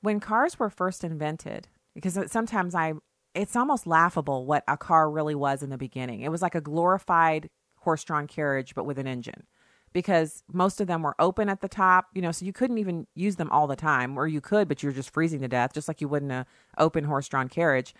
when 0.02 0.20
cars 0.20 0.58
were 0.58 0.70
first 0.70 1.02
invented, 1.02 1.68
because 1.94 2.18
sometimes 2.30 2.74
I, 2.74 2.94
it's 3.34 3.56
almost 3.56 3.86
laughable 3.86 4.44
what 4.44 4.64
a 4.68 4.76
car 4.76 5.10
really 5.10 5.34
was 5.34 5.62
in 5.62 5.70
the 5.70 5.78
beginning. 5.78 6.20
It 6.20 6.30
was 6.30 6.42
like 6.42 6.54
a 6.54 6.60
glorified 6.60 7.48
horse-drawn 7.76 8.26
carriage, 8.26 8.74
but 8.74 8.84
with 8.84 8.98
an 8.98 9.06
engine 9.06 9.44
because 9.92 10.42
most 10.52 10.78
of 10.78 10.86
them 10.86 11.02
were 11.02 11.14
open 11.18 11.48
at 11.48 11.62
the 11.62 11.68
top, 11.68 12.08
you 12.12 12.20
know, 12.20 12.30
so 12.30 12.44
you 12.44 12.52
couldn't 12.52 12.76
even 12.76 13.06
use 13.14 13.36
them 13.36 13.50
all 13.50 13.66
the 13.66 13.74
time, 13.74 14.18
or 14.18 14.26
you 14.26 14.42
could, 14.42 14.68
but 14.68 14.82
you're 14.82 14.92
just 14.92 15.08
freezing 15.08 15.40
to 15.40 15.48
death, 15.48 15.72
just 15.72 15.88
like 15.88 16.02
you 16.02 16.08
would 16.08 16.22
in 16.22 16.30
a 16.30 16.44
open 16.76 17.04
horse 17.04 17.28
drawn 17.28 17.48
carriage. 17.48 17.94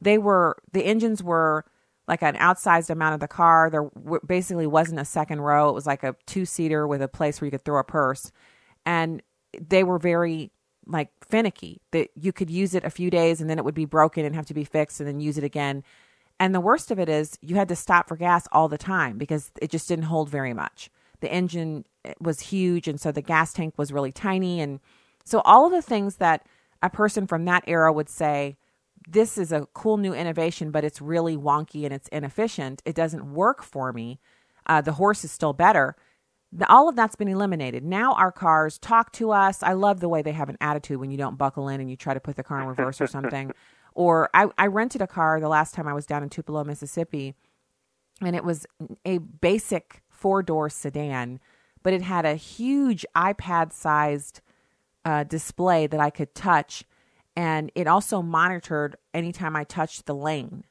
They 0.00 0.16
were 0.16 0.56
the 0.72 0.84
engines 0.84 1.22
were 1.22 1.66
like 2.12 2.22
an 2.22 2.36
outsized 2.36 2.90
amount 2.90 3.14
of 3.14 3.20
the 3.20 3.28
car. 3.28 3.70
There 3.70 3.88
w- 3.94 4.20
basically 4.26 4.66
wasn't 4.66 5.00
a 5.00 5.04
second 5.04 5.40
row. 5.40 5.68
It 5.70 5.74
was 5.74 5.86
like 5.92 6.02
a 6.02 6.14
two 6.26 6.44
seater 6.44 6.86
with 6.86 7.02
a 7.02 7.08
place 7.08 7.40
where 7.40 7.46
you 7.46 7.50
could 7.56 7.64
throw 7.64 7.80
a 7.80 7.84
purse. 7.84 8.24
and 8.84 9.22
they 9.60 9.84
were 9.84 9.98
very 9.98 10.50
like 10.86 11.10
finicky 11.22 11.80
that 11.90 12.08
you 12.14 12.32
could 12.32 12.50
use 12.50 12.74
it 12.74 12.84
a 12.84 12.90
few 12.90 13.10
days 13.10 13.40
and 13.40 13.48
then 13.50 13.58
it 13.58 13.64
would 13.66 13.74
be 13.74 13.84
broken 13.84 14.24
and 14.24 14.34
have 14.34 14.46
to 14.46 14.54
be 14.54 14.64
fixed 14.64 14.98
and 14.98 15.06
then 15.08 15.20
use 15.20 15.36
it 15.38 15.44
again. 15.44 15.84
And 16.40 16.54
the 16.54 16.60
worst 16.68 16.90
of 16.90 16.98
it 16.98 17.08
is 17.08 17.38
you 17.42 17.56
had 17.56 17.68
to 17.68 17.76
stop 17.76 18.08
for 18.08 18.16
gas 18.16 18.48
all 18.50 18.68
the 18.68 18.78
time 18.78 19.18
because 19.18 19.50
it 19.60 19.70
just 19.70 19.88
didn't 19.88 20.06
hold 20.06 20.28
very 20.30 20.54
much. 20.54 20.90
The 21.20 21.32
engine 21.32 21.84
eh, 22.04 22.14
was 22.18 22.40
huge 22.40 22.88
and 22.88 22.98
so 23.00 23.12
the 23.12 23.22
gas 23.22 23.52
tank 23.52 23.74
was 23.76 23.92
really 23.92 24.12
tiny 24.12 24.60
and 24.60 24.80
so 25.24 25.42
all 25.44 25.66
of 25.66 25.72
the 25.72 25.82
things 25.82 26.16
that 26.16 26.46
a 26.82 26.90
person 26.90 27.26
from 27.26 27.44
that 27.44 27.64
era 27.66 27.92
would 27.92 28.08
say 28.08 28.56
this 29.08 29.38
is 29.38 29.52
a 29.52 29.66
cool 29.74 29.96
new 29.96 30.12
innovation, 30.12 30.70
but 30.70 30.84
it's 30.84 31.00
really 31.00 31.36
wonky 31.36 31.84
and 31.84 31.92
it's 31.92 32.08
inefficient. 32.08 32.82
It 32.84 32.94
doesn't 32.94 33.32
work 33.32 33.62
for 33.62 33.92
me. 33.92 34.20
Uh, 34.66 34.80
the 34.80 34.92
horse 34.92 35.24
is 35.24 35.32
still 35.32 35.52
better. 35.52 35.96
All 36.68 36.88
of 36.88 36.96
that's 36.96 37.16
been 37.16 37.28
eliminated. 37.28 37.82
Now 37.84 38.12
our 38.12 38.30
cars 38.30 38.78
talk 38.78 39.12
to 39.12 39.30
us. 39.30 39.62
I 39.62 39.72
love 39.72 40.00
the 40.00 40.08
way 40.08 40.22
they 40.22 40.32
have 40.32 40.48
an 40.48 40.58
attitude 40.60 41.00
when 41.00 41.10
you 41.10 41.16
don't 41.16 41.38
buckle 41.38 41.68
in 41.68 41.80
and 41.80 41.90
you 41.90 41.96
try 41.96 42.14
to 42.14 42.20
put 42.20 42.36
the 42.36 42.42
car 42.42 42.60
in 42.60 42.66
reverse 42.66 43.00
or 43.00 43.06
something. 43.06 43.52
Or 43.94 44.30
I, 44.32 44.46
I 44.56 44.68
rented 44.68 45.02
a 45.02 45.06
car 45.06 45.38
the 45.38 45.50
last 45.50 45.74
time 45.74 45.86
I 45.86 45.92
was 45.92 46.06
down 46.06 46.22
in 46.22 46.30
Tupelo, 46.30 46.64
Mississippi, 46.64 47.34
and 48.22 48.34
it 48.34 48.42
was 48.42 48.66
a 49.04 49.18
basic 49.18 50.02
four 50.08 50.42
door 50.42 50.70
sedan, 50.70 51.40
but 51.82 51.92
it 51.92 52.00
had 52.00 52.24
a 52.24 52.34
huge 52.34 53.04
iPad 53.14 53.70
sized 53.70 54.40
uh, 55.04 55.24
display 55.24 55.86
that 55.86 56.00
I 56.00 56.08
could 56.10 56.34
touch 56.34 56.84
and 57.36 57.70
it 57.74 57.86
also 57.86 58.22
monitored 58.22 58.96
anytime 59.14 59.56
I 59.56 59.64
touched 59.64 60.06
the 60.06 60.14
lane. 60.14 60.64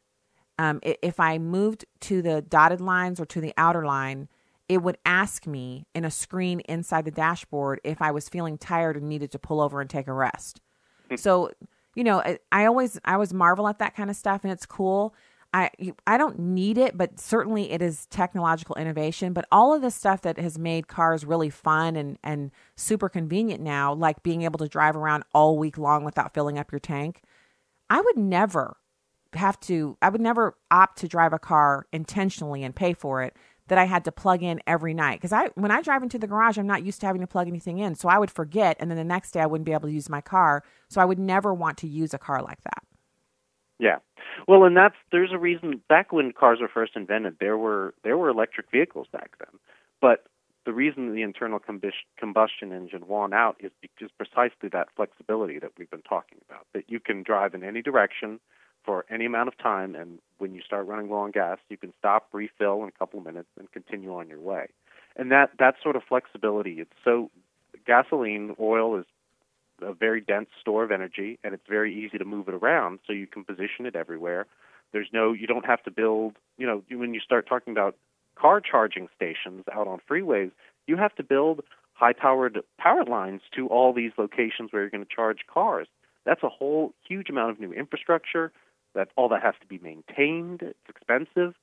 Um, 0.60 0.80
if 0.84 1.19
I 1.19 1.38
moved 1.39 1.86
to 2.02 2.21
the 2.21 2.41
dotted 2.41 2.82
lines 2.82 3.19
or 3.19 3.26
to 3.26 3.41
the 3.41 3.54
outer 3.58 3.86
line, 3.86 4.28
it 4.69 4.84
would 4.84 4.97
ask 5.06 5.47
me 5.47 5.86
in 5.95 6.06
a 6.06 6.12
screen 6.12 6.60
inside 6.62 7.06
the 7.06 7.12
dashboard 7.12 7.82
if 7.84 8.02
I 8.02 8.12
was 8.12 8.30
feeling 8.30 8.58
tired 8.58 8.95
and 8.95 9.10
needed 9.10 9.32
to 9.32 9.39
pull 9.39 9.60
over 9.60 9.82
and 9.82 9.89
take 9.89 10.08
a 10.08 10.13
rest. 10.13 10.62
Hmm. 11.10 11.15
so, 11.15 11.52
you 11.95 12.04
know, 12.04 12.19
I, 12.19 12.39
I 12.52 12.65
always 12.65 13.00
I 13.04 13.13
always 13.13 13.34
marvel 13.34 13.67
at 13.67 13.80
that 13.80 13.95
kind 13.95 14.10
of 14.10 14.15
stuff, 14.15 14.41
and 14.43 14.54
it's 14.54 14.65
cool. 14.65 15.15
I 15.54 15.70
I 16.08 16.18
don't 16.18 16.40
need 16.40 16.78
it, 16.78 16.98
but 16.98 17.20
certainly 17.20 17.72
it 17.72 17.82
is 17.82 18.06
technological 18.08 18.76
innovation. 18.76 19.34
But 19.34 19.46
all 19.52 19.74
of 19.74 19.82
the 19.82 19.92
stuff 19.92 20.22
that 20.22 20.38
has 20.38 20.58
made 20.58 20.88
cars 20.88 21.26
really 21.26 21.50
fun 21.50 21.96
and 21.96 22.18
and 22.24 22.52
super 22.76 23.10
convenient 23.10 23.62
now, 23.62 23.94
like 23.94 24.24
being 24.24 24.44
able 24.44 24.60
to 24.60 24.68
drive 24.68 24.96
around 24.96 25.24
all 25.34 25.58
week 25.58 25.78
long 25.78 26.04
without 26.06 26.34
filling 26.34 26.58
up 26.58 26.72
your 26.72 26.80
tank, 26.80 27.22
I 27.90 28.00
would 28.00 28.18
never 28.18 28.78
have 29.34 29.60
to. 29.62 29.98
I 30.02 30.10
would 30.10 30.22
never 30.22 30.56
opt 30.70 31.00
to 31.00 31.08
drive 31.08 31.34
a 31.34 31.40
car 31.40 31.86
intentionally 31.92 32.64
and 32.64 32.76
pay 32.76 32.94
for 32.94 33.22
it 33.22 33.36
that 33.68 33.78
I 33.78 33.86
had 33.86 34.06
to 34.06 34.12
plug 34.12 34.44
in 34.44 34.62
every 34.68 34.94
night 34.94 35.20
because 35.20 35.34
I 35.34 35.50
when 35.56 35.72
I 35.72 35.82
drive 35.82 36.04
into 36.04 36.18
the 36.18 36.28
garage, 36.28 36.58
I'm 36.58 36.68
not 36.68 36.84
used 36.84 37.02
to 37.02 37.08
having 37.08 37.22
to 37.22 37.28
plug 37.28 37.48
anything 37.48 37.80
in, 37.80 37.96
so 37.96 38.08
I 38.08 38.20
would 38.20 38.32
forget, 38.32 38.78
and 38.80 38.90
then 38.90 38.98
the 38.98 39.04
next 39.04 39.32
day 39.32 39.42
I 39.42 39.46
wouldn't 39.46 39.66
be 39.66 39.74
able 39.74 39.90
to 39.90 39.94
use 39.94 40.10
my 40.10 40.22
car. 40.22 40.64
So 40.88 41.02
I 41.02 41.06
would 41.06 41.20
never 41.20 41.54
want 41.54 41.78
to 41.80 41.88
use 41.88 42.14
a 42.14 42.18
car 42.18 42.42
like 42.42 42.62
that. 42.64 42.84
Yeah. 43.82 43.98
Well, 44.48 44.63
and 44.63 44.78
that's 44.78 44.96
there's 45.12 45.32
a 45.34 45.39
reason 45.39 45.82
back 45.89 46.13
when 46.13 46.32
cars 46.32 46.60
were 46.62 46.70
first 46.70 46.96
invented, 46.96 47.38
there 47.39 47.58
were 47.58 47.96
there 48.04 48.15
were 48.15 48.30
electric 48.30 48.70
vehicles 48.72 49.08
back 49.12 49.32
then. 49.39 49.60
But 50.00 50.26
the 50.65 50.72
reason 50.72 51.15
the 51.15 51.24
internal 51.24 51.60
combustion 51.60 52.72
engine 52.72 53.08
won 53.08 53.34
out 53.34 53.58
is 53.60 53.72
because 53.82 54.10
precisely 54.15 54.70
that 54.72 54.89
flexibility 54.96 55.58
that 55.58 55.72
we've 55.78 55.89
been 55.89 56.04
talking 56.04 56.38
about. 56.48 56.67
That 56.74 56.86
you 56.88 57.00
can 57.00 57.24
drive 57.24 57.56
in 57.56 57.63
any 57.63 57.82
direction 57.82 58.39
for 58.86 59.04
any 59.10 59.26
amount 59.26 59.48
of 59.48 59.58
time, 59.58 59.96
and 59.96 60.20
when 60.38 60.54
you 60.54 60.62
start 60.62 60.86
running 60.86 61.10
low 61.10 61.17
on 61.17 61.32
gas, 61.32 61.58
you 61.70 61.78
can 61.78 61.94
stop, 61.98 62.28
refill 62.32 62.84
in 62.84 62.89
a 62.89 62.91
couple 62.91 63.20
of 63.20 63.26
minutes, 63.26 63.50
and 63.58 63.72
continue 63.72 64.13
on 64.15 64.28
your 64.28 64.39
way. 64.39 64.67
And 65.15 65.32
that 65.32 65.50
that 65.58 65.76
sort 65.82 65.96
of 65.96 66.04
flexibility, 66.08 66.74
it's 66.82 66.94
so 67.04 67.32
gasoline, 67.88 68.56
oil 68.60 69.00
is 69.00 69.06
a 69.82 69.94
very 69.94 70.22
dense 70.22 70.50
store 70.60 70.84
of 70.84 70.91
energy, 70.91 71.39
and 71.44 71.54
it's 71.54 71.67
very 71.67 71.94
easy 71.94 72.17
to 72.17 72.26
move 72.26 72.48
it 72.48 72.54
around, 72.54 73.00
so 73.06 73.13
you 73.13 73.28
can 73.28 73.44
position 73.44 73.86
it 73.86 73.96
everywhere. 73.96 74.46
There's 74.94 75.10
no, 75.13 75.34
you 75.34 75.48
don't 75.48 75.65
have 75.65 75.84
to 75.84 75.91
build, 75.91 76.36
you 76.58 76.67
know, 76.67 76.84
when 76.91 77.13
you 77.13 77.20
start 77.20 77.48
talking 77.48 77.72
about 77.72 77.96
car 78.36 78.62
charging 78.62 79.08
stations 79.15 79.63
out 79.74 79.88
on 79.88 80.00
freeways, 80.10 80.52
you 80.88 80.98
have 80.98 81.15
to 81.15 81.24
build 81.24 81.62
high 81.94 82.13
powered 82.13 82.60
power 82.80 83.06
lines 83.06 83.41
to 83.56 83.67
all 83.67 83.94
these 83.94 84.12
locations 84.17 84.72
where 84.72 84.82
you're 84.82 84.89
going 84.89 85.06
to 85.06 85.15
charge 85.15 85.39
cars. 85.52 85.88
That's 86.26 86.44
a 86.44 86.50
whole 86.50 86.94
huge 87.08 87.30
amount 87.30 87.52
of 87.52 87.60
new 87.60 87.72
infrastructure. 87.72 88.52
That 88.94 89.08
all 89.15 89.30
that 89.30 89.41
has 89.41 89.54
to 89.62 89.67
be 89.67 89.80
maintained. 89.80 90.62
It's 90.62 90.89
expensive. 90.89 91.54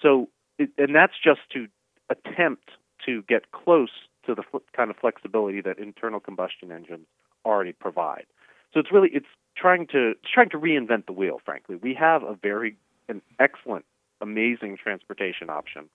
So, 0.00 0.28
it, 0.58 0.70
and 0.78 0.94
that's 0.94 1.12
just 1.22 1.40
to 1.52 1.66
attempt 2.08 2.70
to 3.04 3.22
get 3.28 3.52
close 3.52 3.90
to 4.26 4.34
the 4.34 4.42
kind 4.74 4.90
of 4.90 4.96
flexibility 4.96 5.60
that 5.60 5.78
internal 5.78 6.20
combustion 6.20 6.72
engines 6.72 7.06
already 7.44 7.72
provide. 7.72 8.26
So 8.72 8.80
it's 8.80 8.92
really 8.92 9.10
it's 9.12 9.26
trying 9.56 9.86
to 9.88 10.10
it's 10.10 10.30
trying 10.32 10.50
to 10.50 10.58
reinvent 10.58 11.06
the 11.06 11.12
wheel. 11.12 11.40
Frankly, 11.44 11.76
we 11.76 11.94
have 11.94 12.22
a 12.22 12.34
very 12.34 12.76
an 13.08 13.22
excellent, 13.38 13.84
amazing 14.20 14.76
transportation 14.82 15.50
option 15.50 15.88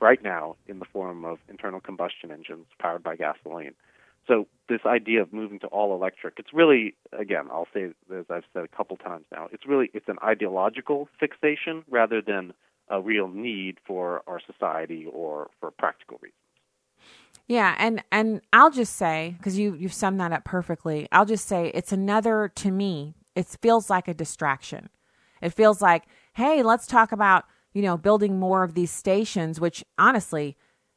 right 0.00 0.22
now 0.22 0.56
in 0.66 0.78
the 0.78 0.84
form 0.84 1.24
of 1.24 1.38
internal 1.48 1.80
combustion 1.80 2.30
engines 2.30 2.66
powered 2.78 3.02
by 3.02 3.16
gasoline. 3.16 3.74
So 4.26 4.46
this 4.68 4.80
idea 4.84 5.22
of 5.22 5.32
moving 5.32 5.60
to 5.60 5.66
all 5.68 5.94
electric, 5.94 6.34
it's 6.38 6.52
really 6.52 6.94
again, 7.12 7.46
I'll 7.50 7.68
say 7.72 7.92
as 8.14 8.24
I've 8.30 8.44
said 8.52 8.64
a 8.64 8.76
couple 8.76 8.96
times 8.96 9.24
now, 9.32 9.48
it's 9.52 9.66
really 9.66 9.90
it's 9.94 10.08
an 10.08 10.18
ideological 10.22 11.08
fixation 11.18 11.84
rather 11.88 12.20
than 12.20 12.52
a 12.88 13.00
real 13.00 13.28
need 13.28 13.78
for 13.84 14.22
our 14.26 14.40
society 14.40 15.06
or 15.12 15.50
for 15.60 15.70
practical 15.70 16.18
reasons. 16.22 16.45
Yeah, 17.48 17.76
and 17.78 18.02
and 18.10 18.40
I'll 18.52 18.70
just 18.70 18.96
say 18.96 19.34
because 19.38 19.58
you 19.58 19.74
you've 19.74 19.92
summed 19.92 20.20
that 20.20 20.32
up 20.32 20.44
perfectly. 20.44 21.06
I'll 21.12 21.24
just 21.24 21.46
say 21.46 21.70
it's 21.74 21.92
another 21.92 22.50
to 22.56 22.70
me. 22.70 23.14
It 23.36 23.46
feels 23.46 23.88
like 23.88 24.08
a 24.08 24.14
distraction. 24.14 24.88
It 25.40 25.50
feels 25.50 25.80
like, 25.80 26.04
hey, 26.34 26.62
let's 26.62 26.86
talk 26.86 27.12
about 27.12 27.44
you 27.72 27.82
know 27.82 27.96
building 27.96 28.38
more 28.38 28.64
of 28.64 28.74
these 28.74 28.90
stations. 28.90 29.60
Which 29.60 29.84
honestly, 29.96 30.56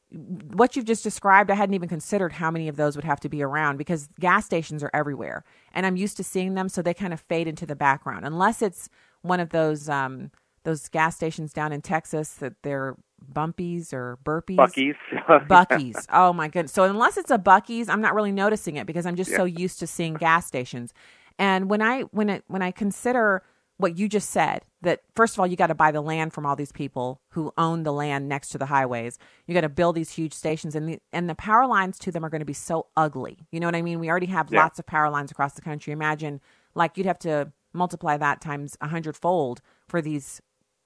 what 0.09 0.75
you've 0.75 0.85
just 0.85 1.03
described, 1.03 1.51
I 1.51 1.55
hadn't 1.55 1.75
even 1.75 1.89
considered 1.89 2.33
how 2.33 2.49
many 2.49 2.67
of 2.67 2.77
those 2.77 2.95
would 2.95 3.05
have 3.05 3.19
to 3.19 3.29
be 3.29 3.43
around 3.43 3.77
because 3.77 4.09
gas 4.19 4.45
stations 4.45 4.83
are 4.83 4.91
everywhere, 4.91 5.43
and 5.71 5.85
I'm 5.85 5.97
used 5.97 6.17
to 6.17 6.23
seeing 6.23 6.55
them, 6.55 6.67
so 6.67 6.81
they 6.81 6.95
kind 6.95 7.13
of 7.13 7.19
fade 7.21 7.47
into 7.47 7.67
the 7.67 7.75
background 7.75 8.25
unless 8.25 8.63
it's 8.63 8.89
one 9.21 9.39
of 9.39 9.49
those 9.49 9.87
um, 9.87 10.31
those 10.63 10.89
gas 10.89 11.15
stations 11.15 11.53
down 11.53 11.71
in 11.71 11.81
Texas 11.81 12.33
that 12.35 12.53
they're 12.63 12.95
bumpies 13.31 13.93
or 13.93 14.17
burpees. 14.23 14.57
Buc-ee's. 14.57 14.95
Buc-ee's. 15.47 16.07
Oh 16.11 16.33
my 16.33 16.47
goodness. 16.47 16.71
So 16.71 16.83
unless 16.83 17.17
it's 17.17 17.31
a 17.31 17.37
Buc-ee's, 17.37 17.89
I'm 17.89 18.01
not 18.01 18.13
really 18.13 18.31
noticing 18.31 18.75
it 18.75 18.87
because 18.87 19.05
I'm 19.05 19.15
just 19.15 19.31
yeah. 19.31 19.37
so 19.37 19.45
used 19.45 19.79
to 19.79 19.87
seeing 19.87 20.15
gas 20.15 20.45
stations. 20.45 20.93
And 21.37 21.69
when 21.69 21.81
I 21.81 22.01
when 22.11 22.29
it 22.29 22.43
when 22.47 22.61
I 22.61 22.71
consider 22.71 23.43
what 23.77 23.97
you 23.97 24.09
just 24.09 24.29
said, 24.29 24.65
that 24.81 25.01
first 25.15 25.35
of 25.35 25.39
all 25.39 25.47
you 25.47 25.55
got 25.55 25.67
to 25.67 25.75
buy 25.75 25.91
the 25.91 26.01
land 26.01 26.33
from 26.33 26.45
all 26.45 26.55
these 26.55 26.71
people 26.71 27.21
who 27.29 27.53
own 27.57 27.83
the 27.83 27.93
land 27.93 28.27
next 28.27 28.49
to 28.49 28.57
the 28.57 28.65
highways. 28.65 29.17
You 29.47 29.53
got 29.53 29.61
to 29.61 29.69
build 29.69 29.95
these 29.95 30.11
huge 30.11 30.33
stations 30.33 30.75
and 30.75 30.87
the 30.87 30.99
and 31.13 31.29
the 31.29 31.35
power 31.35 31.65
lines 31.65 31.97
to 31.99 32.11
them 32.11 32.25
are 32.25 32.29
going 32.29 32.41
to 32.41 32.45
be 32.45 32.53
so 32.53 32.87
ugly. 32.97 33.47
You 33.51 33.59
know 33.59 33.67
what 33.67 33.75
I 33.75 33.81
mean? 33.81 33.99
We 33.99 34.09
already 34.09 34.27
have 34.27 34.51
yeah. 34.51 34.63
lots 34.63 34.79
of 34.79 34.85
power 34.85 35.09
lines 35.09 35.31
across 35.31 35.53
the 35.53 35.61
country. 35.61 35.93
Imagine 35.93 36.41
like 36.75 36.97
you'd 36.97 37.05
have 37.05 37.19
to 37.19 37.51
multiply 37.73 38.17
that 38.17 38.41
times 38.41 38.77
a 38.81 38.87
hundredfold 38.87 39.61
for 39.87 40.01
these 40.01 40.41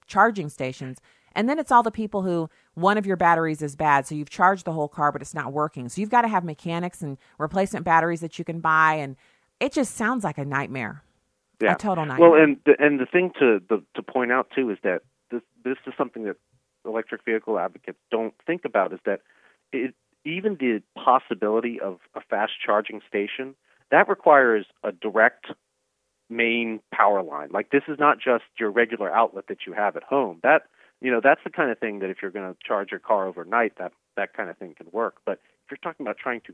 charging 0.06 0.50
stations. 0.50 1.00
And 1.36 1.50
then 1.50 1.60
it's 1.60 1.72
all 1.72 1.84
the 1.84 1.92
people 1.92 2.22
who 2.22 2.50
one 2.76 2.98
of 2.98 3.06
your 3.06 3.18
batteries 3.18 3.62
is 3.62 3.76
bad, 3.76 4.06
so 4.06 4.16
you've 4.16 4.30
charged 4.30 4.66
the 4.66 4.72
whole 4.72 4.88
car, 4.88 5.12
but 5.12 5.22
it's 5.22 5.34
not 5.34 5.52
working. 5.52 5.90
So 5.90 6.02
you've 6.02 6.10
got 6.10 6.22
to 6.22 6.28
have 6.28 6.44
mechanics 6.44 7.02
and 7.02 7.18
replacement 7.38 7.86
batteries 7.86 8.22
that 8.22 8.38
you 8.38 8.46
can 8.46 8.60
buy, 8.60 8.96
and 8.96 9.16
it 9.60 9.72
just 9.72 9.96
sounds 9.96 10.24
like 10.24 10.38
a 10.38 10.46
nightmare. 10.46 11.04
Yeah, 11.62 11.74
a 11.74 11.78
total 11.78 12.06
nightmare. 12.06 12.30
Well, 12.30 12.42
and 12.42 12.58
the, 12.66 12.76
and 12.80 13.00
the 13.00 13.06
thing 13.06 13.32
to 13.40 13.60
the, 13.70 13.84
to 13.96 14.04
point 14.04 14.32
out 14.32 14.48
too 14.56 14.70
is 14.70 14.78
that 14.84 15.02
this 15.32 15.42
this 15.64 15.78
is 15.88 15.94
something 15.98 16.24
that 16.26 16.36
electric 16.86 17.24
vehicle 17.24 17.58
advocates 17.58 18.00
don't 18.12 18.34
think 18.46 18.66
about 18.66 18.92
is 18.94 19.00
that 19.06 19.22
it, 19.72 19.94
even 20.26 20.56
the 20.60 20.82
possibility 20.96 21.80
of 21.80 22.00
a 22.16 22.22
fast 22.30 22.54
charging 22.64 23.02
station 23.08 23.56
that 23.92 24.10
requires 24.10 24.66
a 24.84 24.92
direct 24.92 25.48
main 26.30 26.80
power 26.94 27.22
line. 27.22 27.50
Like 27.52 27.70
this 27.70 27.84
is 27.88 28.00
not 28.00 28.18
just 28.18 28.46
your 28.60 28.72
regular 28.72 29.14
outlet 29.14 29.46
that 29.48 29.60
you 29.68 29.74
have 29.74 29.96
at 29.96 30.04
home. 30.04 30.40
That 30.44 30.64
you 31.04 31.12
know 31.12 31.20
that's 31.22 31.42
the 31.44 31.50
kind 31.50 31.70
of 31.70 31.78
thing 31.78 32.00
that 32.00 32.10
if 32.10 32.18
you're 32.22 32.32
going 32.32 32.52
to 32.52 32.58
charge 32.66 32.90
your 32.90 33.00
car 33.00 33.28
overnight, 33.28 33.78
that 33.78 33.92
that 34.16 34.34
kind 34.34 34.50
of 34.50 34.58
thing 34.58 34.74
can 34.76 34.88
work. 34.92 35.18
But 35.26 35.34
if 35.66 35.72
you're 35.72 35.78
talking 35.78 36.06
about 36.06 36.18
trying 36.18 36.42
to 36.48 36.54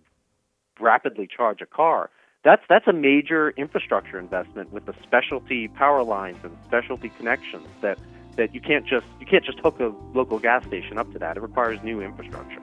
rapidly 0.80 1.28
charge 1.28 1.62
a 1.62 1.66
car, 1.66 2.10
that's 2.44 2.64
that's 2.68 2.88
a 2.88 2.94
major 2.94 3.52
infrastructure 3.52 4.20
investment 4.20 4.74
with 4.74 4.86
the 4.86 4.96
specialty 5.04 5.68
power 5.68 6.04
lines 6.04 6.38
and 6.44 6.58
specialty 6.66 7.10
connections 7.10 7.68
that 7.82 8.00
that 8.38 8.54
you 8.56 8.60
can't 8.60 8.88
just 8.88 9.06
you 9.20 9.26
can't 9.28 9.46
just 9.46 9.60
hook 9.60 9.80
a 9.80 9.94
local 10.18 10.40
gas 10.40 10.66
station 10.66 10.98
up 10.98 11.12
to 11.14 11.20
that. 11.20 11.38
It 11.38 11.42
requires 11.42 11.80
new 11.84 12.02
infrastructure. 12.02 12.62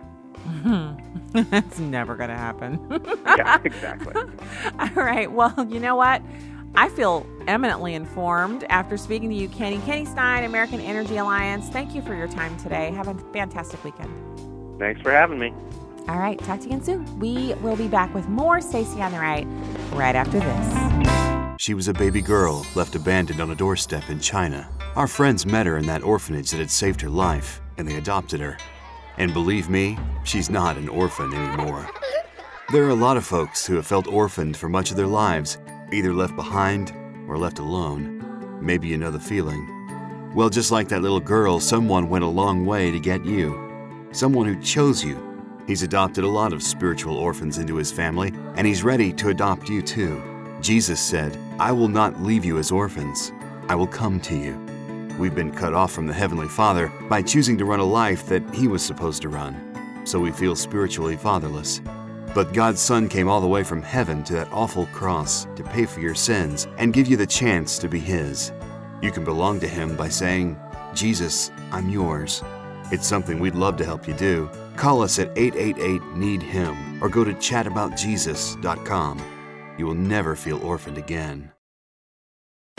That's 1.50 1.78
never 1.78 2.16
going 2.16 2.30
to 2.30 2.36
happen. 2.36 2.80
yeah, 3.26 3.60
exactly. 3.64 4.14
All 4.78 4.88
right. 4.94 5.30
Well, 5.30 5.66
you 5.68 5.80
know 5.80 5.96
what? 5.96 6.22
I 6.78 6.90
feel 6.90 7.26
eminently 7.46 7.94
informed 7.94 8.64
after 8.64 8.98
speaking 8.98 9.30
to 9.30 9.34
you, 9.34 9.48
Kenny. 9.48 9.78
Kenny 9.78 10.04
Stein, 10.04 10.44
American 10.44 10.78
Energy 10.80 11.16
Alliance. 11.16 11.70
Thank 11.70 11.94
you 11.94 12.02
for 12.02 12.14
your 12.14 12.28
time 12.28 12.54
today. 12.58 12.90
Have 12.90 13.08
a 13.08 13.14
fantastic 13.32 13.82
weekend. 13.82 14.10
Thanks 14.78 15.00
for 15.00 15.10
having 15.10 15.38
me. 15.38 15.54
All 16.06 16.18
right, 16.18 16.38
talk 16.38 16.60
to 16.60 16.68
you 16.68 16.72
again 16.72 16.84
soon. 16.84 17.18
We 17.18 17.54
will 17.54 17.76
be 17.76 17.88
back 17.88 18.14
with 18.14 18.28
more 18.28 18.60
Stacy 18.60 19.00
on 19.00 19.12
the 19.12 19.18
Right 19.18 19.46
right 19.92 20.14
after 20.14 20.38
this. 20.38 21.56
She 21.58 21.72
was 21.72 21.88
a 21.88 21.94
baby 21.94 22.20
girl 22.20 22.66
left 22.74 22.94
abandoned 22.94 23.40
on 23.40 23.50
a 23.50 23.54
doorstep 23.54 24.10
in 24.10 24.20
China. 24.20 24.68
Our 24.96 25.06
friends 25.06 25.46
met 25.46 25.66
her 25.66 25.78
in 25.78 25.86
that 25.86 26.02
orphanage 26.02 26.50
that 26.50 26.58
had 26.58 26.70
saved 26.70 27.00
her 27.00 27.08
life, 27.08 27.60
and 27.78 27.88
they 27.88 27.96
adopted 27.96 28.40
her. 28.40 28.58
And 29.16 29.32
believe 29.32 29.70
me, 29.70 29.98
she's 30.24 30.50
not 30.50 30.76
an 30.76 30.90
orphan 30.90 31.32
anymore. 31.32 31.88
There 32.70 32.84
are 32.84 32.90
a 32.90 32.94
lot 32.94 33.16
of 33.16 33.24
folks 33.24 33.66
who 33.66 33.76
have 33.76 33.86
felt 33.86 34.06
orphaned 34.06 34.58
for 34.58 34.68
much 34.68 34.90
of 34.90 34.98
their 34.98 35.06
lives, 35.06 35.56
either 35.92 36.12
left 36.12 36.36
behind 36.36 36.92
or 37.28 37.38
left 37.38 37.58
alone. 37.58 38.58
Maybe 38.60 38.88
you 38.88 38.98
know 38.98 39.10
the 39.10 39.20
feeling. 39.20 39.72
Well, 40.34 40.50
just 40.50 40.70
like 40.70 40.88
that 40.88 41.02
little 41.02 41.20
girl, 41.20 41.60
someone 41.60 42.08
went 42.08 42.24
a 42.24 42.28
long 42.28 42.66
way 42.66 42.90
to 42.90 43.00
get 43.00 43.24
you. 43.24 44.08
Someone 44.12 44.46
who 44.46 44.60
chose 44.60 45.04
you. 45.04 45.22
He's 45.66 45.82
adopted 45.82 46.24
a 46.24 46.28
lot 46.28 46.52
of 46.52 46.62
spiritual 46.62 47.16
orphans 47.16 47.58
into 47.58 47.76
his 47.76 47.90
family, 47.90 48.32
and 48.56 48.66
he's 48.66 48.84
ready 48.84 49.12
to 49.14 49.30
adopt 49.30 49.68
you 49.68 49.82
too. 49.82 50.22
Jesus 50.60 51.00
said, 51.00 51.36
I 51.58 51.72
will 51.72 51.88
not 51.88 52.22
leave 52.22 52.44
you 52.44 52.58
as 52.58 52.70
orphans, 52.70 53.32
I 53.68 53.74
will 53.74 53.86
come 53.86 54.20
to 54.20 54.36
you. 54.36 54.64
We've 55.18 55.34
been 55.34 55.50
cut 55.50 55.74
off 55.74 55.92
from 55.92 56.06
the 56.06 56.14
Heavenly 56.14 56.48
Father 56.48 56.92
by 57.08 57.22
choosing 57.22 57.56
to 57.58 57.64
run 57.64 57.80
a 57.80 57.84
life 57.84 58.26
that 58.26 58.54
He 58.54 58.68
was 58.68 58.84
supposed 58.84 59.22
to 59.22 59.28
run, 59.28 60.02
so 60.04 60.20
we 60.20 60.30
feel 60.30 60.54
spiritually 60.54 61.16
fatherless. 61.16 61.80
But 62.36 62.52
God's 62.52 62.82
Son 62.82 63.08
came 63.08 63.30
all 63.30 63.40
the 63.40 63.48
way 63.48 63.64
from 63.64 63.80
heaven 63.80 64.22
to 64.24 64.34
that 64.34 64.52
awful 64.52 64.84
cross 64.88 65.46
to 65.56 65.64
pay 65.64 65.86
for 65.86 66.00
your 66.00 66.14
sins 66.14 66.68
and 66.76 66.92
give 66.92 67.06
you 67.06 67.16
the 67.16 67.26
chance 67.26 67.78
to 67.78 67.88
be 67.88 67.98
His. 67.98 68.52
You 69.00 69.10
can 69.10 69.24
belong 69.24 69.58
to 69.60 69.66
Him 69.66 69.96
by 69.96 70.10
saying, 70.10 70.60
Jesus, 70.92 71.50
I'm 71.72 71.88
yours. 71.88 72.42
It's 72.92 73.06
something 73.06 73.38
we'd 73.38 73.54
love 73.54 73.78
to 73.78 73.86
help 73.86 74.06
you 74.06 74.12
do. 74.12 74.50
Call 74.76 75.00
us 75.00 75.18
at 75.18 75.32
888 75.34 76.02
Need 76.14 76.42
Him 76.42 77.02
or 77.02 77.08
go 77.08 77.24
to 77.24 77.32
chataboutjesus.com. 77.32 79.22
You 79.78 79.86
will 79.86 79.94
never 79.94 80.36
feel 80.36 80.62
orphaned 80.62 80.98
again. 80.98 81.55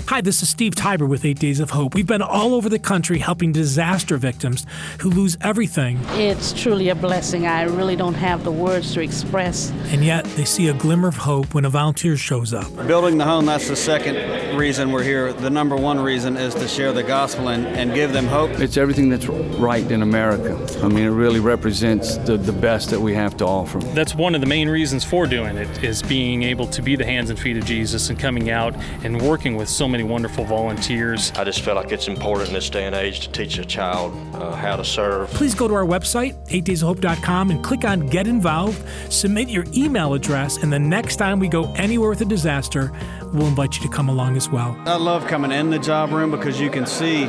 Hi, 0.10 0.22
this 0.22 0.41
is 0.41 0.47
Steve 0.47 0.74
Tybor 0.74 1.05
with 1.05 1.26
Eight 1.26 1.38
Days 1.38 1.60
of 1.60 1.72
Hope. 1.72 1.93
We've 1.93 2.08
been 2.08 2.22
all 2.22 2.55
over 2.55 2.70
the 2.70 2.80
country 2.80 3.20
helping 3.20 3.51
disaster 3.51 4.16
victims 4.16 4.66
who 5.01 5.10
lose 5.10 5.38
everything. 5.41 5.99
It's 6.12 6.53
truly 6.53 6.88
a 6.88 6.95
blessing. 6.95 7.45
I 7.45 7.64
really 7.64 7.97
don't 7.97 8.14
have 8.14 8.45
the 8.45 8.51
words 8.51 8.93
to 8.93 9.01
express. 9.01 9.70
And 9.88 10.05
yet 10.05 10.24
they 10.24 10.45
see 10.45 10.70
a 10.70 10.74
glimmer 10.74 11.10
of 11.10 11.18
hope 11.18 11.53
when 11.53 11.66
a 11.66 11.70
volunteer 11.70 12.16
shows 12.16 12.53
up. 12.53 12.74
Building 12.88 13.18
the 13.18 13.26
home, 13.26 13.47
that's 13.47 13.68
the 13.68 13.76
second 13.76 14.55
reason 14.58 14.93
we're 14.93 15.03
here. 15.03 15.34
The 15.34 15.49
number 15.49 15.76
one 15.76 15.99
reason 15.99 16.38
is 16.38 16.55
to 16.55 16.70
share 16.70 16.93
the 16.93 17.03
gospel 17.03 17.49
and, 17.49 17.68
and 17.68 17.93
give 17.93 18.14
them 18.14 18.28
hope. 18.28 18.51
It's 18.62 18.78
everything 18.78 19.10
that's 19.10 19.28
right 19.28 19.91
in 19.91 20.03
America. 20.03 20.58
I 20.82 20.88
mean, 20.88 21.03
it 21.03 21.10
really 21.10 21.41
represents 21.41 22.16
the, 22.20 22.38
the 22.38 22.53
best 22.53 22.91
that 22.91 23.01
we 23.01 23.14
have 23.14 23.36
to 23.38 23.45
offer. 23.45 23.80
That's 23.80 24.16
one 24.16 24.36
of 24.36 24.41
the 24.41 24.47
main 24.47 24.70
reasons 24.70 25.03
for 25.03 25.28
doing 25.28 25.58
it, 25.58 25.84
is 25.84 26.01
being 26.01 26.43
able 26.43 26.68
to 26.68 26.82
be 26.82 26.95
the 26.95 27.05
hands 27.05 27.30
and 27.30 27.38
feet 27.38 27.58
of 27.58 27.66
Jesus 27.66 28.10
and 28.10 28.18
coming 28.18 28.49
out 28.49 28.74
and 29.03 29.22
working 29.22 29.58
with 29.58 29.68
so 29.68 29.86
many 29.86 29.97
wonderful 30.04 30.43
volunteers. 30.45 31.32
I 31.36 31.43
just 31.43 31.62
feel 31.62 31.76
like 31.76 31.91
it's 31.91 32.08
important 32.08 32.50
in 32.50 32.54
this 32.54 32.70
day 32.70 32.86
and 32.86 32.95
age 32.95 33.22
to 33.22 33.32
teach 33.32 33.58
a 33.58 33.66
child 33.66 34.14
uh, 34.36 34.56
how 34.56 34.76
to 34.76 34.84
serve. 34.84 35.30
Please 35.30 35.56
go 35.56 35.68
to 35.68 35.74
our 35.74 35.86
website, 35.86 36.36
8daysofhope.com, 36.50 37.52
and 37.52 37.64
click 37.64 37.86
on 37.86 38.08
Get 38.08 38.28
Involved. 38.28 38.84
Submit 39.12 39.50
your 39.50 39.66
email 39.74 40.14
address, 40.14 40.58
and 40.58 40.72
the 40.72 40.80
next 40.80 41.18
time 41.18 41.39
we 41.39 41.48
go 41.48 41.72
anywhere 41.74 42.10
with 42.10 42.22
a 42.22 42.26
disaster, 42.26 42.91
we'll 43.34 43.48
invite 43.48 43.76
you 43.76 43.82
to 43.84 43.89
come 43.89 44.10
along 44.10 44.38
as 44.38 44.50
well. 44.50 44.76
I 44.86 44.95
love 44.95 45.28
coming 45.28 45.52
in 45.52 45.70
the 45.70 45.80
job 45.80 46.12
room 46.12 46.32
because 46.32 46.60
you 46.60 46.70
can 46.70 46.86
see 46.86 47.28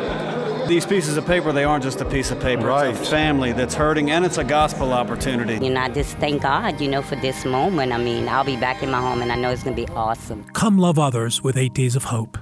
these 0.69 0.85
pieces 0.85 1.17
of 1.17 1.27
paper, 1.27 1.51
they 1.51 1.65
aren't 1.65 1.83
just 1.83 2.01
a 2.01 2.05
piece 2.05 2.31
of 2.31 2.39
paper. 2.41 2.67
Right. 2.67 2.91
It's 2.91 3.01
a 3.01 3.11
family 3.11 3.53
that's 3.53 3.75
hurting, 3.75 4.11
and 4.11 4.25
it's 4.25 4.39
a 4.39 4.45
gospel 4.45 4.93
opportunity. 4.93 5.55
You 5.65 5.73
know, 5.73 5.81
I 5.81 5.89
just 5.89 6.17
thank 6.19 6.43
God, 6.43 6.81
you 6.81 6.89
know, 6.89 7.03
for 7.03 7.17
this 7.17 7.45
moment. 7.45 7.93
I 7.93 7.99
mean, 7.99 8.29
I'll 8.29 8.45
be 8.45 8.57
back 8.57 8.83
in 8.83 8.91
my 8.91 9.01
home, 9.01 9.23
and 9.23 9.33
I 9.33 9.37
know 9.37 9.51
it's 9.51 9.65
going 9.65 9.75
to 9.75 9.87
be 9.87 9.91
awesome. 9.93 10.45
Come 10.53 10.79
love 10.79 10.99
others 10.99 11.43
with 11.43 11.57
Eight 11.57 11.75
Days 11.75 11.97
of 11.97 12.05
Hope. 12.05 12.39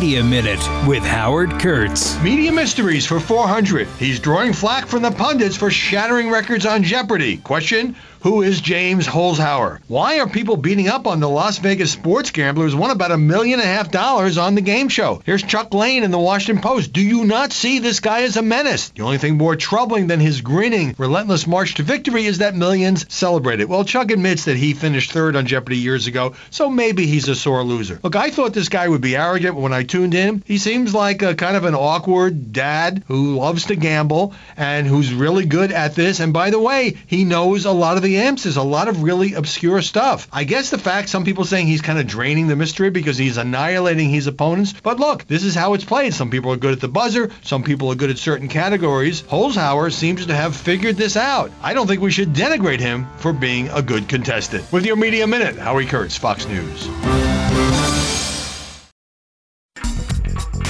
Media 0.00 0.24
Minute 0.24 0.86
with 0.88 1.02
Howard 1.02 1.60
Kurtz. 1.60 2.18
Media 2.22 2.50
Mysteries 2.50 3.04
for 3.04 3.20
400. 3.20 3.86
He's 3.98 4.18
drawing 4.18 4.54
flack 4.54 4.86
from 4.86 5.02
the 5.02 5.10
pundits 5.10 5.56
for 5.56 5.70
shattering 5.70 6.30
records 6.30 6.64
on 6.64 6.82
Jeopardy. 6.82 7.36
Question 7.36 7.94
who 8.20 8.42
is 8.42 8.60
James 8.60 9.06
Holzhauer? 9.06 9.80
Why 9.88 10.20
are 10.20 10.28
people 10.28 10.56
beating 10.56 10.88
up 10.88 11.06
on 11.06 11.20
the 11.20 11.28
Las 11.28 11.58
Vegas 11.58 11.92
sports 11.92 12.30
gamblers 12.30 12.74
won 12.74 12.90
about 12.90 13.12
a 13.12 13.18
million 13.18 13.60
and 13.60 13.68
a 13.68 13.72
half 13.72 13.90
dollars 13.90 14.36
on 14.36 14.54
the 14.54 14.60
game 14.60 14.88
show? 14.88 15.22
Here's 15.24 15.42
Chuck 15.42 15.72
Lane 15.72 16.04
in 16.04 16.10
the 16.10 16.18
Washington 16.18 16.62
Post. 16.62 16.92
Do 16.92 17.00
you 17.00 17.24
not 17.24 17.52
see 17.52 17.78
this 17.78 18.00
guy 18.00 18.22
as 18.22 18.36
a 18.36 18.42
menace? 18.42 18.90
The 18.90 19.02
only 19.02 19.18
thing 19.18 19.38
more 19.38 19.56
troubling 19.56 20.06
than 20.06 20.20
his 20.20 20.42
grinning, 20.42 20.94
relentless 20.98 21.46
march 21.46 21.74
to 21.76 21.82
victory 21.82 22.26
is 22.26 22.38
that 22.38 22.54
millions 22.54 23.06
celebrate 23.12 23.60
it. 23.60 23.68
Well, 23.68 23.84
Chuck 23.84 24.10
admits 24.10 24.44
that 24.44 24.56
he 24.56 24.74
finished 24.74 25.12
third 25.12 25.34
on 25.34 25.46
Jeopardy 25.46 25.78
years 25.78 26.06
ago, 26.06 26.34
so 26.50 26.68
maybe 26.68 27.06
he's 27.06 27.28
a 27.28 27.34
sore 27.34 27.64
loser. 27.64 28.00
Look, 28.02 28.16
I 28.16 28.30
thought 28.30 28.52
this 28.52 28.68
guy 28.68 28.86
would 28.86 29.00
be 29.00 29.16
arrogant 29.16 29.56
when 29.56 29.72
I 29.72 29.84
tuned 29.84 30.14
in. 30.14 30.42
He 30.46 30.58
seems 30.58 30.94
like 30.94 31.22
a 31.22 31.34
kind 31.34 31.56
of 31.56 31.64
an 31.64 31.74
awkward 31.74 32.52
dad 32.52 33.02
who 33.06 33.36
loves 33.36 33.66
to 33.66 33.76
gamble 33.76 34.34
and 34.56 34.86
who's 34.86 35.12
really 35.12 35.46
good 35.46 35.72
at 35.72 35.94
this. 35.94 36.20
And 36.20 36.32
by 36.32 36.50
the 36.50 36.60
way, 36.60 36.96
he 37.06 37.24
knows 37.24 37.64
a 37.64 37.72
lot 37.72 37.96
of 37.96 38.02
the 38.02 38.09
answers, 38.18 38.56
a 38.56 38.62
lot 38.62 38.88
of 38.88 39.02
really 39.02 39.34
obscure 39.34 39.82
stuff. 39.82 40.28
I 40.32 40.44
guess 40.44 40.70
the 40.70 40.78
fact 40.78 41.08
some 41.08 41.24
people 41.24 41.44
saying 41.44 41.66
he's 41.66 41.82
kind 41.82 41.98
of 41.98 42.06
draining 42.06 42.46
the 42.48 42.56
mystery 42.56 42.90
because 42.90 43.16
he's 43.16 43.36
annihilating 43.36 44.10
his 44.10 44.26
opponents. 44.26 44.74
But 44.82 45.00
look, 45.00 45.26
this 45.26 45.44
is 45.44 45.54
how 45.54 45.74
it's 45.74 45.84
played. 45.84 46.14
Some 46.14 46.30
people 46.30 46.52
are 46.52 46.56
good 46.56 46.72
at 46.72 46.80
the 46.80 46.88
buzzer, 46.88 47.30
some 47.42 47.62
people 47.62 47.90
are 47.90 47.94
good 47.94 48.10
at 48.10 48.18
certain 48.18 48.48
categories. 48.48 49.22
Holzhauer 49.22 49.92
seems 49.92 50.26
to 50.26 50.34
have 50.34 50.56
figured 50.56 50.96
this 50.96 51.16
out. 51.16 51.50
I 51.62 51.74
don't 51.74 51.86
think 51.86 52.00
we 52.00 52.10
should 52.10 52.32
denigrate 52.32 52.80
him 52.80 53.06
for 53.18 53.32
being 53.32 53.68
a 53.68 53.82
good 53.82 54.08
contestant. 54.08 54.70
With 54.72 54.86
your 54.86 54.96
Media 54.96 55.26
Minute, 55.26 55.56
Howie 55.56 55.86
Kurtz, 55.86 56.16
Fox 56.16 56.46
News. 56.46 56.88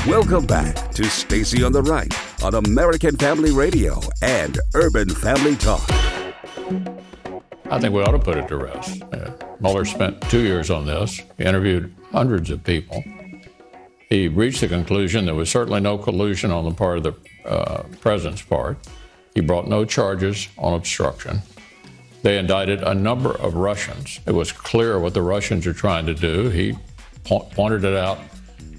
Welcome 0.06 0.46
back 0.46 0.92
to 0.92 1.04
Stacy 1.04 1.62
on 1.62 1.72
the 1.72 1.82
Right 1.82 2.12
on 2.42 2.54
American 2.54 3.16
Family 3.16 3.52
Radio 3.52 4.00
and 4.22 4.58
Urban 4.74 5.08
Family 5.08 5.56
Talk. 5.56 5.88
I 7.70 7.78
think 7.78 7.94
we 7.94 8.02
ought 8.02 8.10
to 8.10 8.18
put 8.18 8.36
it 8.36 8.48
to 8.48 8.56
rest. 8.56 9.02
Uh, 9.12 9.30
Mueller 9.60 9.84
spent 9.84 10.20
two 10.22 10.40
years 10.42 10.70
on 10.70 10.86
this, 10.86 11.22
he 11.38 11.44
interviewed 11.44 11.94
hundreds 12.10 12.50
of 12.50 12.64
people. 12.64 13.04
He 14.08 14.26
reached 14.26 14.60
the 14.60 14.68
conclusion 14.68 15.24
there 15.24 15.36
was 15.36 15.50
certainly 15.50 15.80
no 15.80 15.96
collusion 15.96 16.50
on 16.50 16.64
the 16.64 16.72
part 16.72 16.98
of 16.98 17.04
the 17.04 17.48
uh, 17.48 17.84
president's 18.00 18.42
part. 18.42 18.76
He 19.34 19.40
brought 19.40 19.68
no 19.68 19.84
charges 19.84 20.48
on 20.58 20.74
obstruction. 20.74 21.42
They 22.22 22.38
indicted 22.38 22.82
a 22.82 22.92
number 22.92 23.30
of 23.30 23.54
Russians. 23.54 24.18
It 24.26 24.32
was 24.32 24.50
clear 24.50 24.98
what 24.98 25.14
the 25.14 25.22
Russians 25.22 25.64
are 25.66 25.72
trying 25.72 26.06
to 26.06 26.14
do. 26.14 26.48
He 26.48 26.76
po- 27.22 27.48
pointed 27.54 27.84
it 27.84 27.96
out 27.96 28.18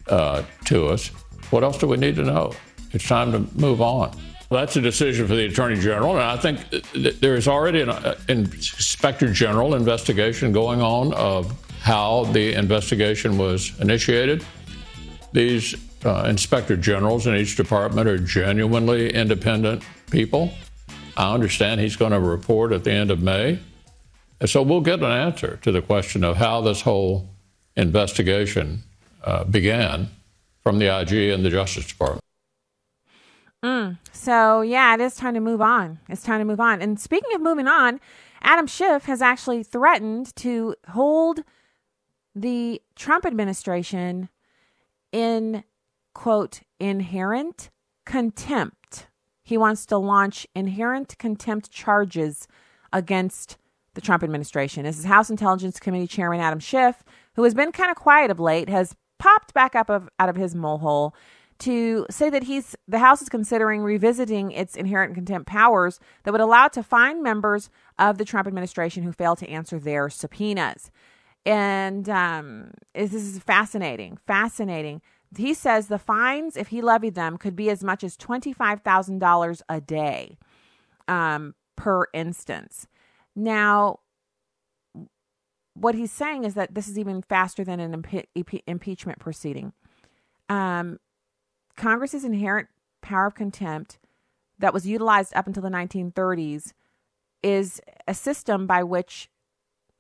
uh, 0.08 0.44
to 0.66 0.88
us. 0.88 1.08
What 1.50 1.64
else 1.64 1.78
do 1.78 1.88
we 1.88 1.96
need 1.96 2.18
to 2.18 2.24
know? 2.24 2.54
It's 2.92 3.08
time 3.08 3.32
to 3.32 3.40
move 3.58 3.82
on. 3.82 4.12
Well, 4.52 4.60
that's 4.60 4.76
a 4.76 4.82
decision 4.82 5.28
for 5.28 5.36
the 5.36 5.46
Attorney 5.46 5.80
General, 5.80 6.18
and 6.18 6.24
I 6.24 6.36
think 6.36 6.60
there 7.22 7.38
is 7.38 7.48
already 7.48 7.84
an 7.84 7.90
uh, 7.90 8.16
Inspector 8.28 9.32
General 9.32 9.76
investigation 9.76 10.52
going 10.52 10.82
on 10.82 11.14
of 11.14 11.56
how 11.80 12.26
the 12.26 12.56
investigation 12.56 13.38
was 13.38 13.80
initiated. 13.80 14.46
These 15.32 15.76
uh, 16.04 16.26
Inspector 16.28 16.76
Generals 16.76 17.28
in 17.28 17.36
each 17.36 17.56
department 17.56 18.10
are 18.10 18.18
genuinely 18.18 19.14
independent 19.14 19.84
people. 20.12 20.52
I 21.16 21.34
understand 21.34 21.80
he's 21.80 21.96
going 21.96 22.12
to 22.12 22.20
report 22.20 22.74
at 22.74 22.84
the 22.84 22.92
end 22.92 23.10
of 23.10 23.22
May. 23.22 23.58
And 24.42 24.50
so 24.50 24.64
we'll 24.64 24.82
get 24.82 25.00
an 25.00 25.06
answer 25.06 25.60
to 25.62 25.72
the 25.72 25.82
question 25.82 26.26
of 26.26 26.36
how 26.36 26.60
this 26.60 26.82
whole 26.82 27.30
investigation 27.78 28.84
uh, 29.24 29.46
began 29.46 30.10
from 30.62 30.78
the 30.78 30.88
IG 30.88 31.30
and 31.30 31.46
the 31.46 31.50
Justice 31.50 31.88
Department. 31.88 32.22
Mm. 33.64 34.00
So, 34.12 34.62
yeah, 34.62 34.94
it 34.96 35.02
is 35.02 35.16
time 35.16 35.36
to 35.36 35.40
move 35.40 35.62
on. 35.62 36.00
It's 36.10 36.24
time 36.24 36.40
to 36.40 36.46
move 36.46 36.60
on. 36.60 36.82
And 36.82 37.00
speaking 37.00 37.34
of 37.36 37.42
moving 37.42 37.68
on, 37.68 38.00
Adam 38.42 38.66
Schiff 38.66 39.06
has 39.06 39.22
actually 39.22 39.64
threatened 39.64 40.36
to 40.38 40.76
hold 40.90 41.44
the 42.34 42.82
Trump 42.96 43.26
administration 43.26 44.30
in, 45.12 45.64
quote, 46.14 46.62
inherent 46.80 47.70
contempt. 48.06 49.08
He 49.44 49.58
wants 49.58 49.86
to 49.88 49.98
launch 49.98 50.48
inherent 50.56 51.18
contempt 51.18 51.70
charges 51.70 52.48
against 52.92 53.58
the 53.94 54.02
Trump 54.02 54.24
administration. 54.24 54.86
This 54.86 54.98
is 54.98 55.06
House 55.06 55.30
Intelligence 55.30 55.80
Committee 55.80 56.08
Chairman 56.08 56.40
Adam 56.40 56.60
Schiff, 56.60 57.04
who 57.36 57.44
has 57.44 57.54
been 57.54 57.72
kind 57.72 57.92
of 57.92 57.98
quiet 57.98 58.32
of 58.32 58.40
late, 58.40 58.70
has 58.70 58.96
popped 59.20 59.54
back 59.54 59.76
up 59.76 59.90
of, 59.90 60.10
out 60.20 60.30
of 60.30 60.36
his 60.36 60.56
molehole 60.56 61.14
to 61.62 62.06
say 62.10 62.30
that 62.30 62.44
he's 62.44 62.76
the 62.88 63.00
House 63.00 63.22
is 63.22 63.30
considering 63.30 63.82
revisiting 63.82 64.52
its 64.52 64.76
inherent 64.76 65.16
contempt 65.16 65.48
powers 65.48 66.00
that 66.24 66.32
would 66.32 66.42
allow 66.42 66.66
it 66.68 66.74
to 66.74 66.84
fine 66.84 67.24
members 67.24 67.70
of 67.98 68.18
the 68.18 68.26
Trump 68.26 68.48
administration 68.48 69.04
who 69.04 69.12
fail 69.12 69.36
to 69.36 69.50
answer 69.50 69.80
their 69.80 70.10
subpoenas. 70.10 70.92
And 71.46 72.08
um, 72.10 72.72
this 72.94 73.14
is 73.14 73.40
fascinating, 73.40 74.18
fascinating. 74.28 75.02
He 75.36 75.54
says 75.54 75.88
the 75.88 75.98
fines, 75.98 76.58
if 76.58 76.68
he 76.68 76.82
levied 76.82 77.16
them, 77.16 77.38
could 77.38 77.56
be 77.56 77.70
as 77.70 77.84
much 77.84 78.04
as 78.04 78.18
twenty-five 78.18 78.82
thousand 78.82 79.20
dollars 79.20 79.64
a 79.68 79.80
day. 79.82 80.38
Um, 81.08 81.56
per 81.76 82.06
instance. 82.14 82.88
Now, 83.36 84.00
what 85.74 85.96
he's 85.96 86.12
saying 86.12 86.44
is 86.44 86.54
that 86.54 86.76
this 86.76 86.88
is 86.88 87.00
even 87.00 87.22
faster 87.22 87.64
than 87.64 87.80
an 87.80 88.04
impe- 88.04 88.62
impeachment 88.68 89.20
proceeding. 89.20 89.74
Um, 90.48 91.00
Congress's 91.82 92.24
inherent 92.24 92.68
power 93.02 93.26
of 93.26 93.34
contempt 93.34 93.98
that 94.60 94.72
was 94.72 94.86
utilized 94.86 95.34
up 95.36 95.48
until 95.48 95.64
the 95.64 95.70
1930s 95.70 96.74
is 97.42 97.82
a 98.08 98.14
system 98.14 98.68
by 98.68 98.84
which 98.84 99.32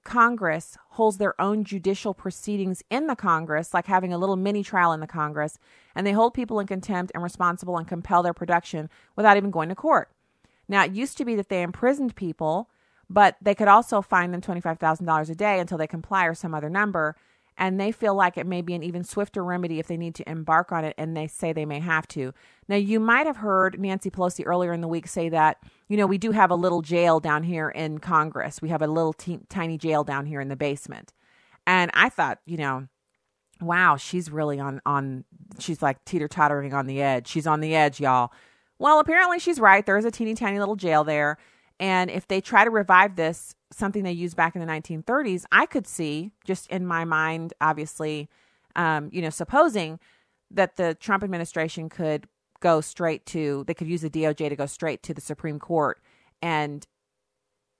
Congress 0.03 0.77
holds 0.91 1.17
their 1.17 1.39
own 1.41 1.63
judicial 1.63 2.13
proceedings 2.13 2.83
in 2.91 3.07
the 3.07 3.15
Congress, 3.15 3.73
like 3.73 3.87
having 3.87 4.13
a 4.13 4.19
little 4.19 4.35
mini 4.35 4.63
trial 4.63 4.93
in 4.93 4.99
the 4.99 5.07
Congress, 5.07 5.57
and 5.95 6.05
they 6.05 6.11
hold 6.11 6.35
people 6.35 6.59
in 6.59 6.67
contempt 6.67 7.11
and 7.15 7.23
responsible 7.23 7.75
and 7.77 7.87
compel 7.87 8.21
their 8.21 8.31
production 8.31 8.87
without 9.15 9.35
even 9.35 9.49
going 9.49 9.69
to 9.69 9.75
court. 9.75 10.11
Now, 10.67 10.83
it 10.83 10.91
used 10.91 11.17
to 11.17 11.25
be 11.25 11.33
that 11.33 11.49
they 11.49 11.63
imprisoned 11.63 12.15
people, 12.15 12.69
but 13.09 13.37
they 13.41 13.55
could 13.55 13.67
also 13.67 14.03
fine 14.03 14.29
them 14.29 14.41
$25,000 14.41 15.29
a 15.31 15.35
day 15.35 15.59
until 15.59 15.79
they 15.79 15.87
comply 15.87 16.25
or 16.25 16.35
some 16.35 16.53
other 16.53 16.69
number 16.69 17.15
and 17.61 17.79
they 17.79 17.91
feel 17.91 18.15
like 18.15 18.39
it 18.39 18.47
may 18.47 18.63
be 18.63 18.73
an 18.73 18.81
even 18.81 19.03
swifter 19.03 19.43
remedy 19.43 19.77
if 19.77 19.85
they 19.85 19.95
need 19.95 20.15
to 20.15 20.27
embark 20.27 20.71
on 20.71 20.83
it 20.83 20.95
and 20.97 21.15
they 21.15 21.27
say 21.27 21.53
they 21.53 21.63
may 21.63 21.79
have 21.79 22.07
to. 22.07 22.33
Now, 22.67 22.75
you 22.75 22.99
might 22.99 23.27
have 23.27 23.37
heard 23.37 23.79
Nancy 23.79 24.09
Pelosi 24.09 24.43
earlier 24.47 24.73
in 24.73 24.81
the 24.81 24.87
week 24.87 25.07
say 25.07 25.29
that, 25.29 25.57
you 25.87 25.95
know, 25.95 26.07
we 26.07 26.17
do 26.17 26.31
have 26.31 26.49
a 26.49 26.55
little 26.55 26.81
jail 26.81 27.19
down 27.19 27.43
here 27.43 27.69
in 27.69 27.99
Congress. 27.99 28.63
We 28.63 28.69
have 28.69 28.81
a 28.81 28.87
little 28.87 29.13
te- 29.13 29.41
tiny 29.47 29.77
jail 29.77 30.03
down 30.03 30.25
here 30.25 30.41
in 30.41 30.47
the 30.47 30.55
basement. 30.55 31.13
And 31.67 31.91
I 31.93 32.09
thought, 32.09 32.39
you 32.47 32.57
know, 32.57 32.87
wow, 33.61 33.95
she's 33.95 34.31
really 34.31 34.59
on 34.59 34.81
on 34.83 35.23
she's 35.59 35.83
like 35.83 36.03
teeter-tottering 36.03 36.73
on 36.73 36.87
the 36.87 36.99
edge. 36.99 37.27
She's 37.27 37.45
on 37.45 37.59
the 37.59 37.75
edge, 37.75 37.99
y'all. 37.99 38.31
Well, 38.79 38.99
apparently 38.99 39.37
she's 39.37 39.59
right. 39.59 39.85
There 39.85 39.97
is 39.97 40.05
a 40.05 40.09
teeny 40.09 40.33
tiny 40.33 40.57
little 40.57 40.75
jail 40.75 41.03
there. 41.03 41.37
And 41.79 42.09
if 42.09 42.27
they 42.27 42.41
try 42.41 42.63
to 42.63 42.71
revive 42.71 43.17
this 43.17 43.55
something 43.71 44.03
they 44.03 44.11
used 44.11 44.35
back 44.35 44.55
in 44.55 44.61
the 44.61 44.67
1930s, 44.67 45.45
I 45.51 45.65
could 45.65 45.87
see 45.87 46.31
just 46.43 46.67
in 46.69 46.85
my 46.85 47.05
mind, 47.05 47.53
obviously, 47.61 48.29
um, 48.75 49.09
you 49.11 49.21
know, 49.21 49.29
supposing 49.29 49.99
that 50.51 50.75
the 50.75 50.95
Trump 50.95 51.23
administration 51.23 51.89
could 51.89 52.27
go 52.59 52.81
straight 52.81 53.25
to, 53.27 53.63
they 53.67 53.73
could 53.73 53.87
use 53.87 54.01
the 54.01 54.09
DOJ 54.09 54.49
to 54.49 54.55
go 54.55 54.65
straight 54.65 55.01
to 55.03 55.13
the 55.13 55.21
Supreme 55.21 55.59
Court 55.59 55.99
and 56.41 56.87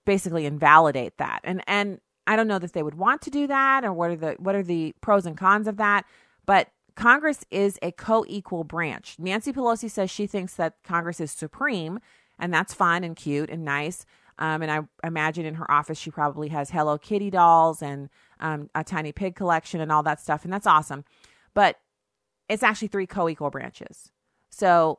basically 0.04 0.46
invalidate 0.46 1.18
that. 1.18 1.40
And 1.44 1.62
and 1.66 2.00
I 2.26 2.36
don't 2.36 2.48
know 2.48 2.58
that 2.58 2.72
they 2.72 2.82
would 2.82 2.94
want 2.94 3.22
to 3.22 3.30
do 3.30 3.46
that 3.46 3.84
or 3.84 3.92
what 3.92 4.10
are 4.10 4.16
the 4.16 4.36
what 4.38 4.54
are 4.54 4.62
the 4.62 4.94
pros 5.00 5.26
and 5.26 5.36
cons 5.36 5.66
of 5.66 5.76
that, 5.76 6.04
but 6.46 6.68
Congress 6.94 7.44
is 7.50 7.78
a 7.82 7.90
co-equal 7.92 8.64
branch. 8.64 9.16
Nancy 9.18 9.52
Pelosi 9.52 9.90
says 9.90 10.10
she 10.10 10.26
thinks 10.26 10.54
that 10.56 10.74
Congress 10.84 11.20
is 11.20 11.30
supreme, 11.30 11.98
and 12.38 12.52
that's 12.52 12.74
fun 12.74 13.02
and 13.02 13.16
cute 13.16 13.48
and 13.48 13.64
nice. 13.64 14.04
Um, 14.38 14.62
and 14.62 14.70
I 14.70 15.06
imagine 15.06 15.44
in 15.44 15.54
her 15.54 15.70
office 15.70 15.98
she 15.98 16.10
probably 16.10 16.48
has 16.48 16.70
Hello 16.70 16.98
Kitty 16.98 17.30
dolls 17.30 17.82
and 17.82 18.08
um, 18.40 18.70
a 18.74 18.82
tiny 18.82 19.12
pig 19.12 19.34
collection 19.36 19.80
and 19.80 19.92
all 19.92 20.02
that 20.02 20.20
stuff, 20.20 20.44
and 20.44 20.52
that's 20.52 20.66
awesome. 20.66 21.04
But 21.54 21.78
it's 22.48 22.62
actually 22.62 22.88
three 22.88 23.06
co-equal 23.06 23.50
branches, 23.50 24.10
so 24.50 24.98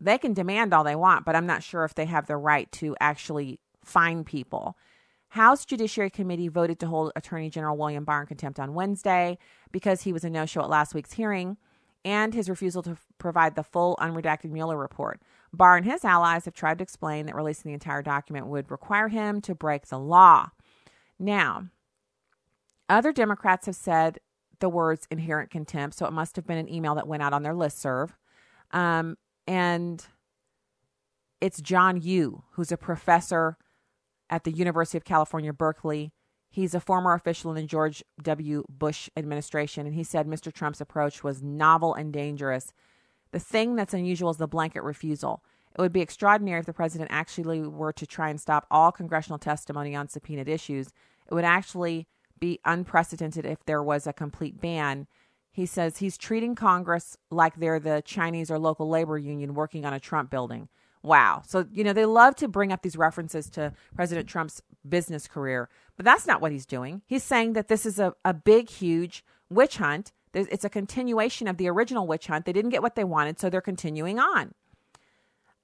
they 0.00 0.18
can 0.18 0.32
demand 0.32 0.72
all 0.72 0.82
they 0.82 0.96
want, 0.96 1.24
but 1.24 1.36
I'm 1.36 1.46
not 1.46 1.62
sure 1.62 1.84
if 1.84 1.94
they 1.94 2.06
have 2.06 2.26
the 2.26 2.36
right 2.36 2.70
to 2.72 2.96
actually 3.00 3.60
fine 3.84 4.24
people. 4.24 4.76
House 5.28 5.64
Judiciary 5.64 6.10
Committee 6.10 6.48
voted 6.48 6.80
to 6.80 6.86
hold 6.86 7.12
Attorney 7.14 7.50
General 7.50 7.76
William 7.76 8.04
Barr 8.04 8.22
in 8.22 8.26
contempt 8.26 8.58
on 8.58 8.74
Wednesday 8.74 9.38
because 9.70 10.02
he 10.02 10.12
was 10.12 10.24
a 10.24 10.30
no-show 10.30 10.62
at 10.62 10.68
last 10.68 10.92
week's 10.94 11.12
hearing 11.12 11.56
and 12.04 12.34
his 12.34 12.48
refusal 12.48 12.82
to 12.82 12.96
provide 13.18 13.54
the 13.54 13.62
full 13.62 13.96
unredacted 14.00 14.50
Mueller 14.50 14.76
report. 14.76 15.20
Barr 15.52 15.76
and 15.76 15.86
his 15.86 16.04
allies 16.04 16.44
have 16.44 16.54
tried 16.54 16.78
to 16.78 16.82
explain 16.82 17.26
that 17.26 17.34
releasing 17.34 17.68
the 17.68 17.74
entire 17.74 18.02
document 18.02 18.46
would 18.46 18.70
require 18.70 19.08
him 19.08 19.40
to 19.42 19.54
break 19.54 19.86
the 19.86 19.98
law. 19.98 20.50
Now, 21.18 21.66
other 22.88 23.12
Democrats 23.12 23.66
have 23.66 23.76
said 23.76 24.18
the 24.60 24.68
words 24.68 25.06
inherent 25.10 25.50
contempt, 25.50 25.96
so 25.96 26.06
it 26.06 26.12
must 26.12 26.36
have 26.36 26.46
been 26.46 26.58
an 26.58 26.72
email 26.72 26.94
that 26.94 27.08
went 27.08 27.22
out 27.22 27.32
on 27.32 27.42
their 27.42 27.54
list 27.54 27.80
serve. 27.80 28.16
Um, 28.72 29.16
and 29.46 30.04
it's 31.40 31.60
John 31.60 32.00
Yoo, 32.00 32.44
who's 32.52 32.70
a 32.70 32.76
professor 32.76 33.56
at 34.28 34.44
the 34.44 34.52
University 34.52 34.98
of 34.98 35.04
California, 35.04 35.52
Berkeley. 35.52 36.12
He's 36.50 36.74
a 36.74 36.80
former 36.80 37.14
official 37.14 37.50
in 37.50 37.56
the 37.56 37.66
George 37.66 38.02
W. 38.22 38.64
Bush 38.68 39.08
administration, 39.16 39.86
and 39.86 39.94
he 39.94 40.04
said 40.04 40.26
Mr. 40.26 40.52
Trump's 40.52 40.80
approach 40.80 41.24
was 41.24 41.42
novel 41.42 41.94
and 41.94 42.12
dangerous 42.12 42.72
the 43.32 43.38
thing 43.38 43.76
that's 43.76 43.94
unusual 43.94 44.30
is 44.30 44.36
the 44.36 44.46
blanket 44.46 44.82
refusal. 44.82 45.42
It 45.76 45.80
would 45.80 45.92
be 45.92 46.00
extraordinary 46.00 46.60
if 46.60 46.66
the 46.66 46.72
president 46.72 47.10
actually 47.12 47.62
were 47.62 47.92
to 47.92 48.06
try 48.06 48.28
and 48.28 48.40
stop 48.40 48.66
all 48.70 48.90
congressional 48.90 49.38
testimony 49.38 49.94
on 49.94 50.08
subpoenaed 50.08 50.48
issues. 50.48 50.88
It 51.28 51.34
would 51.34 51.44
actually 51.44 52.08
be 52.40 52.58
unprecedented 52.64 53.46
if 53.46 53.64
there 53.64 53.82
was 53.82 54.06
a 54.06 54.12
complete 54.12 54.60
ban. 54.60 55.06
He 55.52 55.66
says 55.66 55.98
he's 55.98 56.18
treating 56.18 56.54
Congress 56.54 57.16
like 57.30 57.56
they're 57.56 57.78
the 57.78 58.02
Chinese 58.04 58.50
or 58.50 58.58
local 58.58 58.88
labor 58.88 59.18
union 59.18 59.54
working 59.54 59.84
on 59.84 59.92
a 59.92 60.00
Trump 60.00 60.30
building. 60.30 60.68
Wow. 61.02 61.42
So, 61.46 61.66
you 61.72 61.82
know, 61.82 61.92
they 61.92 62.04
love 62.04 62.34
to 62.36 62.48
bring 62.48 62.72
up 62.72 62.82
these 62.82 62.96
references 62.96 63.48
to 63.50 63.72
President 63.94 64.28
Trump's 64.28 64.60
business 64.86 65.26
career, 65.26 65.68
but 65.96 66.04
that's 66.04 66.26
not 66.26 66.40
what 66.40 66.52
he's 66.52 66.66
doing. 66.66 67.02
He's 67.06 67.22
saying 67.22 67.54
that 67.54 67.68
this 67.68 67.86
is 67.86 67.98
a, 67.98 68.14
a 68.24 68.34
big, 68.34 68.68
huge 68.68 69.24
witch 69.48 69.78
hunt 69.78 70.12
there's, 70.32 70.46
it's 70.48 70.64
a 70.64 70.70
continuation 70.70 71.48
of 71.48 71.56
the 71.56 71.68
original 71.68 72.06
witch 72.06 72.26
hunt. 72.26 72.44
They 72.44 72.52
didn't 72.52 72.70
get 72.70 72.82
what 72.82 72.94
they 72.94 73.04
wanted, 73.04 73.38
so 73.38 73.50
they're 73.50 73.60
continuing 73.60 74.18
on. 74.18 74.54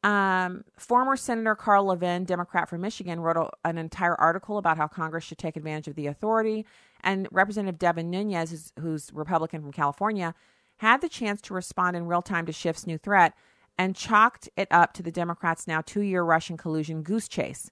Um, 0.03 0.65
former 0.79 1.17
Senator 1.17 1.55
Carl 1.55 1.87
Levin, 1.87 2.25
Democrat 2.25 2.69
from 2.69 2.81
Michigan, 2.81 3.21
wrote 3.21 3.37
a, 3.37 3.51
an 3.69 3.79
entire 3.79 4.15
article 4.15 4.59
about 4.59 4.77
how 4.77 4.87
Congress 4.87 5.25
should 5.25 5.39
take 5.39 5.57
advantage 5.57 5.89
of 5.89 5.97
the 5.97 6.07
authority. 6.07 6.67
And 7.03 7.29
Representative 7.33 7.79
Devin 7.79 8.11
Nunes, 8.11 8.51
who's, 8.51 8.73
who's 8.79 9.13
Republican 9.13 9.63
from 9.63 9.73
California, 9.73 10.35
had 10.79 11.01
the 11.01 11.09
chance 11.09 11.41
to 11.43 11.55
respond 11.55 11.97
in 11.97 12.07
real 12.07 12.23
time 12.23 12.47
to 12.47 12.53
Schiff's 12.53 12.87
new 12.87 12.99
threat 12.99 13.35
and 13.79 13.97
chalked 13.97 14.49
it 14.57 14.69
up 14.71 14.93
to 14.95 15.03
the 15.03 15.11
Democrats' 15.11 15.67
now 15.67 15.81
two 15.81 16.03
year 16.03 16.23
Russian 16.23 16.57
collusion 16.57 17.03
goose 17.03 17.29
chase. 17.29 17.71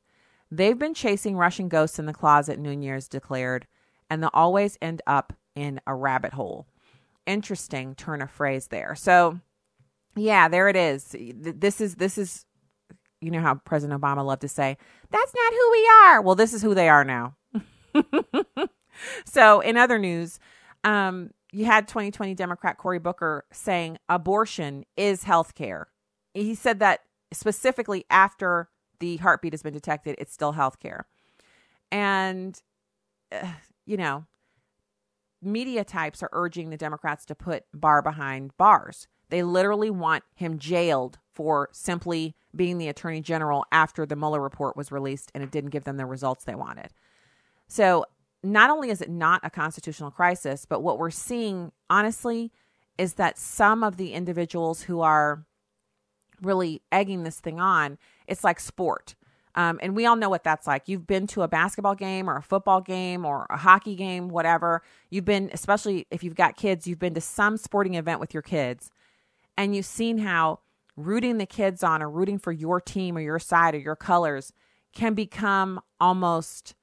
They've 0.50 0.78
been 0.78 0.94
chasing 0.94 1.36
Russian 1.36 1.68
ghosts 1.68 1.98
in 1.98 2.06
the 2.06 2.12
closet, 2.12 2.58
Nunes 2.58 3.08
declared, 3.08 3.66
and 4.08 4.22
they'll 4.22 4.30
always 4.32 4.78
end 4.80 5.02
up 5.06 5.32
in 5.54 5.80
a 5.86 5.94
rabbit 5.94 6.34
hole 6.34 6.66
interesting 7.26 7.94
turn 7.94 8.22
of 8.22 8.30
phrase 8.30 8.68
there. 8.68 8.94
So, 8.94 9.40
yeah, 10.16 10.48
there 10.48 10.68
it 10.68 10.76
is. 10.76 11.14
This 11.18 11.80
is 11.80 11.96
this 11.96 12.18
is 12.18 12.44
you 13.20 13.30
know 13.30 13.40
how 13.40 13.56
President 13.56 14.00
Obama 14.00 14.24
loved 14.24 14.42
to 14.42 14.48
say, 14.48 14.76
"That's 15.10 15.34
not 15.34 15.52
who 15.52 15.70
we 15.72 15.90
are." 16.04 16.22
Well, 16.22 16.34
this 16.34 16.52
is 16.52 16.62
who 16.62 16.74
they 16.74 16.88
are 16.88 17.04
now. 17.04 17.36
so, 19.24 19.60
in 19.60 19.76
other 19.76 19.98
news, 19.98 20.38
um, 20.84 21.30
you 21.52 21.64
had 21.64 21.88
2020 21.88 22.34
Democrat 22.34 22.78
Cory 22.78 22.98
Booker 22.98 23.44
saying 23.52 23.98
abortion 24.08 24.84
is 24.96 25.24
health 25.24 25.54
care. 25.54 25.88
He 26.34 26.54
said 26.54 26.80
that 26.80 27.00
specifically 27.32 28.04
after 28.10 28.68
the 29.00 29.16
heartbeat 29.18 29.52
has 29.52 29.62
been 29.62 29.72
detected, 29.72 30.16
it's 30.18 30.32
still 30.32 30.52
health 30.52 30.80
care. 30.80 31.06
And, 31.92 32.60
uh, 33.30 33.52
you 33.86 33.96
know, 33.96 34.26
media 35.44 35.84
types 35.84 36.22
are 36.22 36.30
urging 36.32 36.70
the 36.70 36.76
Democrats 36.76 37.24
to 37.26 37.34
put 37.34 37.64
Barr 37.72 38.02
behind 38.02 38.56
bars. 38.56 39.06
They 39.30 39.42
literally 39.42 39.90
want 39.90 40.24
him 40.34 40.58
jailed 40.58 41.18
for 41.32 41.68
simply 41.72 42.34
being 42.54 42.78
the 42.78 42.88
attorney 42.88 43.20
general 43.20 43.64
after 43.72 44.06
the 44.06 44.16
Mueller 44.16 44.40
report 44.40 44.76
was 44.76 44.92
released 44.92 45.32
and 45.34 45.42
it 45.42 45.50
didn't 45.50 45.70
give 45.70 45.84
them 45.84 45.96
the 45.96 46.06
results 46.06 46.44
they 46.44 46.54
wanted. 46.54 46.90
So, 47.66 48.04
not 48.42 48.68
only 48.68 48.90
is 48.90 49.00
it 49.00 49.08
not 49.08 49.40
a 49.42 49.48
constitutional 49.48 50.10
crisis, 50.10 50.66
but 50.66 50.82
what 50.82 50.98
we're 50.98 51.10
seeing, 51.10 51.72
honestly, 51.88 52.52
is 52.98 53.14
that 53.14 53.38
some 53.38 53.82
of 53.82 53.96
the 53.96 54.12
individuals 54.12 54.82
who 54.82 55.00
are 55.00 55.46
really 56.42 56.82
egging 56.92 57.22
this 57.22 57.40
thing 57.40 57.58
on, 57.58 57.96
it's 58.26 58.44
like 58.44 58.60
sport. 58.60 59.14
Um, 59.56 59.78
and 59.82 59.94
we 59.94 60.06
all 60.06 60.16
know 60.16 60.28
what 60.28 60.44
that's 60.44 60.66
like. 60.66 60.88
You've 60.88 61.06
been 61.06 61.26
to 61.28 61.42
a 61.42 61.48
basketball 61.48 61.94
game 61.94 62.28
or 62.28 62.36
a 62.36 62.42
football 62.42 62.80
game 62.80 63.24
or 63.24 63.46
a 63.50 63.56
hockey 63.56 63.94
game, 63.94 64.28
whatever. 64.28 64.82
You've 65.10 65.24
been, 65.24 65.50
especially 65.52 66.06
if 66.10 66.24
you've 66.24 66.34
got 66.34 66.56
kids, 66.56 66.86
you've 66.86 66.98
been 66.98 67.14
to 67.14 67.20
some 67.20 67.56
sporting 67.56 67.94
event 67.94 68.20
with 68.20 68.34
your 68.34 68.42
kids 68.42 68.90
and 69.56 69.74
you've 69.76 69.86
seen 69.86 70.18
how 70.18 70.60
rooting 70.96 71.38
the 71.38 71.46
kids 71.46 71.82
on 71.82 72.02
or 72.02 72.10
rooting 72.10 72.38
for 72.38 72.52
your 72.52 72.80
team 72.80 73.16
or 73.16 73.20
your 73.20 73.38
side 73.38 73.74
or 73.74 73.78
your 73.78 73.96
colors 73.96 74.52
can 74.94 75.14
become 75.14 75.80
almost, 76.00 76.74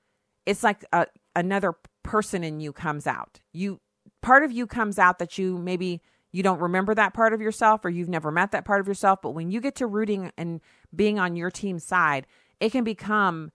it's 0.45 0.63
like 0.63 0.85
a, 0.93 1.07
another 1.35 1.73
person 2.03 2.43
in 2.43 2.59
you 2.59 2.73
comes 2.73 3.07
out. 3.07 3.39
You, 3.53 3.79
part 4.21 4.43
of 4.43 4.51
you 4.51 4.67
comes 4.67 4.99
out 4.99 5.19
that 5.19 5.37
you 5.37 5.57
maybe 5.57 6.01
you 6.31 6.43
don't 6.43 6.59
remember 6.59 6.95
that 6.95 7.13
part 7.13 7.33
of 7.33 7.41
yourself 7.41 7.83
or 7.83 7.89
you've 7.89 8.09
never 8.09 8.31
met 8.31 8.51
that 8.51 8.65
part 8.65 8.79
of 8.79 8.87
yourself. 8.87 9.21
But 9.21 9.31
when 9.31 9.51
you 9.51 9.59
get 9.59 9.75
to 9.75 9.87
rooting 9.87 10.31
and 10.37 10.61
being 10.95 11.19
on 11.19 11.35
your 11.35 11.51
team's 11.51 11.83
side, 11.83 12.25
it 12.61 12.71
can 12.71 12.85
become 12.85 13.51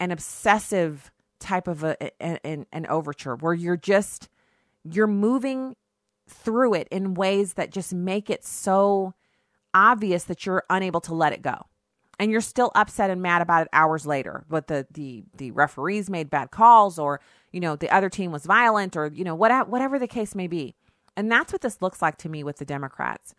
an 0.00 0.10
obsessive 0.10 1.10
type 1.40 1.68
of 1.68 1.84
a, 1.84 2.22
an, 2.22 2.64
an 2.72 2.86
overture 2.86 3.36
where 3.36 3.52
you're 3.54 3.76
just 3.76 4.30
you're 4.84 5.06
moving 5.06 5.76
through 6.28 6.74
it 6.74 6.88
in 6.90 7.14
ways 7.14 7.54
that 7.54 7.70
just 7.70 7.92
make 7.92 8.30
it 8.30 8.44
so 8.44 9.12
obvious 9.74 10.24
that 10.24 10.46
you're 10.46 10.64
unable 10.70 11.00
to 11.02 11.14
let 11.14 11.34
it 11.34 11.42
go. 11.42 11.66
and 12.18 12.30
you're 12.30 12.40
still 12.40 12.70
upset 12.74 13.10
and 13.10 13.22
mad 13.22 13.42
about 13.42 13.62
it 13.62 13.68
hours 13.72 14.06
later. 14.06 14.44
But 14.48 14.68
the 14.68 14.86
the 14.92 15.24
the 15.36 15.50
referees 15.50 16.10
made 16.10 16.30
bad 16.30 16.50
calls, 16.50 16.98
or 16.98 17.20
you 17.52 17.60
know 17.60 17.76
the 17.76 17.90
other 17.90 18.08
team 18.08 18.32
was 18.32 18.46
violent, 18.46 18.96
or 18.96 19.10
you 19.12 19.24
know 19.24 19.34
what 19.34 19.68
whatever 19.68 19.98
the 19.98 20.08
case 20.08 20.34
may 20.34 20.46
be. 20.46 20.74
And 21.16 21.30
that's 21.30 21.52
what 21.52 21.62
this 21.62 21.80
looks 21.80 22.02
like 22.02 22.16
to 22.18 22.28
me 22.28 22.42
with 22.42 22.58
the 22.58 22.64
Democrats, 22.64 23.34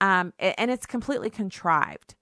um, 0.00 0.32
and 0.38 0.70
it's 0.70 0.86
completely 0.86 1.30
contrived. 1.30 2.14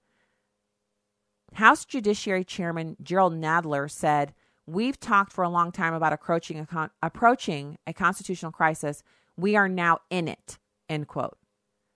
House 1.55 1.85
Judiciary 1.85 2.43
Chairman 2.43 2.97
Gerald 3.01 3.33
Nadler 3.33 3.89
said, 3.89 4.33
"We've 4.65 4.99
talked 4.99 5.33
for 5.33 5.43
a 5.43 5.49
long 5.49 5.71
time 5.71 5.93
about 5.93 6.13
approaching 6.13 6.59
a 6.59 6.65
con- 6.65 6.91
approaching 7.01 7.77
a 7.85 7.93
constitutional 7.93 8.51
crisis. 8.51 9.03
We 9.37 9.55
are 9.55 9.69
now 9.69 9.99
in 10.09 10.27
it." 10.27 10.57
End 10.89 11.07
quote. 11.07 11.37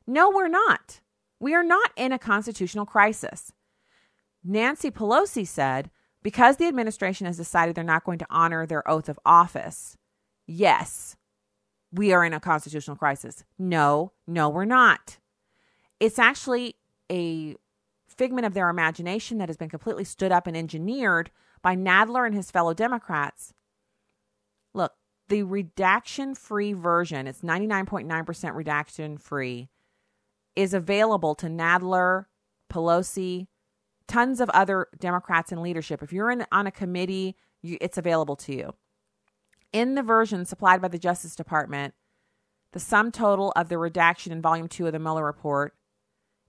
No, 0.05 0.30
we're 0.30 0.47
not. 0.47 1.01
We 1.39 1.53
are 1.53 1.64
not 1.64 1.91
in 1.95 2.12
a 2.12 2.20
constitutional 2.20 2.86
crisis. 2.86 3.51
Nancy 4.43 4.89
Pelosi 4.89 5.45
said, 5.45 5.91
because 6.24 6.58
the 6.58 6.68
administration 6.68 7.28
has 7.28 7.38
decided 7.38 7.76
they're 7.76 7.84
not 7.84 8.03
going 8.03 8.20
to 8.20 8.28
honor 8.30 8.66
their 8.66 8.88
oath 8.89 9.10
of 9.10 9.20
office, 9.26 9.97
yes, 10.45 11.16
we 11.91 12.14
are 12.14 12.24
in 12.24 12.34
a 12.34 12.39
constitutional 12.39 12.97
crisis. 12.97 13.43
No, 13.60 14.14
no, 14.26 14.49
we're 14.49 14.66
not. 14.66 15.20
It's 15.99 16.20
actually 16.20 16.76
a 17.12 17.55
figment 18.18 18.45
of 18.45 18.53
their 18.53 18.70
imagination 18.70 19.38
that 19.38 19.49
has 19.49 19.57
been 19.57 19.70
completely 19.70 20.03
stood 20.03 20.32
up 20.32 20.47
and 20.47 20.57
engineered 20.57 21.32
by 21.61 21.76
Nadler 21.76 22.26
and 22.26 22.36
his 22.36 22.51
fellow 22.51 22.74
Democrats. 22.74 23.53
Look, 24.74 24.93
the 25.30 25.43
redaction 25.43 26.36
free 26.36 26.74
version, 26.74 27.28
it's 27.28 27.41
99.9% 27.41 28.55
redaction 28.55 29.18
free, 29.18 29.70
is 30.55 30.74
available 30.74 31.36
to 31.36 31.47
Nadler, 31.47 32.26
Pelosi, 32.72 33.47
tons 34.07 34.39
of 34.39 34.49
other 34.51 34.88
Democrats 34.99 35.51
in 35.51 35.61
leadership. 35.61 36.01
If 36.01 36.13
you're 36.13 36.32
in, 36.32 36.45
on 36.51 36.68
a 36.68 36.72
committee, 36.72 37.36
you, 37.61 37.78
it's 37.82 37.97
available 37.97 38.36
to 38.38 38.53
you. 38.53 38.74
In 39.74 39.95
the 39.95 40.03
version 40.03 40.45
supplied 40.45 40.82
by 40.82 40.88
the 40.88 40.97
Justice 40.97 41.36
Department, 41.36 41.93
the 42.72 42.80
sum 42.80 43.11
total 43.11 43.51
of 43.55 43.70
the 43.70 43.78
redaction 43.78 44.32
in 44.32 44.41
Volume 44.41 44.68
2 44.68 44.88
of 44.88 44.93
the 44.93 44.99
Mueller 44.99 45.26
report 45.26 45.76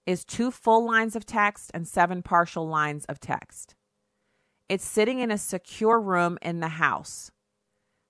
is 0.05 0.25
two 0.25 0.51
full 0.51 0.85
lines 0.85 1.15
of 1.15 1.25
text 1.25 1.71
and 1.73 1.87
seven 1.87 2.21
partial 2.21 2.67
lines 2.67 3.05
of 3.05 3.19
text. 3.19 3.75
It's 4.67 4.85
sitting 4.85 5.19
in 5.19 5.31
a 5.31 5.37
secure 5.37 5.99
room 5.99 6.37
in 6.41 6.59
the 6.59 6.69
House. 6.69 7.31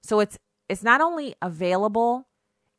So 0.03 0.19
it's 0.19 0.37
it's 0.67 0.83
not 0.83 1.01
only 1.01 1.35
available, 1.41 2.27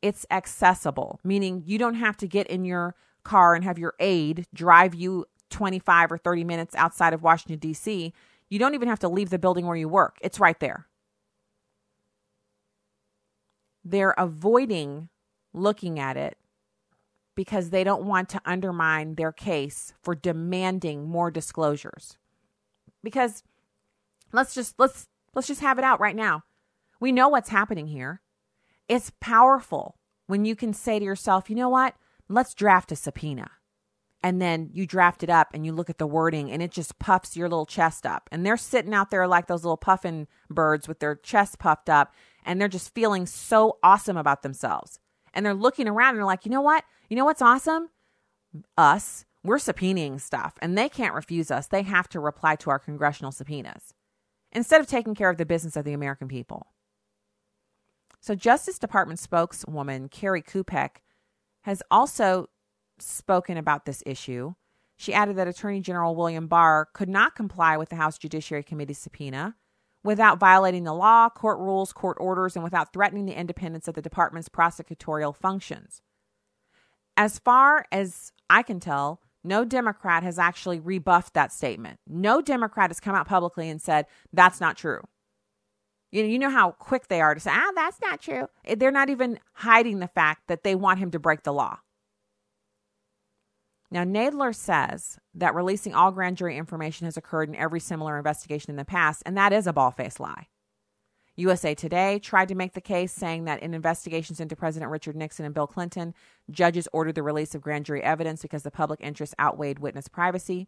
it's 0.01 0.25
accessible, 0.31 1.19
meaning 1.23 1.63
you 1.65 1.77
don't 1.77 1.95
have 1.95 2.15
to 2.17 2.27
get 2.27 2.47
in 2.47 2.63
your 2.63 2.95
car 3.23 3.53
and 3.53 3.63
have 3.63 3.77
your 3.77 3.93
aide 3.99 4.45
drive 4.53 4.95
you 4.95 5.25
25 5.49 6.13
or 6.13 6.17
30 6.17 6.43
minutes 6.43 6.73
outside 6.75 7.13
of 7.13 7.21
Washington, 7.21 7.59
D.C., 7.59 8.13
you 8.49 8.59
don't 8.59 8.73
even 8.73 8.87
have 8.87 8.99
to 8.99 9.09
leave 9.09 9.29
the 9.29 9.39
building 9.39 9.65
where 9.65 9.77
you 9.77 9.87
work. 9.87 10.17
It's 10.21 10.39
right 10.39 10.59
there. 10.59 10.87
They're 13.83 14.15
avoiding 14.17 15.09
looking 15.53 15.99
at 15.99 16.17
it 16.17 16.37
because 17.35 17.69
they 17.69 17.83
don't 17.83 18.03
want 18.03 18.29
to 18.29 18.41
undermine 18.45 19.15
their 19.15 19.31
case 19.31 19.93
for 20.01 20.15
demanding 20.15 21.07
more 21.07 21.31
disclosures. 21.31 22.17
Because 23.03 23.43
let's 24.31 24.53
just 24.53 24.75
let's 24.77 25.07
let's 25.33 25.47
just 25.47 25.61
have 25.61 25.77
it 25.77 25.83
out 25.85 25.99
right 25.99 26.15
now. 26.15 26.43
We 26.99 27.11
know 27.11 27.29
what's 27.29 27.49
happening 27.49 27.87
here. 27.87 28.21
It's 28.87 29.11
powerful 29.19 29.97
when 30.27 30.45
you 30.45 30.55
can 30.55 30.73
say 30.73 30.99
to 30.99 31.05
yourself, 31.05 31.49
"You 31.49 31.55
know 31.55 31.69
what? 31.69 31.95
Let's 32.27 32.53
draft 32.53 32.91
a 32.91 32.95
subpoena." 32.95 33.51
and 34.23 34.41
then 34.41 34.69
you 34.73 34.85
draft 34.85 35.23
it 35.23 35.29
up 35.29 35.49
and 35.53 35.65
you 35.65 35.73
look 35.73 35.89
at 35.89 35.97
the 35.97 36.07
wording 36.07 36.51
and 36.51 36.61
it 36.61 36.71
just 36.71 36.99
puffs 36.99 37.35
your 37.35 37.49
little 37.49 37.65
chest 37.65 38.05
up. 38.05 38.29
And 38.31 38.45
they're 38.45 38.57
sitting 38.57 38.93
out 38.93 39.09
there 39.09 39.27
like 39.27 39.47
those 39.47 39.63
little 39.63 39.77
puffin 39.77 40.27
birds 40.49 40.87
with 40.87 40.99
their 40.99 41.15
chest 41.15 41.59
puffed 41.59 41.89
up 41.89 42.13
and 42.45 42.59
they're 42.59 42.67
just 42.67 42.93
feeling 42.93 43.25
so 43.25 43.77
awesome 43.81 44.17
about 44.17 44.43
themselves. 44.43 44.99
And 45.33 45.45
they're 45.45 45.53
looking 45.53 45.87
around 45.87 46.09
and 46.09 46.17
they're 46.17 46.25
like, 46.25 46.45
you 46.45 46.51
know 46.51 46.61
what? 46.61 46.83
You 47.09 47.15
know 47.15 47.25
what's 47.25 47.41
awesome? 47.41 47.89
Us. 48.77 49.25
We're 49.43 49.57
subpoenaing 49.57 50.21
stuff 50.21 50.53
and 50.61 50.77
they 50.77 50.87
can't 50.87 51.15
refuse 51.15 51.49
us. 51.49 51.67
They 51.67 51.81
have 51.81 52.07
to 52.09 52.19
reply 52.19 52.55
to 52.57 52.69
our 52.69 52.77
congressional 52.77 53.31
subpoenas 53.31 53.93
instead 54.51 54.81
of 54.81 54.87
taking 54.87 55.15
care 55.15 55.29
of 55.29 55.37
the 55.37 55.45
business 55.45 55.75
of 55.75 55.85
the 55.85 55.93
American 55.93 56.27
people. 56.27 56.67
So, 58.19 58.35
Justice 58.35 58.77
Department 58.77 59.19
spokeswoman 59.19 60.09
Kerri 60.09 60.45
Kupec 60.45 60.97
has 61.61 61.81
also 61.89 62.49
spoken 62.99 63.57
about 63.57 63.85
this 63.85 64.03
issue. 64.05 64.53
She 64.95 65.11
added 65.11 65.37
that 65.37 65.47
Attorney 65.47 65.81
General 65.81 66.15
William 66.15 66.45
Barr 66.45 66.87
could 66.93 67.09
not 67.09 67.35
comply 67.35 67.77
with 67.77 67.89
the 67.89 67.95
House 67.95 68.19
Judiciary 68.19 68.61
Committee 68.61 68.93
subpoena 68.93 69.55
without 70.03 70.39
violating 70.39 70.83
the 70.83 70.93
law, 70.93 71.29
court 71.29 71.59
rules, 71.59 71.93
court 71.93 72.17
orders, 72.19 72.55
and 72.55 72.63
without 72.63 72.93
threatening 72.93 73.25
the 73.25 73.37
independence 73.37 73.87
of 73.87 73.95
the 73.95 74.01
department's 74.01 74.49
prosecutorial 74.49 75.35
functions. 75.35 76.01
As 77.17 77.39
far 77.39 77.85
as 77.91 78.31
I 78.49 78.63
can 78.63 78.79
tell, 78.79 79.21
no 79.43 79.65
Democrat 79.65 80.23
has 80.23 80.39
actually 80.39 80.79
rebuffed 80.79 81.33
that 81.33 81.51
statement. 81.51 81.99
No 82.07 82.41
Democrat 82.41 82.89
has 82.89 82.99
come 82.99 83.15
out 83.15 83.27
publicly 83.27 83.69
and 83.69 83.81
said 83.81 84.05
that's 84.31 84.61
not 84.61 84.77
true. 84.77 85.01
You 86.11 86.23
know, 86.23 86.29
you 86.29 86.39
know 86.39 86.49
how 86.49 86.71
quick 86.71 87.07
they 87.07 87.21
are 87.21 87.33
to 87.33 87.39
say, 87.39 87.51
ah, 87.53 87.71
that's 87.73 88.01
not 88.01 88.21
true. 88.21 88.47
They're 88.77 88.91
not 88.91 89.09
even 89.09 89.39
hiding 89.53 89.99
the 89.99 90.07
fact 90.07 90.47
that 90.47 90.63
they 90.63 90.75
want 90.75 90.99
him 90.99 91.11
to 91.11 91.19
break 91.19 91.43
the 91.43 91.53
law. 91.53 91.79
Now, 93.91 94.05
Nadler 94.05 94.55
says 94.55 95.19
that 95.33 95.53
releasing 95.53 95.93
all 95.93 96.13
grand 96.13 96.37
jury 96.37 96.57
information 96.57 97.05
has 97.05 97.17
occurred 97.17 97.49
in 97.49 97.55
every 97.55 97.81
similar 97.81 98.17
investigation 98.17 98.71
in 98.71 98.77
the 98.77 98.85
past, 98.85 99.21
and 99.25 99.37
that 99.37 99.51
is 99.51 99.67
a 99.67 99.73
ball 99.73 99.91
faced 99.91 100.19
lie. 100.19 100.47
USA 101.35 101.75
Today 101.75 102.17
tried 102.19 102.47
to 102.47 102.55
make 102.55 102.73
the 102.73 102.81
case, 102.81 103.11
saying 103.11 103.45
that 103.45 103.61
in 103.61 103.73
investigations 103.73 104.39
into 104.39 104.55
President 104.55 104.91
Richard 104.91 105.15
Nixon 105.15 105.45
and 105.45 105.53
Bill 105.53 105.67
Clinton, 105.67 106.13
judges 106.49 106.87
ordered 106.93 107.15
the 107.15 107.23
release 107.23 107.53
of 107.53 107.61
grand 107.61 107.85
jury 107.85 108.01
evidence 108.01 108.41
because 108.41 108.63
the 108.63 108.71
public 108.71 109.01
interest 109.01 109.35
outweighed 109.39 109.79
witness 109.79 110.07
privacy. 110.07 110.67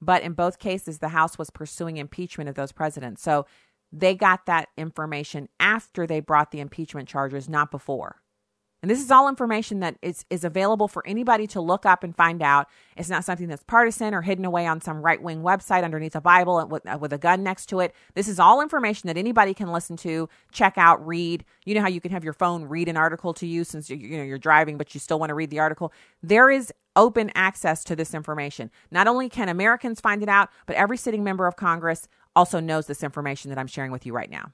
But 0.00 0.22
in 0.22 0.32
both 0.32 0.60
cases, 0.60 0.98
the 0.98 1.08
House 1.08 1.38
was 1.38 1.50
pursuing 1.50 1.96
impeachment 1.96 2.48
of 2.48 2.54
those 2.54 2.70
presidents. 2.70 3.22
So 3.22 3.46
they 3.92 4.14
got 4.14 4.46
that 4.46 4.68
information 4.76 5.48
after 5.58 6.06
they 6.06 6.20
brought 6.20 6.50
the 6.52 6.60
impeachment 6.60 7.08
charges, 7.08 7.48
not 7.48 7.70
before. 7.70 8.20
And 8.80 8.88
this 8.88 9.02
is 9.02 9.10
all 9.10 9.28
information 9.28 9.80
that 9.80 9.96
is, 10.02 10.24
is 10.30 10.44
available 10.44 10.86
for 10.86 11.04
anybody 11.04 11.48
to 11.48 11.60
look 11.60 11.84
up 11.84 12.04
and 12.04 12.14
find 12.14 12.40
out. 12.40 12.68
It's 12.96 13.08
not 13.08 13.24
something 13.24 13.48
that's 13.48 13.64
partisan 13.64 14.14
or 14.14 14.22
hidden 14.22 14.44
away 14.44 14.66
on 14.66 14.80
some 14.80 15.02
right 15.02 15.20
wing 15.20 15.42
website 15.42 15.82
underneath 15.82 16.14
a 16.14 16.20
Bible 16.20 16.64
with, 16.68 16.84
with 17.00 17.12
a 17.12 17.18
gun 17.18 17.42
next 17.42 17.66
to 17.66 17.80
it. 17.80 17.92
This 18.14 18.28
is 18.28 18.38
all 18.38 18.60
information 18.62 19.08
that 19.08 19.16
anybody 19.16 19.52
can 19.52 19.72
listen 19.72 19.96
to, 19.98 20.28
check 20.52 20.74
out, 20.76 21.04
read. 21.04 21.44
You 21.64 21.74
know 21.74 21.80
how 21.80 21.88
you 21.88 22.00
can 22.00 22.12
have 22.12 22.22
your 22.22 22.32
phone 22.32 22.64
read 22.64 22.88
an 22.88 22.96
article 22.96 23.34
to 23.34 23.46
you 23.46 23.64
since 23.64 23.90
you, 23.90 23.96
you 23.96 24.16
know 24.16 24.22
you're 24.22 24.38
driving, 24.38 24.78
but 24.78 24.94
you 24.94 25.00
still 25.00 25.18
want 25.18 25.30
to 25.30 25.34
read 25.34 25.50
the 25.50 25.58
article. 25.58 25.92
There 26.22 26.48
is 26.48 26.72
open 26.94 27.32
access 27.34 27.82
to 27.84 27.96
this 27.96 28.14
information. 28.14 28.70
Not 28.92 29.08
only 29.08 29.28
can 29.28 29.48
Americans 29.48 30.00
find 30.00 30.22
it 30.22 30.28
out, 30.28 30.50
but 30.66 30.76
every 30.76 30.96
sitting 30.96 31.24
member 31.24 31.46
of 31.46 31.56
Congress 31.56 32.06
also 32.36 32.60
knows 32.60 32.86
this 32.86 33.02
information 33.02 33.48
that 33.48 33.58
I'm 33.58 33.66
sharing 33.66 33.90
with 33.90 34.06
you 34.06 34.12
right 34.12 34.30
now. 34.30 34.52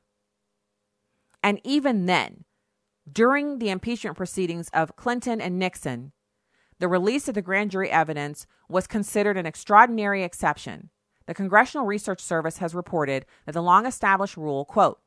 And 1.43 1.61
even 1.62 2.07
then, 2.07 2.45
during 3.11 3.59
the 3.59 3.70
impeachment 3.70 4.16
proceedings 4.16 4.68
of 4.72 4.96
Clinton 4.96 5.40
and 5.40 5.59
Nixon, 5.59 6.12
the 6.78 6.88
release 6.88 7.28
of 7.28 7.34
the 7.34 7.42
grand 7.42 7.70
jury 7.70 7.90
evidence 7.90 8.46
was 8.68 8.86
considered 8.86 9.36
an 9.36 9.46
extraordinary 9.46 10.22
exception. 10.22 10.90
The 11.26 11.34
Congressional 11.34 11.86
Research 11.86 12.20
Service 12.20 12.59
has 12.59 12.74
reported 12.74 13.26
that 13.46 13.52
the 13.52 13.62
long 13.62 13.86
established 13.86 14.36
rule, 14.36 14.64
quote, 14.64 15.00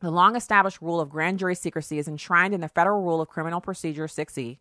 the 0.00 0.10
long 0.10 0.34
established 0.34 0.80
rule 0.80 1.00
of 1.00 1.10
grand 1.10 1.38
jury 1.38 1.54
secrecy 1.54 1.98
is 1.98 2.08
enshrined 2.08 2.54
in 2.54 2.62
the 2.62 2.68
Federal 2.68 3.02
Rule 3.02 3.20
of 3.20 3.28
Criminal 3.28 3.60
Procedure 3.60 4.06
6E, 4.06 4.58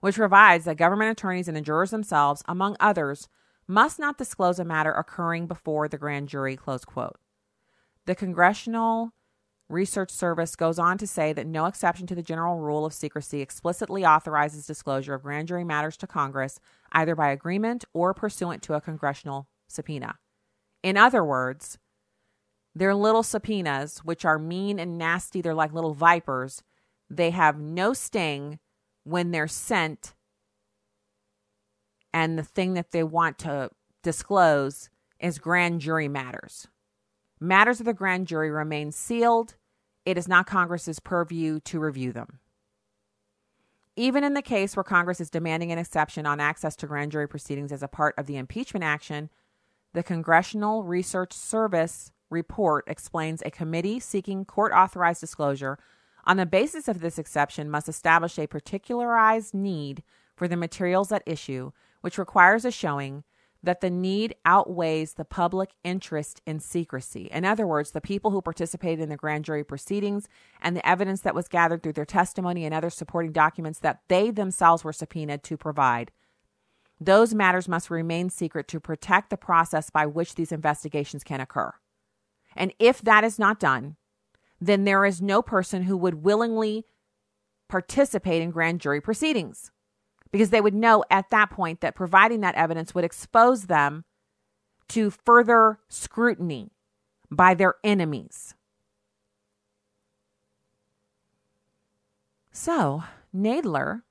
which 0.00 0.14
provides 0.14 0.64
that 0.64 0.76
government 0.76 1.10
attorneys 1.10 1.48
and 1.48 1.56
the 1.56 1.60
jurors 1.60 1.90
themselves, 1.90 2.42
among 2.46 2.76
others, 2.78 3.28
must 3.66 3.98
not 3.98 4.18
disclose 4.18 4.60
a 4.60 4.64
matter 4.64 4.92
occurring 4.92 5.48
before 5.48 5.88
the 5.88 5.98
grand 5.98 6.28
jury, 6.28 6.56
close 6.56 6.84
quote. 6.84 7.18
The 8.04 8.14
Congressional 8.14 9.12
Research 9.68 10.10
Service 10.10 10.54
goes 10.54 10.78
on 10.78 10.96
to 10.98 11.06
say 11.06 11.32
that 11.32 11.46
no 11.46 11.66
exception 11.66 12.06
to 12.06 12.14
the 12.14 12.22
general 12.22 12.58
rule 12.58 12.86
of 12.86 12.94
secrecy 12.94 13.40
explicitly 13.40 14.04
authorizes 14.04 14.66
disclosure 14.66 15.14
of 15.14 15.22
grand 15.22 15.48
jury 15.48 15.64
matters 15.64 15.96
to 15.96 16.06
Congress, 16.06 16.60
either 16.92 17.16
by 17.16 17.30
agreement 17.30 17.84
or 17.92 18.14
pursuant 18.14 18.62
to 18.62 18.74
a 18.74 18.80
congressional 18.80 19.48
subpoena. 19.66 20.18
In 20.84 20.96
other 20.96 21.24
words, 21.24 21.78
they're 22.76 22.94
little 22.94 23.24
subpoenas, 23.24 23.98
which 24.04 24.24
are 24.24 24.38
mean 24.38 24.78
and 24.78 24.98
nasty. 24.98 25.40
They're 25.40 25.54
like 25.54 25.72
little 25.72 25.94
vipers. 25.94 26.62
They 27.10 27.30
have 27.30 27.58
no 27.58 27.92
sting 27.92 28.60
when 29.02 29.30
they're 29.30 29.48
sent, 29.48 30.14
and 32.12 32.38
the 32.38 32.42
thing 32.42 32.74
that 32.74 32.90
they 32.92 33.02
want 33.02 33.38
to 33.38 33.70
disclose 34.02 34.90
is 35.18 35.38
grand 35.38 35.80
jury 35.80 36.08
matters. 36.08 36.68
Matters 37.40 37.80
of 37.80 37.86
the 37.86 37.94
grand 37.94 38.26
jury 38.26 38.50
remain 38.50 38.92
sealed. 38.92 39.56
It 40.04 40.16
is 40.16 40.28
not 40.28 40.46
Congress's 40.46 41.00
purview 41.00 41.60
to 41.60 41.78
review 41.80 42.12
them. 42.12 42.38
Even 43.94 44.24
in 44.24 44.34
the 44.34 44.42
case 44.42 44.76
where 44.76 44.84
Congress 44.84 45.20
is 45.20 45.30
demanding 45.30 45.72
an 45.72 45.78
exception 45.78 46.26
on 46.26 46.40
access 46.40 46.76
to 46.76 46.86
grand 46.86 47.12
jury 47.12 47.28
proceedings 47.28 47.72
as 47.72 47.82
a 47.82 47.88
part 47.88 48.14
of 48.18 48.26
the 48.26 48.36
impeachment 48.36 48.84
action, 48.84 49.30
The 49.92 50.02
Congressional 50.02 50.84
Research 50.84 51.32
Service 51.32 52.12
report 52.28 52.84
explains 52.86 53.42
a 53.42 53.50
committee 53.50 54.00
seeking 54.00 54.44
court 54.44 54.72
authorized 54.74 55.20
disclosure 55.20 55.78
on 56.26 56.36
the 56.36 56.46
basis 56.46 56.88
of 56.88 57.00
this 57.00 57.18
exception 57.18 57.70
must 57.70 57.88
establish 57.88 58.38
a 58.38 58.48
particularized 58.48 59.54
need 59.54 60.02
for 60.34 60.48
the 60.48 60.56
materials 60.56 61.12
at 61.12 61.22
issue, 61.24 61.70
which 62.00 62.18
requires 62.18 62.64
a 62.64 62.70
showing 62.70 63.22
that 63.66 63.80
the 63.80 63.90
need 63.90 64.34
outweighs 64.44 65.14
the 65.14 65.24
public 65.24 65.70
interest 65.84 66.40
in 66.46 66.60
secrecy. 66.60 67.28
In 67.32 67.44
other 67.44 67.66
words, 67.66 67.90
the 67.90 68.00
people 68.00 68.30
who 68.30 68.40
participated 68.40 69.00
in 69.00 69.08
the 69.08 69.16
grand 69.16 69.44
jury 69.44 69.64
proceedings 69.64 70.28
and 70.62 70.76
the 70.76 70.88
evidence 70.88 71.20
that 71.22 71.34
was 71.34 71.48
gathered 71.48 71.82
through 71.82 71.94
their 71.94 72.04
testimony 72.04 72.64
and 72.64 72.72
other 72.72 72.90
supporting 72.90 73.32
documents 73.32 73.80
that 73.80 74.00
they 74.08 74.30
themselves 74.30 74.84
were 74.84 74.92
subpoenaed 74.92 75.42
to 75.42 75.56
provide. 75.56 76.12
Those 77.00 77.34
matters 77.34 77.68
must 77.68 77.90
remain 77.90 78.30
secret 78.30 78.68
to 78.68 78.80
protect 78.80 79.30
the 79.30 79.36
process 79.36 79.90
by 79.90 80.06
which 80.06 80.36
these 80.36 80.52
investigations 80.52 81.24
can 81.24 81.40
occur. 81.40 81.74
And 82.54 82.72
if 82.78 83.02
that 83.02 83.24
is 83.24 83.38
not 83.38 83.60
done, 83.60 83.96
then 84.60 84.84
there 84.84 85.04
is 85.04 85.20
no 85.20 85.42
person 85.42 85.82
who 85.82 85.96
would 85.96 86.24
willingly 86.24 86.86
participate 87.68 88.40
in 88.40 88.52
grand 88.52 88.80
jury 88.80 89.00
proceedings 89.00 89.72
because 90.32 90.50
they 90.50 90.60
would 90.60 90.74
know 90.74 91.04
at 91.10 91.30
that 91.30 91.50
point 91.50 91.80
that 91.80 91.94
providing 91.94 92.40
that 92.40 92.54
evidence 92.54 92.94
would 92.94 93.04
expose 93.04 93.66
them 93.66 94.04
to 94.88 95.10
further 95.10 95.78
scrutiny 95.88 96.72
by 97.30 97.54
their 97.54 97.74
enemies. 97.82 98.54
So, 102.52 103.04
Nadler, 103.34 104.02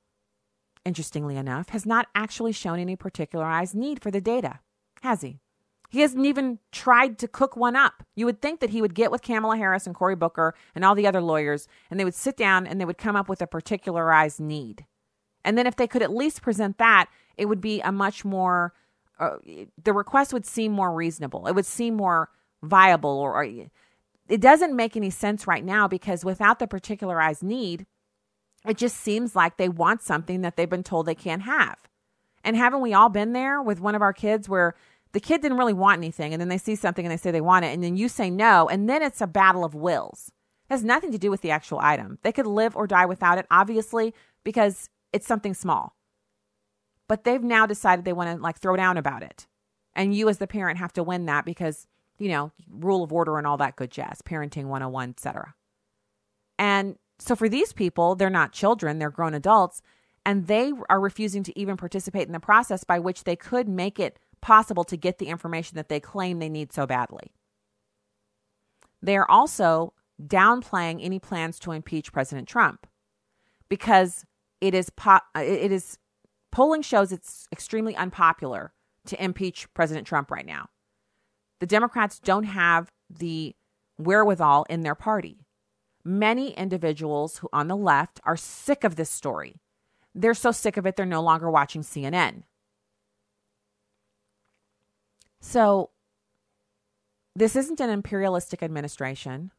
interestingly 0.85 1.35
enough, 1.35 1.69
has 1.69 1.85
not 1.85 2.07
actually 2.13 2.51
shown 2.51 2.79
any 2.79 2.95
particularized 2.95 3.73
need 3.73 4.01
for 4.01 4.11
the 4.11 4.21
data, 4.21 4.59
has 5.01 5.21
he? 5.21 5.39
He 5.89 6.01
hasn't 6.01 6.25
even 6.25 6.59
tried 6.71 7.17
to 7.19 7.27
cook 7.27 7.55
one 7.55 7.75
up. 7.75 8.03
You 8.15 8.25
would 8.25 8.41
think 8.41 8.59
that 8.59 8.71
he 8.71 8.81
would 8.81 8.95
get 8.95 9.11
with 9.11 9.21
Kamala 9.21 9.57
Harris 9.57 9.87
and 9.87 9.95
Cory 9.95 10.15
Booker 10.15 10.53
and 10.75 10.83
all 10.83 10.93
the 10.93 11.07
other 11.07 11.21
lawyers, 11.21 11.67
and 11.89 11.99
they 11.99 12.03
would 12.03 12.13
sit 12.13 12.35
down 12.35 12.67
and 12.67 12.79
they 12.79 12.85
would 12.85 12.97
come 12.97 13.15
up 13.15 13.29
with 13.29 13.41
a 13.41 13.47
particularized 13.47 14.39
need. 14.39 14.85
And 15.45 15.57
then 15.57 15.67
if 15.67 15.77
they 15.77 15.87
could 15.87 16.01
at 16.01 16.13
least 16.13 16.41
present 16.41 16.77
that, 16.79 17.07
it 17.37 17.45
would 17.45 17.61
be 17.61 17.79
a 17.81 17.91
much 17.91 18.25
more, 18.25 18.73
uh, 19.19 19.37
the 19.81 19.93
request 19.93 20.33
would 20.33 20.45
seem 20.45 20.71
more 20.71 20.93
reasonable. 20.93 21.47
It 21.47 21.53
would 21.53 21.65
seem 21.65 21.95
more 21.95 22.29
viable, 22.63 23.11
or, 23.11 23.35
or 23.35 23.43
it 23.43 24.41
doesn't 24.41 24.75
make 24.75 24.97
any 24.97 25.11
sense 25.11 25.47
right 25.47 25.63
now 25.63 25.87
because 25.87 26.25
without 26.25 26.59
the 26.59 26.67
particularized 26.67 27.43
need, 27.43 27.85
it 28.67 28.77
just 28.77 28.97
seems 28.97 29.35
like 29.35 29.57
they 29.57 29.69
want 29.69 30.01
something 30.01 30.41
that 30.41 30.57
they've 30.57 30.69
been 30.69 30.83
told 30.83 31.05
they 31.05 31.15
can't 31.15 31.43
have. 31.43 31.77
And 32.43 32.57
haven't 32.57 32.81
we 32.81 32.93
all 32.93 33.09
been 33.09 33.33
there 33.33 33.61
with 33.61 33.79
one 33.79 33.95
of 33.95 34.01
our 34.01 34.13
kids 34.13 34.49
where 34.49 34.75
the 35.13 35.19
kid 35.19 35.41
didn't 35.41 35.57
really 35.57 35.73
want 35.73 35.99
anything 35.99 36.33
and 36.33 36.41
then 36.41 36.49
they 36.49 36.57
see 36.57 36.75
something 36.75 37.05
and 37.05 37.11
they 37.11 37.17
say 37.17 37.31
they 37.31 37.41
want 37.41 37.65
it 37.65 37.73
and 37.73 37.83
then 37.83 37.95
you 37.95 38.09
say 38.09 38.29
no 38.29 38.67
and 38.67 38.89
then 38.89 39.01
it's 39.01 39.21
a 39.21 39.27
battle 39.27 39.63
of 39.63 39.75
wills. 39.75 40.31
It 40.69 40.73
has 40.73 40.83
nothing 40.83 41.11
to 41.11 41.17
do 41.17 41.29
with 41.29 41.41
the 41.41 41.51
actual 41.51 41.79
item. 41.79 42.17
They 42.23 42.31
could 42.31 42.47
live 42.47 42.75
or 42.75 42.87
die 42.87 43.05
without 43.05 43.37
it, 43.37 43.45
obviously, 43.51 44.13
because 44.43 44.89
it's 45.15 45.25
something 45.25 45.53
small. 45.53 45.95
But 47.07 47.23
they've 47.23 47.41
now 47.41 47.65
decided 47.65 48.03
they 48.03 48.11
want 48.11 48.35
to 48.35 48.43
like 48.43 48.59
throw 48.59 48.75
down 48.75 48.97
about 48.97 49.23
it. 49.23 49.47
And 49.95 50.13
you 50.13 50.27
as 50.27 50.39
the 50.39 50.47
parent 50.47 50.77
have 50.77 50.91
to 50.93 51.03
win 51.03 51.25
that 51.27 51.45
because, 51.45 51.87
you 52.19 52.27
know, 52.27 52.51
rule 52.69 53.01
of 53.01 53.13
order 53.13 53.37
and 53.37 53.47
all 53.47 53.55
that 53.57 53.77
good 53.77 53.91
jazz, 53.91 54.21
parenting 54.21 54.65
101, 54.65 55.11
etc. 55.11 55.55
And 56.59 56.97
so 57.17 57.33
for 57.33 57.47
these 57.47 57.71
people, 57.71 58.15
they're 58.15 58.29
not 58.29 58.51
children, 58.51 58.99
they're 58.99 59.09
grown 59.09 59.33
adults, 59.33 59.81
and 60.25 60.47
they 60.47 60.73
are 60.89 60.99
refusing 60.99 61.43
to 61.43 61.57
even 61.57 61.77
participate 61.77 62.27
in 62.27 62.33
the 62.33 62.39
process 62.41 62.83
by 62.83 62.99
which 62.99 63.23
they 63.23 63.37
could 63.37 63.69
make 63.69 63.99
it 63.99 64.19
possible 64.41 64.83
to 64.83 64.97
get 64.97 65.17
the 65.17 65.27
information 65.27 65.77
that 65.77 65.87
they 65.87 66.01
claim 66.01 66.39
they 66.39 66.49
need 66.49 66.73
so 66.73 66.85
badly. 66.85 67.31
They 69.01 69.15
are 69.15 69.29
also 69.29 69.93
downplaying 70.21 70.99
any 71.01 71.19
plans 71.19 71.57
to 71.59 71.71
impeach 71.71 72.11
President 72.11 72.49
Trump 72.49 72.85
because 73.69 74.25
it 74.65 74.73
is 74.73 74.89
po- 74.89 75.19
it 75.35 75.71
is 75.71 75.99
polling 76.51 76.81
shows 76.81 77.11
it's 77.11 77.47
extremely 77.51 77.95
unpopular 77.95 78.73
to 79.05 79.23
impeach 79.23 79.71
President 79.75 80.07
Trump 80.07 80.31
right 80.31 80.45
now. 80.45 80.69
The 81.59 81.67
Democrats 81.67 82.19
don't 82.19 82.45
have 82.45 82.91
the 83.09 83.55
wherewithal 83.99 84.65
in 84.69 84.81
their 84.81 84.95
party. 84.95 85.45
Many 86.03 86.51
individuals 86.51 87.37
who 87.37 87.49
on 87.53 87.67
the 87.67 87.75
left 87.75 88.19
are 88.23 88.35
sick 88.35 88.83
of 88.83 88.95
this 88.95 89.09
story. 89.09 89.61
They're 90.15 90.33
so 90.33 90.51
sick 90.51 90.77
of 90.77 90.85
it 90.87 90.95
they're 90.95 91.05
no 91.05 91.21
longer 91.21 91.51
watching 91.51 91.81
CNN. 91.81 92.43
So 95.41 95.91
this 97.35 97.55
isn't 97.55 97.79
an 97.79 97.91
imperialistic 97.91 98.63
administration. 98.63 99.51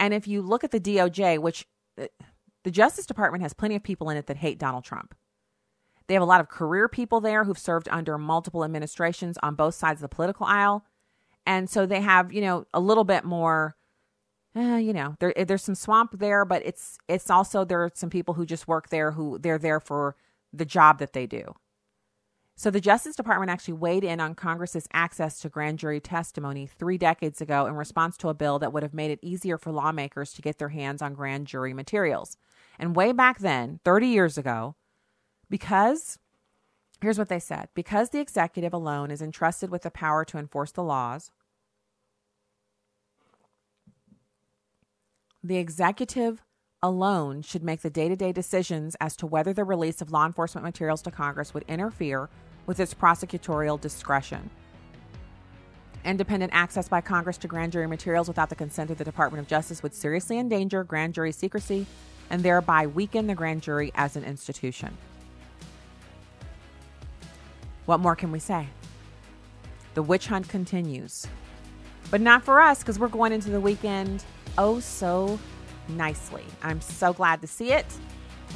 And 0.00 0.12
if 0.12 0.26
you 0.26 0.42
look 0.42 0.64
at 0.64 0.72
the 0.72 0.80
DOJ, 0.80 1.38
which 1.38 1.66
uh, 2.00 2.06
the 2.64 2.70
Justice 2.70 3.06
Department 3.06 3.42
has 3.42 3.52
plenty 3.52 3.76
of 3.76 3.82
people 3.82 4.10
in 4.10 4.16
it 4.16 4.26
that 4.26 4.38
hate 4.38 4.58
Donald 4.58 4.84
Trump. 4.84 5.14
They 6.06 6.14
have 6.14 6.22
a 6.22 6.26
lot 6.26 6.40
of 6.40 6.48
career 6.48 6.88
people 6.88 7.20
there 7.20 7.44
who've 7.44 7.58
served 7.58 7.88
under 7.90 8.18
multiple 8.18 8.64
administrations 8.64 9.38
on 9.42 9.54
both 9.54 9.74
sides 9.74 9.98
of 9.98 10.10
the 10.10 10.14
political 10.14 10.46
aisle. 10.46 10.84
And 11.46 11.68
so 11.68 11.86
they 11.86 12.00
have, 12.00 12.32
you 12.32 12.40
know, 12.40 12.66
a 12.74 12.80
little 12.80 13.04
bit 13.04 13.24
more, 13.24 13.76
uh, 14.56 14.76
you 14.76 14.92
know, 14.92 15.14
there, 15.20 15.32
there's 15.46 15.62
some 15.62 15.74
swamp 15.74 16.18
there, 16.18 16.44
but 16.44 16.64
it's 16.64 16.98
it's 17.08 17.30
also 17.30 17.64
there 17.64 17.82
are 17.82 17.90
some 17.94 18.10
people 18.10 18.34
who 18.34 18.46
just 18.46 18.68
work 18.68 18.88
there 18.88 19.12
who 19.12 19.38
they're 19.38 19.58
there 19.58 19.80
for 19.80 20.16
the 20.52 20.64
job 20.64 20.98
that 20.98 21.12
they 21.12 21.26
do. 21.26 21.54
So 22.56 22.70
the 22.70 22.80
Justice 22.80 23.16
Department 23.16 23.50
actually 23.50 23.74
weighed 23.74 24.04
in 24.04 24.20
on 24.20 24.36
Congress's 24.36 24.86
access 24.92 25.40
to 25.40 25.48
grand 25.48 25.80
jury 25.80 26.00
testimony 26.00 26.66
three 26.66 26.96
decades 26.96 27.40
ago 27.40 27.66
in 27.66 27.74
response 27.74 28.16
to 28.18 28.28
a 28.28 28.34
bill 28.34 28.60
that 28.60 28.72
would 28.72 28.84
have 28.84 28.94
made 28.94 29.10
it 29.10 29.18
easier 29.22 29.58
for 29.58 29.72
lawmakers 29.72 30.32
to 30.34 30.42
get 30.42 30.58
their 30.58 30.68
hands 30.68 31.02
on 31.02 31.14
grand 31.14 31.48
jury 31.48 31.74
materials. 31.74 32.36
And 32.78 32.96
way 32.96 33.12
back 33.12 33.38
then, 33.38 33.80
30 33.84 34.06
years 34.08 34.38
ago, 34.38 34.74
because 35.48 36.18
here's 37.00 37.18
what 37.18 37.28
they 37.28 37.38
said 37.38 37.68
because 37.74 38.10
the 38.10 38.20
executive 38.20 38.72
alone 38.72 39.10
is 39.10 39.20
entrusted 39.20 39.70
with 39.70 39.82
the 39.82 39.90
power 39.90 40.24
to 40.24 40.38
enforce 40.38 40.72
the 40.72 40.82
laws, 40.82 41.30
the 45.42 45.58
executive 45.58 46.42
alone 46.82 47.42
should 47.42 47.62
make 47.62 47.80
the 47.80 47.90
day 47.90 48.08
to 48.08 48.16
day 48.16 48.32
decisions 48.32 48.96
as 49.00 49.16
to 49.16 49.26
whether 49.26 49.52
the 49.52 49.64
release 49.64 50.00
of 50.00 50.10
law 50.10 50.26
enforcement 50.26 50.64
materials 50.64 51.02
to 51.02 51.10
Congress 51.10 51.54
would 51.54 51.64
interfere 51.68 52.28
with 52.66 52.80
its 52.80 52.94
prosecutorial 52.94 53.80
discretion. 53.80 54.50
Independent 56.04 56.52
access 56.54 56.88
by 56.88 57.00
Congress 57.00 57.38
to 57.38 57.48
grand 57.48 57.72
jury 57.72 57.86
materials 57.86 58.28
without 58.28 58.50
the 58.50 58.54
consent 58.54 58.90
of 58.90 58.98
the 58.98 59.04
Department 59.04 59.40
of 59.40 59.48
Justice 59.48 59.82
would 59.82 59.94
seriously 59.94 60.38
endanger 60.38 60.84
grand 60.84 61.14
jury 61.14 61.32
secrecy 61.32 61.86
and 62.30 62.42
thereby 62.42 62.86
weaken 62.86 63.26
the 63.26 63.34
grand 63.34 63.62
jury 63.62 63.92
as 63.94 64.16
an 64.16 64.24
institution. 64.24 64.96
What 67.86 68.00
more 68.00 68.16
can 68.16 68.32
we 68.32 68.38
say? 68.38 68.68
The 69.94 70.02
witch 70.02 70.26
hunt 70.26 70.48
continues. 70.48 71.26
But 72.10 72.20
not 72.20 72.44
for 72.44 72.60
us 72.60 72.80
because 72.80 72.98
we're 72.98 73.08
going 73.08 73.32
into 73.32 73.50
the 73.50 73.60
weekend 73.60 74.24
oh 74.58 74.80
so 74.80 75.38
nicely. 75.88 76.44
I'm 76.62 76.80
so 76.80 77.12
glad 77.12 77.40
to 77.42 77.46
see 77.46 77.72
it. 77.72 77.86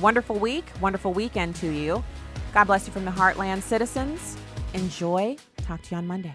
Wonderful 0.01 0.39
week, 0.39 0.65
wonderful 0.81 1.13
weekend 1.13 1.57
to 1.57 1.69
you. 1.69 2.03
God 2.55 2.65
bless 2.65 2.87
you 2.87 2.93
from 2.93 3.05
the 3.05 3.11
Heartland 3.11 3.63
citizens. 3.63 4.37
Enjoy. 4.75 5.37
Talk 5.59 5.83
to 5.83 5.91
you 5.93 5.99
on 5.99 6.07
Monday. 6.07 6.35